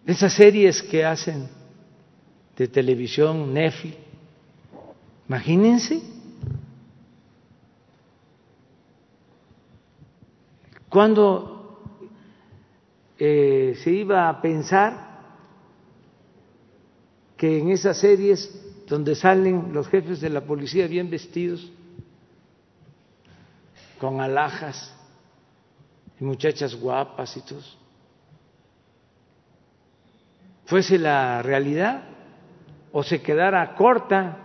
[0.05, 1.49] Esas series que hacen
[2.55, 3.97] de televisión, Netflix,
[5.27, 6.03] imagínense.
[10.87, 11.81] Cuando
[13.17, 15.10] eh, se iba a pensar
[17.41, 18.53] que en esas series
[18.87, 21.71] donde salen los jefes de la policía bien vestidos,
[23.97, 24.95] con alhajas
[26.19, 27.63] y muchachas guapas y todo,
[30.65, 32.03] fuese la realidad
[32.91, 34.37] o se quedara corta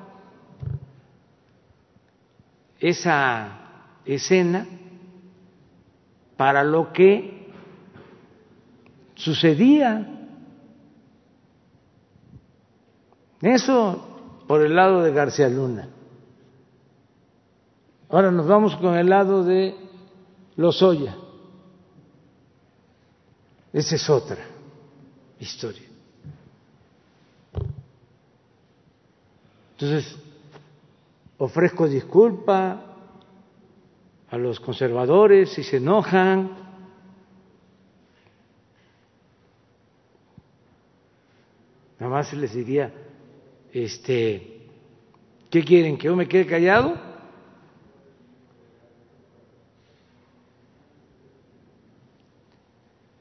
[2.80, 3.58] esa
[4.06, 4.66] escena
[6.38, 7.50] para lo que
[9.16, 10.15] sucedía
[13.40, 15.88] Eso por el lado de García Luna.
[18.08, 19.74] Ahora nos vamos con el lado de
[20.56, 21.16] Lozoya.
[23.72, 24.38] Esa es otra
[25.38, 25.86] historia.
[29.72, 30.16] Entonces,
[31.36, 32.82] ofrezco disculpa
[34.30, 36.50] a los conservadores si se enojan.
[41.98, 42.92] Nada más les diría,
[43.84, 44.62] este,
[45.50, 45.98] ¿qué quieren?
[45.98, 46.96] ¿Que yo me quede callado?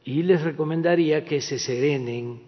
[0.06, 2.42] Y les recomendaría que se serenen,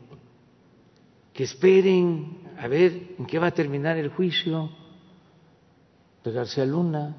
[1.34, 4.70] que esperen a ver en qué va a terminar el juicio
[6.24, 7.16] de García Luna,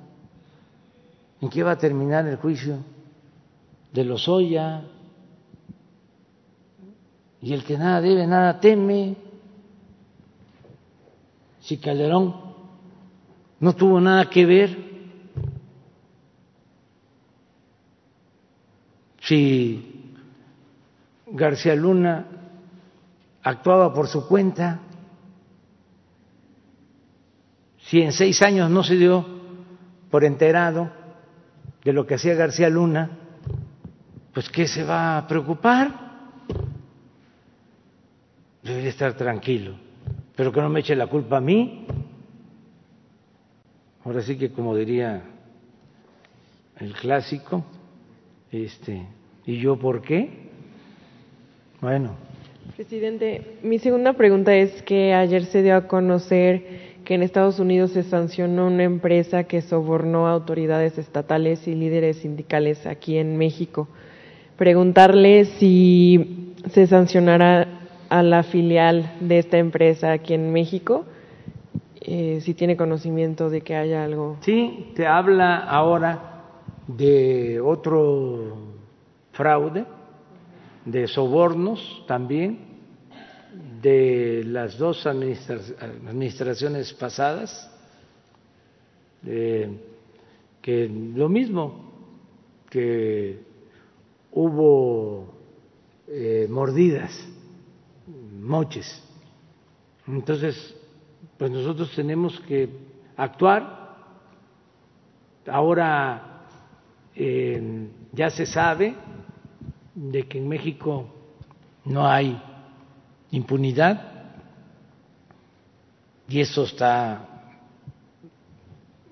[1.41, 2.79] en qué va a terminar el juicio
[3.93, 4.85] de Lozoya,
[7.43, 9.28] y el que nada debe, nada teme
[11.69, 12.35] si Calderón
[13.61, 14.79] no tuvo nada que ver,
[19.21, 20.15] si
[21.27, 22.25] García Luna
[23.43, 24.81] actuaba por su cuenta,
[27.81, 29.27] si en seis años no se dio
[30.11, 30.91] por enterado
[31.85, 33.11] de lo que hacía García Luna,
[34.33, 35.93] pues ¿qué se va a preocupar?
[38.63, 39.88] Debería estar tranquilo
[40.39, 41.85] pero que no me eche la culpa a mí.
[44.05, 45.21] Ahora sí que como diría
[46.79, 47.65] el clásico,
[48.53, 49.03] este,
[49.45, 50.31] ¿y yo por qué?
[51.81, 52.15] Bueno.
[52.77, 57.91] Presidente, mi segunda pregunta es que ayer se dio a conocer que en Estados Unidos
[57.91, 63.89] se sancionó una empresa que sobornó a autoridades estatales y líderes sindicales aquí en México.
[64.57, 67.78] Preguntarle si se sancionará
[68.09, 71.05] a la filial de esta empresa aquí en México,
[72.01, 74.39] eh, si tiene conocimiento de que haya algo.
[74.41, 76.45] Sí, te habla ahora
[76.87, 78.57] de otro
[79.33, 79.85] fraude,
[80.85, 82.67] de sobornos también,
[83.83, 87.71] de las dos administraciones pasadas,
[89.23, 91.93] que lo mismo,
[92.71, 93.41] que
[94.33, 95.35] hubo
[96.07, 97.29] eh, mordidas
[98.39, 99.03] moches.
[100.07, 100.75] Entonces,
[101.37, 102.69] pues nosotros tenemos que
[103.17, 103.89] actuar.
[105.47, 106.47] Ahora
[107.15, 108.95] eh, ya se sabe
[109.95, 111.09] de que en México
[111.85, 112.41] no hay
[113.31, 114.33] impunidad
[116.29, 117.25] y eso está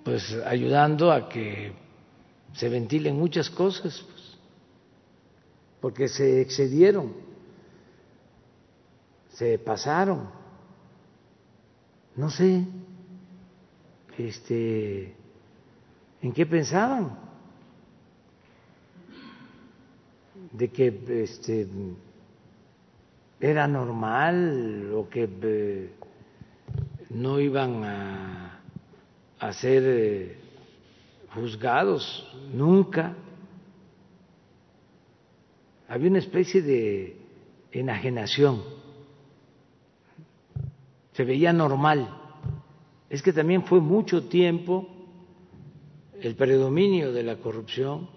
[0.04, 1.72] pues ayudando a que
[2.52, 4.38] se ventilen muchas cosas, pues,
[5.80, 7.25] porque se excedieron
[9.36, 10.30] se pasaron.
[12.16, 12.64] No sé,
[14.16, 15.14] este,
[16.22, 17.18] ¿en qué pensaban?
[20.52, 21.68] De que este,
[23.38, 25.90] era normal o que
[27.10, 28.60] no iban a,
[29.38, 30.36] a ser eh,
[31.34, 33.14] juzgados nunca.
[35.88, 37.16] Había una especie de
[37.70, 38.85] enajenación.
[41.16, 42.10] Se veía normal.
[43.08, 44.86] Es que también fue mucho tiempo
[46.20, 48.10] el predominio de la corrupción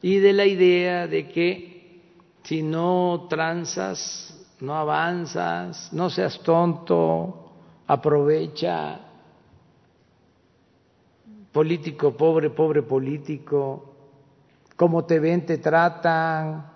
[0.00, 2.00] y de la idea de que
[2.42, 7.52] si no transas, no avanzas, no seas tonto,
[7.86, 8.98] aprovecha,
[11.52, 13.94] político pobre, pobre político,
[14.74, 16.72] como te ven, te tratan,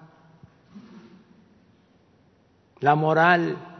[2.78, 3.75] la moral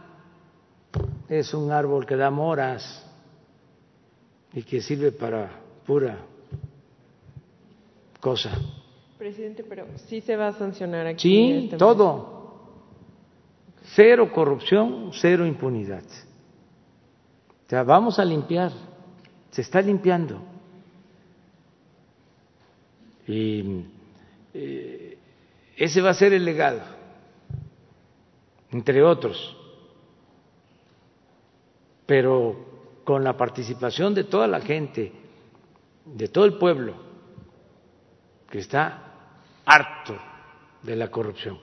[1.29, 3.05] es un árbol que da moras
[4.53, 5.49] y que sirve para
[5.85, 6.19] pura
[8.19, 8.51] cosa.
[9.17, 11.29] Presidente, pero sí se va a sancionar aquí.
[11.29, 12.37] Sí, este todo.
[13.95, 16.03] Cero corrupción, cero impunidad.
[17.65, 18.71] O sea, vamos a limpiar,
[19.51, 20.39] se está limpiando.
[23.27, 23.83] Y
[24.53, 25.17] eh,
[25.75, 26.81] ese va a ser el legado,
[28.71, 29.56] entre otros.
[32.07, 35.13] Pero con la participación de toda la gente,
[36.05, 36.95] de todo el pueblo,
[38.49, 39.03] que está
[39.65, 40.17] harto
[40.81, 41.59] de la corrupción.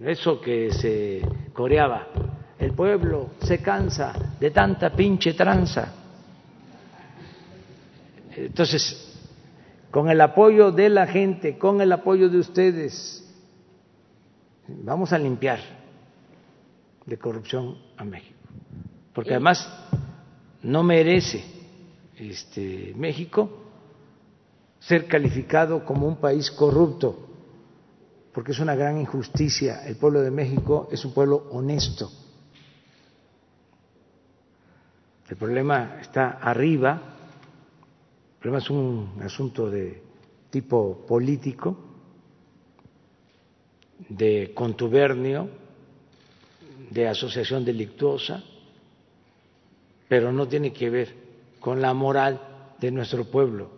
[0.00, 1.20] Eso que se
[1.52, 2.08] coreaba,
[2.58, 5.94] el pueblo se cansa de tanta pinche tranza.
[8.34, 9.06] Entonces,
[9.90, 13.26] con el apoyo de la gente, con el apoyo de ustedes,
[14.68, 15.58] vamos a limpiar
[17.04, 18.39] de corrupción a México.
[19.20, 19.68] Porque además
[20.62, 21.44] no merece
[22.16, 23.50] este, México
[24.78, 27.28] ser calificado como un país corrupto,
[28.32, 29.86] porque es una gran injusticia.
[29.86, 32.10] El pueblo de México es un pueblo honesto.
[35.28, 37.02] El problema está arriba,
[38.36, 40.02] el problema es un asunto de
[40.48, 41.76] tipo político,
[44.08, 45.46] de contubernio,
[46.90, 48.44] de asociación delictuosa,
[50.10, 51.14] pero no tiene que ver
[51.60, 52.40] con la moral
[52.80, 53.70] de nuestro pueblo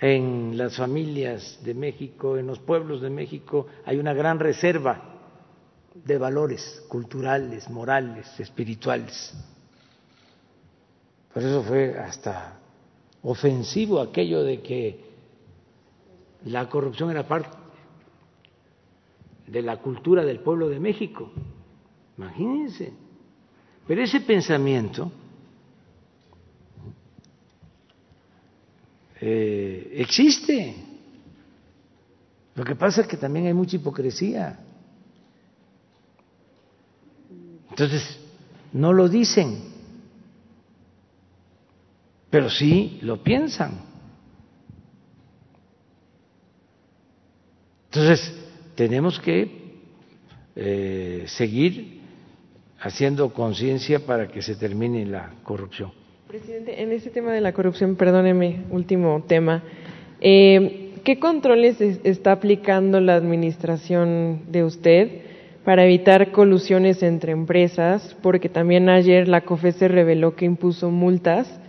[0.00, 5.00] en las familias de México, en los pueblos de México, hay una gran reserva
[5.94, 9.32] de valores culturales, morales, espirituales.
[11.32, 12.58] Por eso fue hasta
[13.22, 15.04] ofensivo aquello de que
[16.46, 17.56] la corrupción era parte
[19.46, 21.30] de la cultura del pueblo de México.
[22.18, 23.11] Imagínense.
[23.86, 25.10] Pero ese pensamiento
[29.20, 30.74] eh, existe.
[32.54, 34.58] Lo que pasa es que también hay mucha hipocresía.
[37.70, 38.18] Entonces,
[38.72, 39.58] no lo dicen,
[42.30, 43.80] pero sí lo piensan.
[47.86, 48.32] Entonces,
[48.74, 49.80] tenemos que
[50.54, 51.91] eh, seguir
[52.82, 55.92] haciendo conciencia para que se termine la corrupción.
[56.26, 59.62] Presidente, en ese tema de la corrupción, perdóneme, último tema.
[60.20, 65.22] Eh, ¿Qué controles está aplicando la administración de usted
[65.64, 68.16] para evitar colusiones entre empresas?
[68.22, 71.60] Porque también ayer la COFESE reveló que impuso multas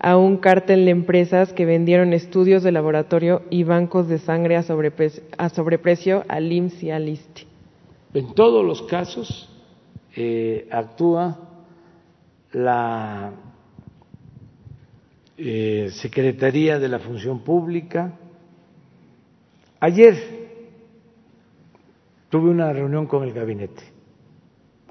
[0.00, 4.62] a un cártel de empresas que vendieron estudios de laboratorio y bancos de sangre a,
[4.62, 7.46] sobreprecio, a sobreprecio al IMSS y al ISTE.
[8.14, 9.48] En todos los casos
[10.20, 11.38] eh, actúa
[12.50, 13.32] la
[15.36, 18.18] eh, Secretaría de la Función Pública.
[19.78, 20.16] Ayer
[22.28, 23.84] tuve una reunión con el gabinete,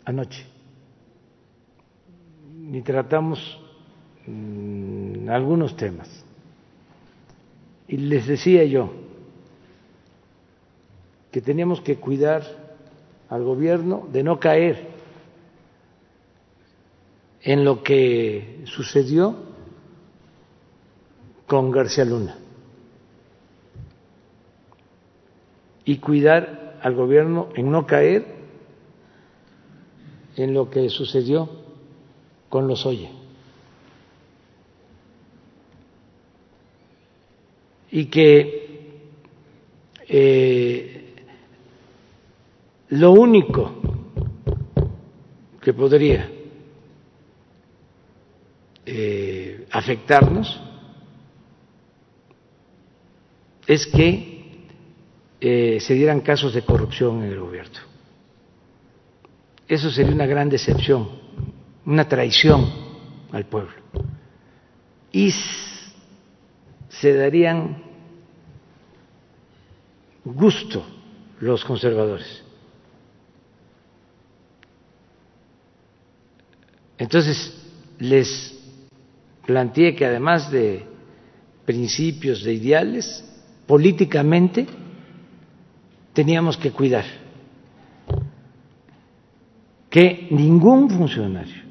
[0.05, 0.45] anoche,
[2.71, 3.59] y tratamos
[4.27, 6.23] mm, algunos temas.
[7.89, 8.93] Y les decía yo
[11.33, 12.43] que teníamos que cuidar
[13.27, 14.86] al gobierno de no caer
[17.41, 19.35] en lo que sucedió
[21.45, 22.37] con García Luna
[25.85, 28.25] y cuidar al gobierno en no caer
[30.35, 31.49] en lo que sucedió
[32.49, 33.09] con los Oye.
[37.89, 38.99] Y que
[40.09, 41.15] eh,
[42.89, 43.71] lo único
[45.61, 46.36] que podría
[48.87, 50.59] eh, afectarnos
[53.67, 54.65] es que
[55.39, 57.79] eh, se dieran casos de corrupción en el gobierno.
[59.67, 61.27] Eso sería una gran decepción
[61.87, 62.69] una traición
[63.31, 63.73] al pueblo.
[65.11, 65.31] Y
[66.89, 67.81] se darían
[70.25, 70.85] gusto
[71.39, 72.43] los conservadores.
[76.97, 77.57] Entonces,
[77.99, 78.56] les
[79.47, 80.85] planteé que además de
[81.65, 83.25] principios, de ideales,
[83.65, 84.67] políticamente
[86.13, 87.05] teníamos que cuidar
[89.89, 91.63] que ningún funcionario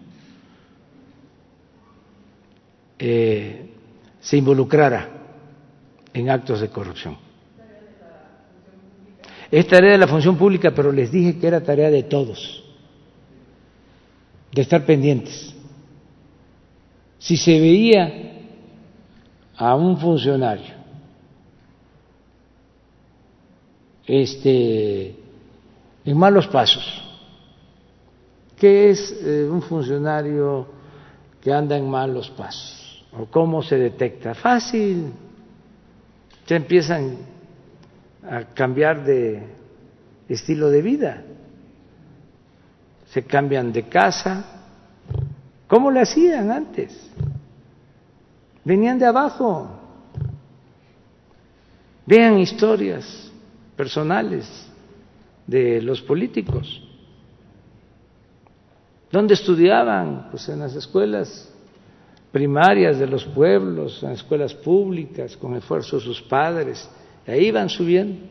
[2.99, 3.71] eh,
[4.21, 5.11] se involucrara
[6.13, 7.19] en actos de corrupción.
[9.51, 12.65] Es tarea de la función pública, pero les dije que era tarea de todos,
[14.53, 15.56] de estar pendientes.
[17.27, 18.09] Si se veía
[19.57, 20.77] a un funcionario
[24.07, 25.17] este,
[26.05, 27.03] en malos pasos,
[28.57, 30.69] ¿qué es eh, un funcionario
[31.43, 33.05] que anda en malos pasos?
[33.19, 34.33] ¿O cómo se detecta?
[34.33, 35.13] Fácil.
[36.47, 37.17] Ya empiezan
[38.23, 39.43] a cambiar de
[40.29, 41.25] estilo de vida.
[43.09, 44.45] Se cambian de casa.
[45.67, 47.16] ¿Cómo le hacían antes?
[48.67, 49.69] Venían de abajo.
[52.05, 53.31] Vean historias
[53.77, 54.45] personales
[55.47, 56.83] de los políticos.
[59.13, 60.31] ¿Dónde estudiaban?
[60.33, 61.49] Pues en las escuelas
[62.33, 66.91] primarias de los pueblos, en escuelas públicas, con esfuerzo de sus padres,
[67.25, 68.27] y ahí iban subiendo.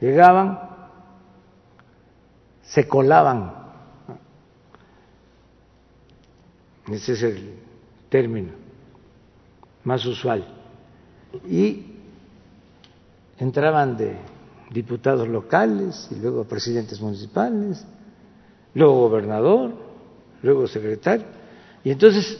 [0.00, 0.58] Llegaban,
[2.62, 3.54] se colaban.
[6.88, 7.65] Ese es el
[8.16, 8.52] término
[9.84, 10.42] más usual.
[11.46, 11.84] Y
[13.38, 14.16] entraban de
[14.70, 17.84] diputados locales y luego presidentes municipales,
[18.72, 19.70] luego gobernador,
[20.42, 21.26] luego secretario.
[21.84, 22.38] Y entonces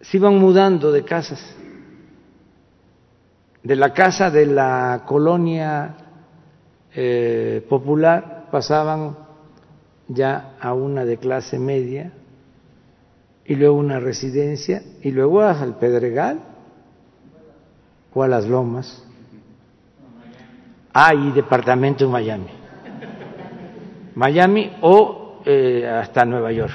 [0.00, 1.40] se iban mudando de casas
[3.62, 5.94] de la casa de la colonia
[6.92, 9.16] eh, popular pasaban
[10.08, 12.12] ya a una de clase media
[13.44, 16.40] y luego una residencia y luego al Pedregal
[18.14, 19.04] o a las Lomas.
[20.94, 22.50] Ah, y departamento en Miami.
[24.14, 26.74] Miami o eh, hasta Nueva York.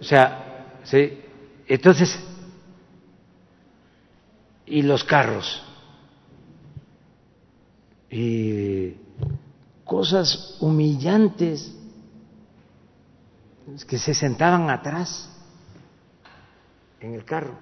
[0.00, 1.18] O sea, sí.
[1.66, 2.18] Entonces,
[4.66, 5.62] y los carros
[8.10, 8.94] y
[9.84, 11.74] cosas humillantes
[13.86, 15.30] que se sentaban atrás
[17.00, 17.54] en el carro,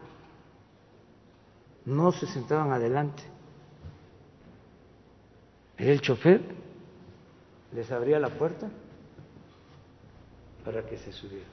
[1.84, 3.22] no se sentaban adelante.
[5.76, 6.42] El chofer
[7.72, 8.68] les abría la puerta
[10.64, 11.50] para que se subieran.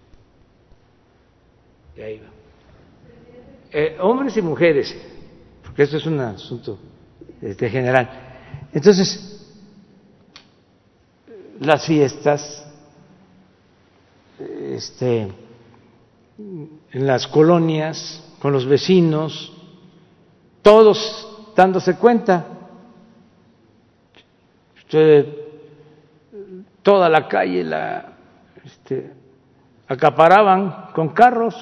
[1.96, 2.30] Y ahí va.
[3.72, 4.96] Eh, hombres y mujeres,
[5.64, 6.80] porque esto es un asunto
[7.42, 8.10] este, general.
[8.72, 9.52] Entonces,
[11.60, 12.66] las fiestas,
[14.76, 15.28] este,
[16.38, 19.52] en las colonias, con los vecinos,
[20.62, 22.48] todos dándose cuenta.
[26.84, 28.14] toda la calle la
[28.64, 29.12] este,
[29.88, 31.56] acaparaban con carros,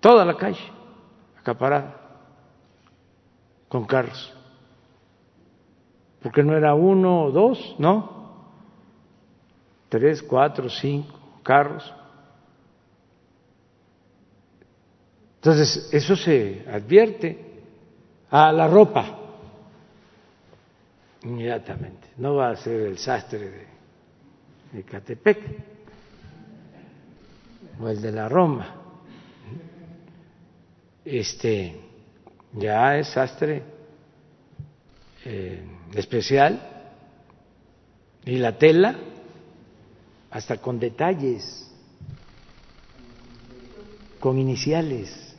[0.00, 0.60] toda la calle
[1.38, 1.96] acaparada
[3.68, 4.32] con carros.
[6.22, 8.25] Porque no era uno o dos, no.
[9.88, 11.92] Tres, cuatro, cinco carros.
[15.36, 17.62] Entonces, eso se advierte
[18.30, 19.18] a la ropa
[21.22, 22.08] inmediatamente.
[22.16, 23.66] No va a ser el sastre
[24.72, 25.38] de, Catepec
[27.80, 28.86] o el de la Roma
[31.06, 31.76] este
[32.52, 33.62] ya es sastre
[35.24, 35.62] eh,
[35.94, 36.60] especial
[38.24, 38.96] y la tela
[40.36, 41.66] hasta con detalles,
[44.20, 45.34] con iniciales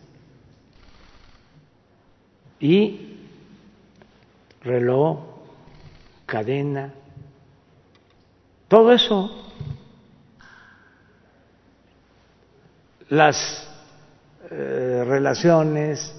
[2.59, 3.15] y
[4.63, 5.19] reloj,
[6.25, 6.95] cadena,
[8.67, 9.53] todo eso,
[13.09, 13.69] las
[14.49, 16.11] eh, relaciones,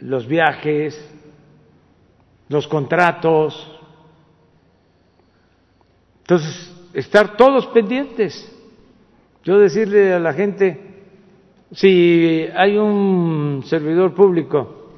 [0.00, 1.02] los viajes,
[2.50, 3.80] los contratos.
[6.18, 8.50] Entonces, estar todos pendientes.
[9.44, 10.78] Yo decirle a la gente,
[11.72, 14.92] si hay un servidor público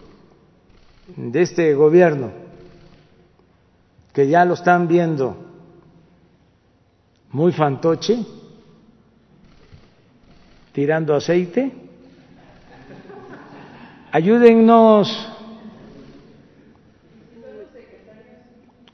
[1.16, 2.30] de este gobierno
[4.12, 5.36] que ya lo están viendo
[7.30, 8.18] muy fantoche,
[10.72, 11.72] tirando aceite.
[14.10, 15.28] Ayúdennos.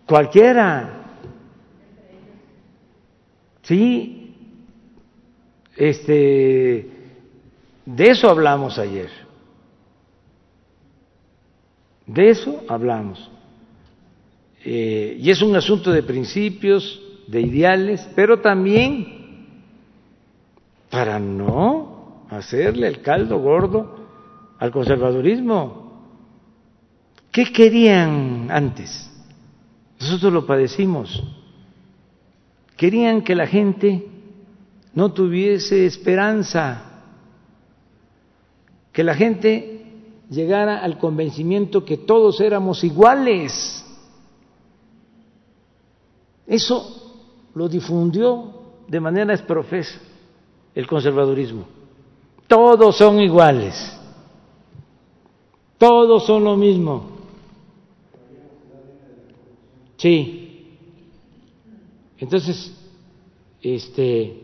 [0.07, 0.98] Cualquiera.
[3.69, 4.35] Sí,
[5.77, 6.91] este,
[7.85, 9.11] de eso hablamos ayer.
[12.07, 13.31] De eso hablamos.
[14.65, 19.51] Eh, y es un asunto de principios, de ideales, pero también
[20.89, 24.07] para no hacerle el caldo gordo
[24.59, 26.07] al conservadurismo.
[27.31, 29.11] ¿Qué querían antes?
[30.01, 31.23] Nosotros lo padecimos.
[32.79, 34.07] Querían que la gente
[34.95, 37.03] no tuviese esperanza,
[38.93, 39.85] que la gente
[40.31, 43.85] llegara al convencimiento que todos éramos iguales.
[46.47, 48.55] Eso lo difundió
[48.87, 49.99] de manera esprofesa
[50.73, 51.67] el conservadurismo.
[52.47, 53.75] Todos son iguales,
[55.79, 57.11] todos son lo mismo.
[59.97, 60.48] Sí.
[62.19, 62.73] Entonces,
[63.63, 64.35] este,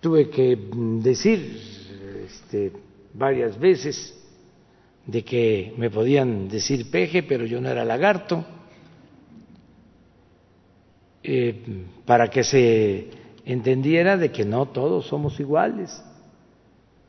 [0.00, 0.58] tuve que
[1.00, 1.60] decir
[2.24, 2.72] este,
[3.14, 4.18] varias veces
[5.06, 8.44] de que me podían decir peje, pero yo no era lagarto,
[11.22, 13.08] eh, para que se
[13.44, 16.02] entendiera de que no todos somos iguales,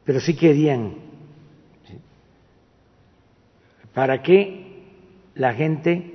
[0.03, 0.95] pero sí querían,
[3.93, 4.84] para que
[5.35, 6.14] la gente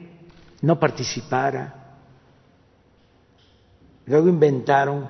[0.62, 1.77] no participara.
[4.08, 5.06] Luego inventaron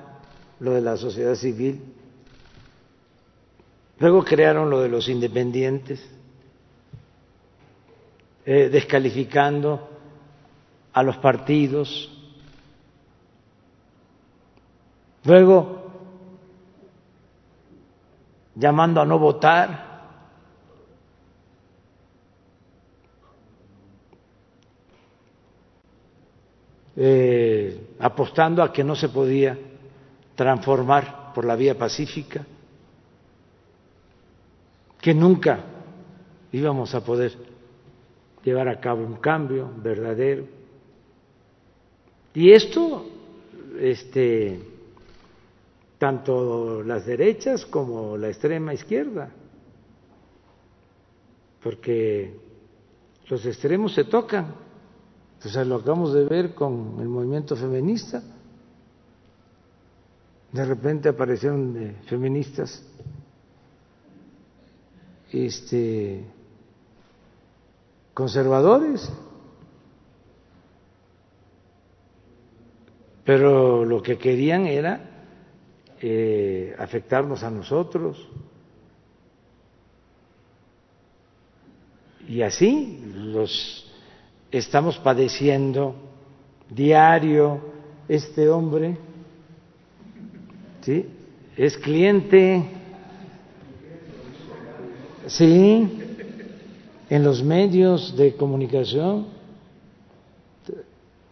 [0.59, 1.81] lo de la sociedad civil,
[3.97, 6.05] luego crearon lo de los independientes,
[8.45, 9.89] eh, descalificando
[10.91, 12.11] a los partidos,
[15.23, 15.91] luego
[18.55, 19.87] llamando a no votar.
[26.97, 29.57] Eh, apostando a que no se podía
[30.35, 32.45] transformar por la vía pacífica,
[35.01, 35.59] que nunca
[36.51, 37.33] íbamos a poder
[38.43, 40.45] llevar a cabo un cambio verdadero.
[42.33, 43.05] Y esto,
[43.79, 44.59] este,
[45.97, 49.29] tanto las derechas como la extrema izquierda,
[51.61, 52.33] porque
[53.27, 54.68] los extremos se tocan.
[55.39, 58.21] Entonces lo acabamos de ver con el movimiento feminista.
[60.51, 62.83] De repente aparecieron eh, feministas.
[65.31, 66.25] Este
[68.13, 69.09] conservadores.
[73.23, 75.29] Pero lo que querían era
[76.01, 78.27] eh, afectarnos a nosotros.
[82.27, 83.88] Y así los
[84.51, 85.95] estamos padeciendo
[86.69, 87.59] diario
[88.07, 88.97] este hombre
[90.81, 91.05] ¿sí?
[91.55, 92.63] Es cliente,
[95.27, 95.99] sí,
[97.09, 99.27] en los medios de comunicación,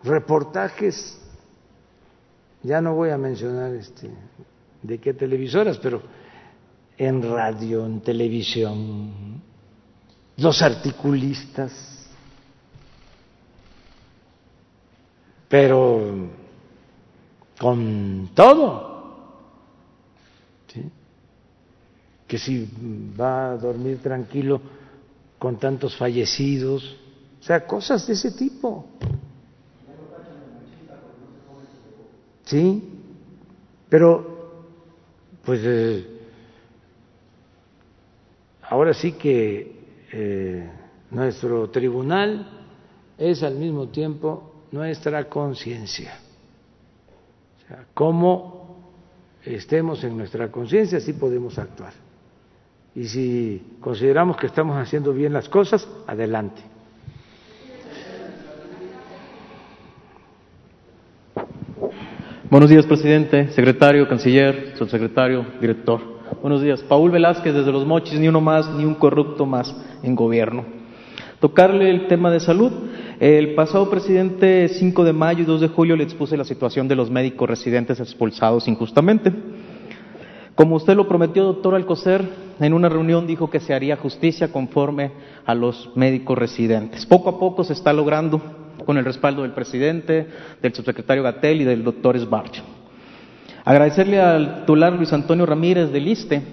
[0.03, 1.18] reportajes,
[2.64, 4.10] ya no voy a mencionar este,
[4.81, 6.02] de qué televisoras, pero
[6.98, 9.41] en radio, en televisión,
[10.35, 11.96] los articulistas,
[15.49, 16.29] pero
[17.59, 18.97] con todo
[22.27, 22.67] que si
[23.19, 24.59] va a dormir tranquilo
[25.39, 26.97] con tantos fallecidos,
[27.39, 28.85] o sea, cosas de ese tipo.
[32.43, 32.83] Sí,
[33.87, 34.35] pero
[35.45, 36.07] pues eh,
[38.63, 39.75] ahora sí que
[40.11, 40.69] eh,
[41.11, 42.47] nuestro tribunal
[43.17, 46.19] es al mismo tiempo nuestra conciencia.
[47.57, 48.77] O sea, cómo
[49.44, 51.94] estemos en nuestra conciencia, así podemos actuar
[52.98, 56.64] y si consideramos que estamos haciendo bien las cosas, adelante.
[62.49, 66.02] Buenos días, presidente, secretario, canciller, subsecretario, director.
[66.41, 66.81] Buenos días.
[66.81, 70.65] Paul Velázquez, desde Los Mochis, ni uno más, ni un corrupto más en gobierno.
[71.39, 72.72] Tocarle el tema de salud.
[73.19, 76.95] El pasado presidente 5 de mayo y 2 de julio le expuse la situación de
[76.95, 79.34] los médicos residentes expulsados injustamente.
[80.53, 82.23] Como usted lo prometió, doctor Alcocer,
[82.60, 85.14] en una reunión dijo que se haría justicia conforme
[85.48, 87.07] a los médicos residentes.
[87.07, 88.39] Poco a poco se está logrando
[88.85, 90.27] con el respaldo del presidente,
[90.61, 92.61] del subsecretario Gatel y del doctor Esbarch.
[93.65, 96.44] Agradecerle al titular Luis Antonio Ramírez del ISTE,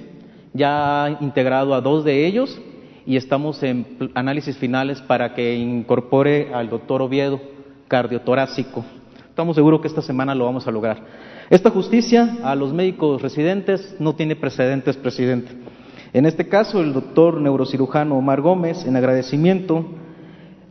[0.55, 2.59] ya integrado a dos de ellos
[3.07, 7.41] y estamos en análisis finales para que incorpore al doctor Oviedo,
[7.89, 8.85] cardiotorácico.
[9.29, 11.03] Estamos seguros que esta semana lo vamos a lograr.
[11.51, 15.53] Esta justicia a los médicos residentes no tiene precedentes, presidente.
[16.13, 19.85] En este caso, el doctor neurocirujano Omar Gómez, en agradecimiento,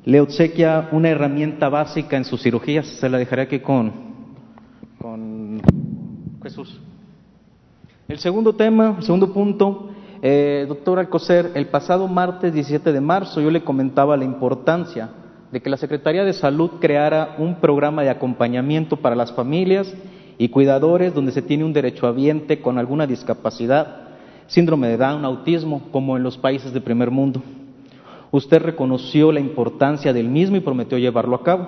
[0.05, 2.87] le obsequia una herramienta básica en sus cirugías.
[2.87, 3.91] Se la dejaré aquí con,
[4.99, 5.61] con
[6.41, 6.79] Jesús.
[8.07, 9.92] El segundo tema, el segundo punto,
[10.25, 15.09] eh, doctor Alcocer, el pasado martes 17 de marzo yo le comentaba la importancia
[15.51, 19.93] de que la Secretaría de Salud creara un programa de acompañamiento para las familias
[20.37, 23.97] y cuidadores donde se tiene un derecho derechohabiente con alguna discapacidad
[24.47, 27.43] síndrome de Down, autismo, como en los países de primer mundo.
[28.31, 31.67] Usted reconoció la importancia del mismo y prometió llevarlo a cabo.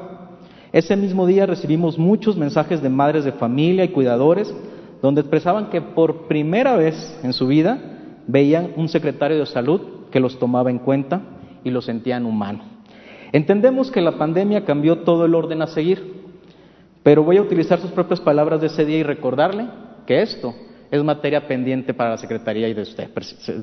[0.72, 4.56] Ese mismo día recibimos muchos mensajes de madres de familia y cuidadores
[5.02, 7.92] donde expresaban que por primera vez en su vida
[8.28, 9.82] veían un secretario de salud
[10.12, 11.22] que los tomaba en cuenta
[11.64, 12.66] y los sentían humanos.
[13.32, 16.24] Entendemos que la pandemia cambió todo el orden a seguir,
[17.04, 19.66] pero voy a utilizar sus propias palabras de ese día y recordarle
[20.06, 20.54] que esto
[20.92, 23.10] es materia pendiente para la Secretaría y de usted,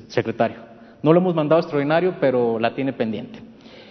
[0.09, 0.59] secretario.
[1.03, 3.41] No lo hemos mandado extraordinario, pero la tiene pendiente.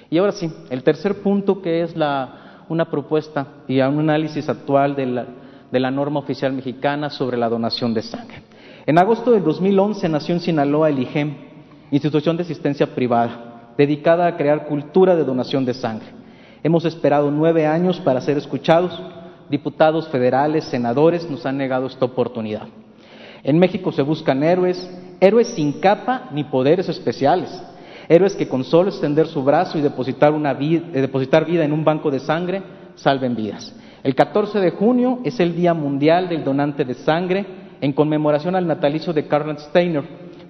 [0.10, 4.96] Y ahora sí, el tercer punto que es la, una propuesta y un análisis actual
[4.96, 5.26] de la,
[5.72, 8.44] de la norma oficial mexicana sobre la donación de sangre.
[8.86, 11.36] En agosto del 2011 nació en Sinaloa el IGEM,
[11.92, 16.08] institución de asistencia privada, dedicada a crear cultura de donación de sangre.
[16.64, 19.00] Hemos esperado nueve años para ser escuchados.
[19.50, 22.68] Diputados federales, senadores nos han negado esta oportunidad.
[23.44, 24.90] En México se buscan héroes,
[25.20, 27.62] héroes sin capa ni poderes especiales,
[28.10, 31.74] héroes que con solo extender su brazo y depositar, una vida, eh, depositar vida en
[31.74, 32.64] un banco de sangre
[32.96, 33.76] salven vidas.
[34.04, 38.68] El 14 de junio es el Día Mundial del Donante de Sangre en conmemoración al
[38.68, 40.04] natalicio de Karl Steiner,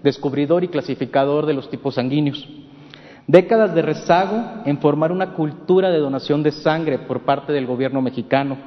[0.04, 2.48] descubridor y clasificador de los tipos sanguíneos.
[3.26, 8.02] Décadas de rezago en formar una cultura de donación de sangre por parte del gobierno
[8.02, 8.58] mexicano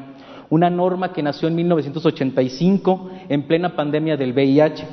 [0.51, 4.87] una norma que nació en 1985 en plena pandemia del VIH,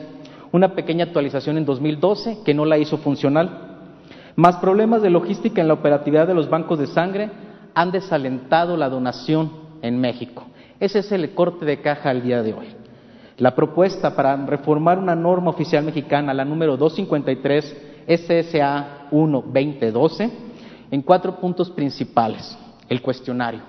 [0.52, 3.90] una pequeña actualización en 2012 que no la hizo funcional,
[4.36, 7.30] más problemas de logística en la operatividad de los bancos de sangre
[7.74, 10.46] han desalentado la donación en México.
[10.80, 12.81] Ese es el corte de caja al día de hoy.
[13.42, 20.30] La propuesta para reformar una norma oficial mexicana, la número 253 SSA 1-2012,
[20.92, 22.56] en cuatro puntos principales.
[22.88, 23.62] El cuestionario.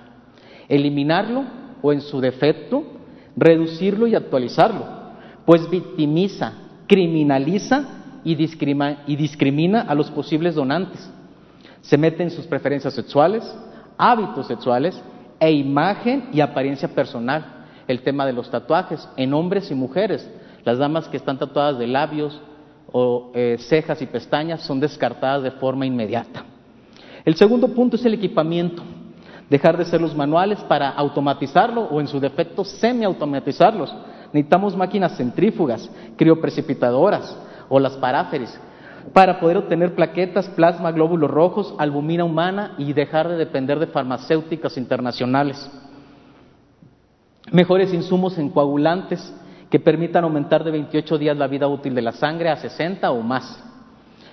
[0.69, 1.45] Eliminarlo
[1.81, 2.83] o en su defecto,
[3.35, 4.85] reducirlo y actualizarlo,
[5.43, 6.53] pues victimiza,
[6.85, 11.09] criminaliza y discrimina, a los posibles donantes.
[11.81, 13.43] Se mete en sus preferencias sexuales,
[13.97, 15.01] hábitos sexuales
[15.39, 17.62] e imagen y apariencia personal.
[17.87, 20.29] El tema de los tatuajes en hombres y mujeres.
[20.63, 22.39] Las damas que están tatuadas de labios
[22.91, 26.45] o eh, cejas y pestañas son descartadas de forma inmediata.
[27.25, 28.83] El segundo punto es el equipamiento
[29.49, 33.93] dejar de ser los manuales para automatizarlo o en su defecto semi-automatizarlos.
[34.31, 37.37] Necesitamos máquinas centrífugas, crioprecipitadoras
[37.69, 38.57] o las paráferis
[39.11, 44.77] para poder obtener plaquetas, plasma, glóbulos rojos, albumina humana y dejar de depender de farmacéuticas
[44.77, 45.69] internacionales.
[47.51, 49.33] Mejores insumos en coagulantes
[49.69, 53.21] que permitan aumentar de 28 días la vida útil de la sangre a 60 o
[53.21, 53.63] más.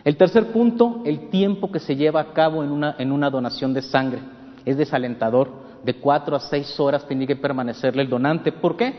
[0.05, 2.71] El tercer punto, el tiempo que se lleva a cabo en
[3.13, 4.21] una, donación de sangre
[4.65, 5.71] es desalentador.
[5.85, 8.53] De cuatro a seis horas tiene que permanecerle el donante.
[8.53, 8.95] ¿Por qué?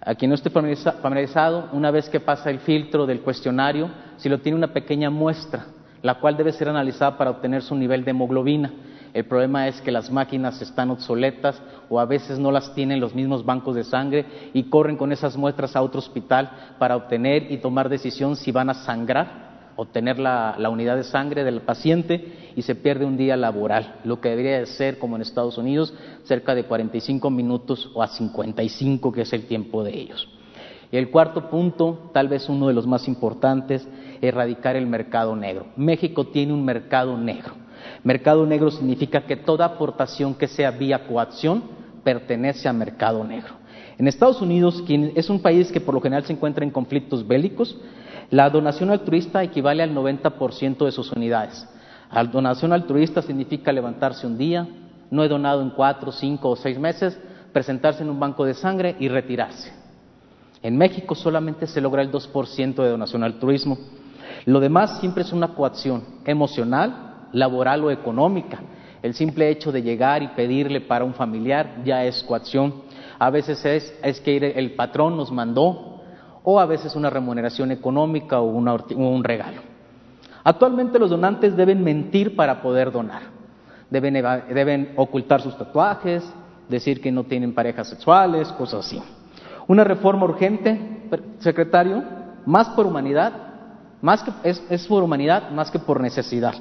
[0.00, 4.38] A quien no esté familiarizado, una vez que pasa el filtro del cuestionario, si lo
[4.38, 5.66] tiene una pequeña muestra,
[6.02, 8.72] la cual debe ser analizada para obtener su nivel de hemoglobina.
[9.14, 13.14] El problema es que las máquinas están obsoletas o a veces no las tienen los
[13.14, 17.58] mismos bancos de sangre y corren con esas muestras a otro hospital para obtener y
[17.58, 19.48] tomar decisión si van a sangrar
[19.80, 24.30] obtener la, unidad de sangre del paciente y se pierde un día laboral, lo que
[24.30, 25.94] debería de ser, como en Estados Unidos,
[26.24, 30.28] cerca de 45 minutos o a 55, que es el tiempo de ellos.
[30.90, 33.86] El cuarto punto, tal vez uno de los más importantes,
[34.20, 35.66] erradicar el mercado negro.
[35.76, 37.54] México tiene un mercado negro.
[38.04, 41.62] Mercado negro significa que toda aportación que sea vía coacción
[42.04, 43.54] pertenece a mercado negro.
[43.98, 47.26] En Estados Unidos, quien es un país que por lo general se encuentra en conflictos
[47.26, 47.76] bélicos,
[48.30, 51.66] la donación altruista equivale al 90% de sus unidades.
[52.12, 54.66] La donación altruista significa levantarse un día,
[55.10, 57.18] no he donado en cuatro, cinco o seis meses,
[57.52, 59.72] presentarse en un banco de sangre y retirarse.
[60.62, 63.78] En México solamente se logra el 2% de donación altruismo.
[64.44, 68.60] Lo demás siempre es una coacción emocional, laboral o económica.
[69.02, 72.74] El simple hecho de llegar y pedirle para un familiar ya es coacción.
[73.18, 76.00] A veces es, que el patrón nos mandó
[76.42, 79.62] o a veces una remuneración económica o un regalo.
[80.44, 83.22] Actualmente los donantes deben mentir para poder donar.
[83.90, 86.24] Deben, ocultar sus tatuajes,
[86.68, 89.02] decir que no tienen parejas sexuales, cosas así.
[89.66, 91.06] Una reforma urgente,
[91.38, 92.02] secretario,
[92.46, 93.32] más por humanidad,
[94.00, 96.54] más que, es por humanidad más que por necesidad.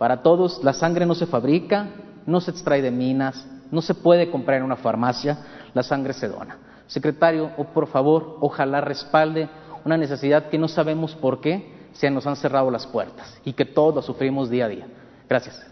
[0.00, 1.90] Para todos, la sangre no se fabrica,
[2.24, 5.36] no se extrae de minas, no se puede comprar en una farmacia,
[5.74, 6.56] la sangre se dona.
[6.86, 9.50] Secretario, o por favor, ojalá respalde
[9.84, 13.66] una necesidad que no sabemos por qué se nos han cerrado las puertas y que
[13.66, 14.86] todos sufrimos día a día.
[15.28, 15.62] Gracias.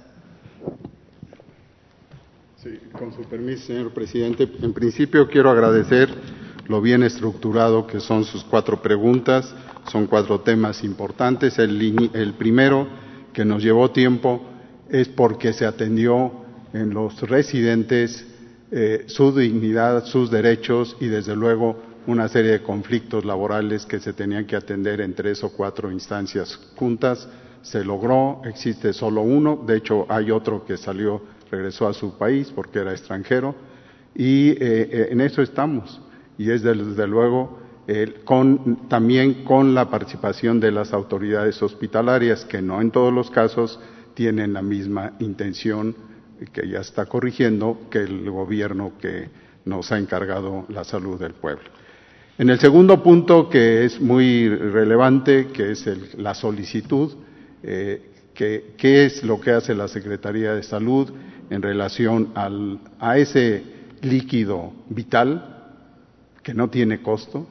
[2.57, 4.47] Sí, con su permiso, señor presidente.
[4.61, 6.11] En principio quiero agradecer
[6.67, 9.55] lo bien estructurado que son sus cuatro preguntas.
[9.91, 11.59] Son cuatro temas importantes.
[11.59, 13.08] El, el primero,
[13.39, 14.43] que nos llevó tiempo,
[14.91, 16.33] es porque se atendió
[16.73, 18.27] en los residentes
[18.73, 24.13] eh, su dignidad, sus derechos y, desde luego, una serie de conflictos laborales que se
[24.13, 27.29] tenían que atender en tres o cuatro instancias juntas.
[27.63, 32.51] Se logró, existe solo uno, de hecho hay otro que salió, regresó a su país
[32.53, 33.55] porque era extranjero,
[34.17, 36.01] y eh, eh, en eso estamos.
[36.39, 37.61] Y es desde luego
[38.89, 43.81] también con la participación de las autoridades hospitalarias, que no en todos los casos
[44.15, 45.97] tienen la misma intención
[46.53, 49.29] que ya está corrigiendo que el gobierno que
[49.65, 51.65] nos ha encargado la salud del pueblo.
[52.37, 57.13] En el segundo punto, que es muy relevante, que es la solicitud,
[57.63, 61.11] eh, que, qué es lo que hace la Secretaría de Salud
[61.51, 62.33] en relación
[63.01, 63.63] a ese
[64.03, 65.57] líquido vital
[66.43, 67.49] que no tiene costo,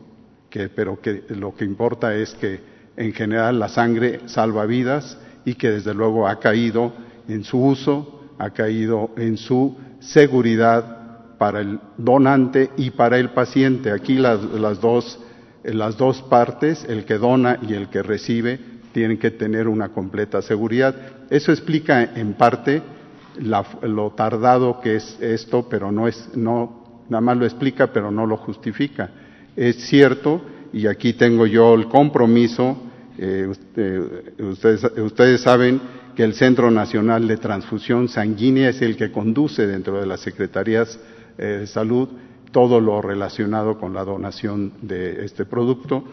[0.50, 2.60] que, pero que lo que importa es que
[2.96, 6.94] en general la sangre salva vidas y que desde luego ha caído
[7.28, 13.92] en su uso ha caído en su seguridad para el donante y para el paciente.
[13.92, 14.42] Aquí las,
[14.82, 15.20] dos,
[15.64, 18.60] las dos partes, el que dona y el que recibe,
[18.92, 20.96] tienen que tener una completa seguridad.
[21.30, 22.82] Eso explica en parte
[23.40, 28.26] lo tardado que es esto, pero no es, no, nada más lo explica, pero no
[28.26, 29.12] lo justifica.
[29.58, 32.78] Es cierto, y aquí tengo yo el compromiso,
[33.18, 33.52] eh,
[34.40, 35.82] ustedes, saben
[36.16, 40.98] que el Centro Nacional de Transfusión Sanguínea es el que conduce dentro de las Secretarías
[41.38, 42.08] eh, de Salud
[42.52, 46.04] todo lo relacionado con la donación de este producto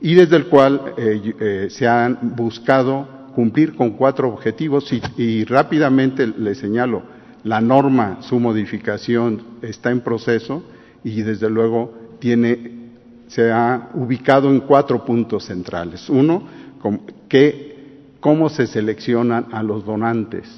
[0.00, 6.26] y desde el cual eh, eh, se han buscado cumplir con cuatro objetivos y, rápidamente
[6.26, 7.02] le señalo,
[7.42, 10.62] la norma, su modificación está en proceso
[11.02, 12.83] y desde luego tiene,
[13.28, 16.08] se ha ubicado en cuatro puntos centrales.
[16.08, 16.42] Uno,
[17.28, 17.74] que
[18.20, 20.48] cómo se seleccionan a los donantes.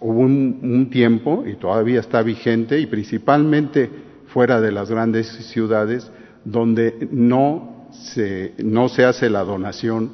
[0.00, 3.90] Hubo un, tiempo, y todavía está vigente, y principalmente
[4.28, 6.10] fuera de las grandes ciudades,
[6.44, 10.12] donde no se, no se hace la donación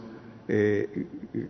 [0.49, 1.07] eh,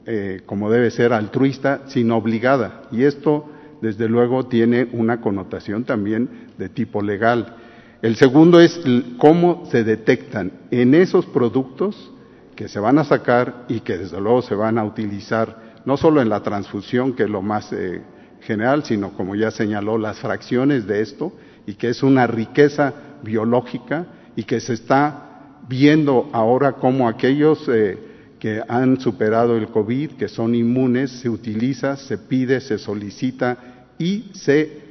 [0.07, 2.83] eh, como debe ser altruista, sino obligada.
[2.91, 3.49] Y esto,
[3.81, 6.29] desde luego, tiene una connotación también
[6.59, 7.57] de tipo legal.
[8.03, 8.81] El segundo es
[9.19, 12.13] cómo se detectan en esos productos
[12.55, 16.21] que se van a sacar y que desde luego se van a utilizar no solo
[16.21, 18.03] en la transfusión, que es lo más eh,
[18.41, 21.33] general, sino como ya señaló, las fracciones de esto
[21.67, 22.93] y que es una riqueza
[23.23, 24.07] biológica
[24.37, 27.99] y que se está viendo ahora como aquellos eh,
[28.39, 33.57] que han superado el COVID, que son inmunes, se utiliza, se pide, se solicita
[33.99, 34.86] y se,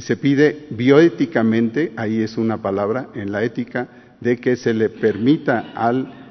[0.00, 3.88] se pide bioéticamente, ahí es una palabra en la ética,
[4.20, 6.24] de que se le permita al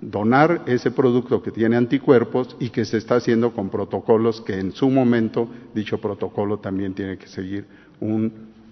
[0.00, 4.72] donar ese producto que tiene anticuerpos y que se está haciendo con protocolos que en
[4.72, 7.66] su momento dicho protocolo también tiene que seguir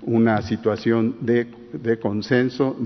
[0.02, 1.48] una situación de,
[2.00, 2.76] consenso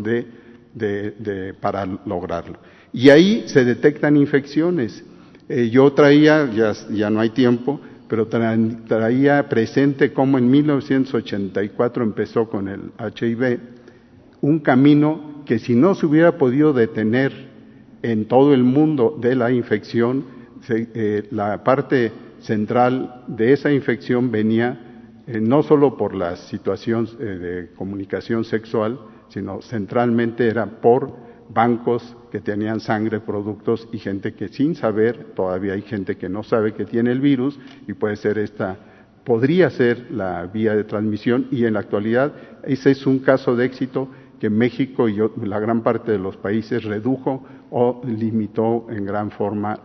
[1.61, 2.59] para lograrlo.
[2.93, 5.05] Y ahí se detectan infecciones.
[5.49, 7.81] Eh, yo traía, ya, ya no hay tiempo,
[8.13, 13.59] pero traía presente cómo en 1984 empezó con el HIV,
[14.43, 17.33] un camino que si no se hubiera podido detener
[18.03, 20.27] en todo el mundo de la infección,
[20.69, 27.25] eh, la parte central de esa infección venía eh, no solo por la situación eh,
[27.25, 31.17] de comunicación sexual, sino centralmente era por
[31.53, 36.43] bancos que tenían sangre, productos y gente que sin saber, todavía hay gente que no
[36.43, 38.77] sabe que tiene el virus y puede ser esta,
[39.25, 42.33] podría ser la vía de transmisión y en la actualidad
[42.65, 44.09] ese es un caso de éxito
[44.41, 49.79] que México y la gran parte de los países redujo o limitó en gran forma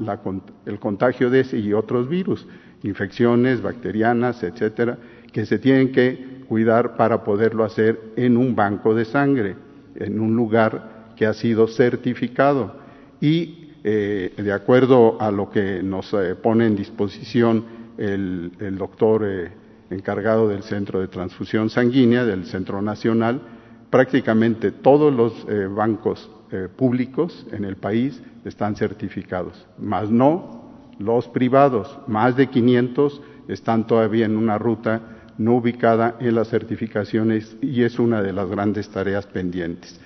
[0.65, 2.47] el contagio de ese y otros virus.
[2.83, 4.97] infecciones bacterianas, etcétera,
[5.31, 9.55] que se tienen que cuidar para poderlo hacer en un banco de sangre,
[9.95, 12.75] en un lugar que ha sido certificado.
[13.19, 17.65] Y eh, de acuerdo a lo que nos eh, pone en disposición
[17.97, 19.51] el, doctor eh,
[19.89, 23.41] encargado del Centro de Transfusión Sanguínea, del Centro Nacional,
[23.89, 26.29] prácticamente todos los bancos
[26.75, 30.57] públicos en el país están certificados, más no
[30.99, 35.01] los privados, más de 500 están todavía en una ruta
[35.37, 39.99] no ubicada en las certificaciones y es una de las grandes tareas pendientes.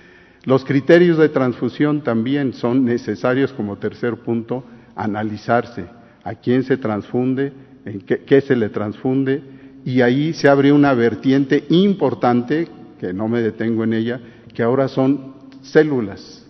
[0.44, 4.64] Los criterios de transfusión también son necesarios como tercer punto
[4.96, 5.86] analizarse
[6.24, 7.52] a quién se transfunde,
[7.84, 9.42] en qué, se le transfunde
[9.84, 14.20] y ahí se abre una vertiente importante, que no me detengo en ella,
[14.52, 16.44] que ahora son células.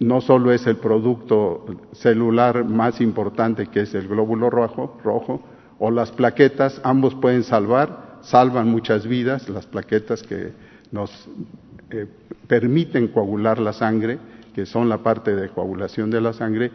[0.00, 5.42] No solo es el producto celular más importante que es el glóbulo rojo, rojo
[5.78, 10.52] o las plaquetas, ambos pueden salvar, salvan muchas vidas, las plaquetas que
[10.90, 11.28] nos
[11.94, 12.06] eh,
[12.48, 14.18] permiten coagular la sangre,
[14.54, 16.70] que son la parte de coagulación de la sangre,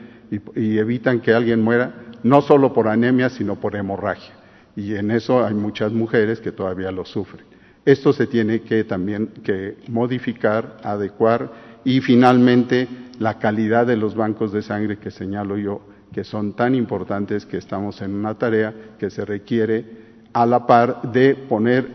[0.56, 1.94] y, evitan que alguien muera
[2.24, 4.34] no solo por anemia, sino por hemorragia.
[4.76, 7.46] Y en eso hay muchas mujeres que todavía lo sufren.
[7.86, 11.52] Esto se tiene que también que modificar, adecuar
[11.84, 12.88] y finalmente
[13.20, 15.82] la calidad de los bancos de sangre que señalo yo
[16.14, 19.86] que son tan importantes que estamos en una tarea que se requiere
[20.34, 21.88] a la par de poner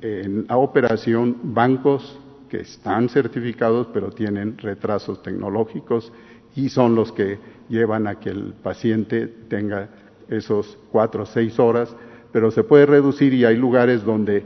[0.00, 2.18] en la operación bancos
[2.48, 6.12] que están certificados pero tienen retrasos tecnológicos
[6.56, 7.38] y son los que
[7.68, 9.88] llevan a que el paciente tenga
[10.28, 11.94] esos cuatro o seis horas,
[12.32, 14.44] pero se puede reducir y hay lugares donde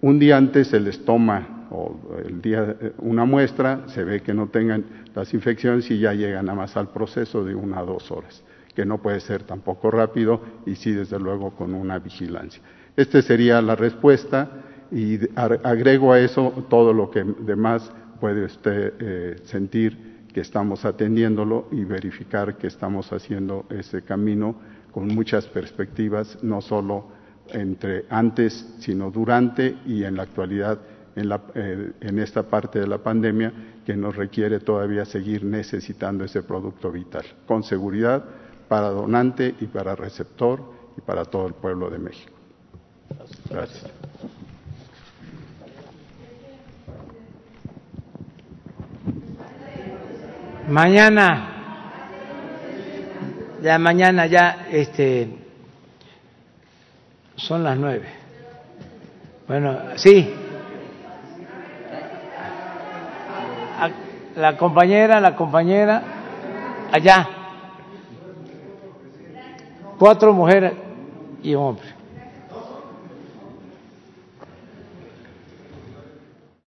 [0.00, 4.48] un día antes se les toma o el día una muestra, se ve que no
[4.48, 8.42] tengan las infecciones y ya llegan a más al proceso de una a dos horas
[8.74, 12.62] que no puede ser tampoco rápido y sí, desde luego, con una vigilancia.
[12.96, 14.48] Esta sería la respuesta
[14.90, 17.90] y agrego a eso todo lo que demás
[18.20, 24.54] puede usted eh, sentir que estamos atendiéndolo y verificar que estamos haciendo ese camino
[24.92, 27.06] con muchas perspectivas, no solo
[27.48, 30.78] entre antes, sino durante y en la actualidad,
[31.16, 33.52] en, la, eh, en esta parte de la pandemia,
[33.84, 38.24] que nos requiere todavía seguir necesitando ese producto vital, con seguridad,
[38.68, 40.60] para donante y para receptor
[40.96, 42.32] y para todo el pueblo de México.
[43.48, 44.09] Gracias.
[50.70, 51.48] Mañana,
[53.60, 55.28] ya mañana ya, este,
[57.34, 58.08] son las nueve.
[59.48, 60.32] Bueno, sí.
[64.36, 66.02] La compañera, la compañera,
[66.92, 67.28] allá
[69.98, 70.72] cuatro mujeres
[71.42, 71.99] y un hombre.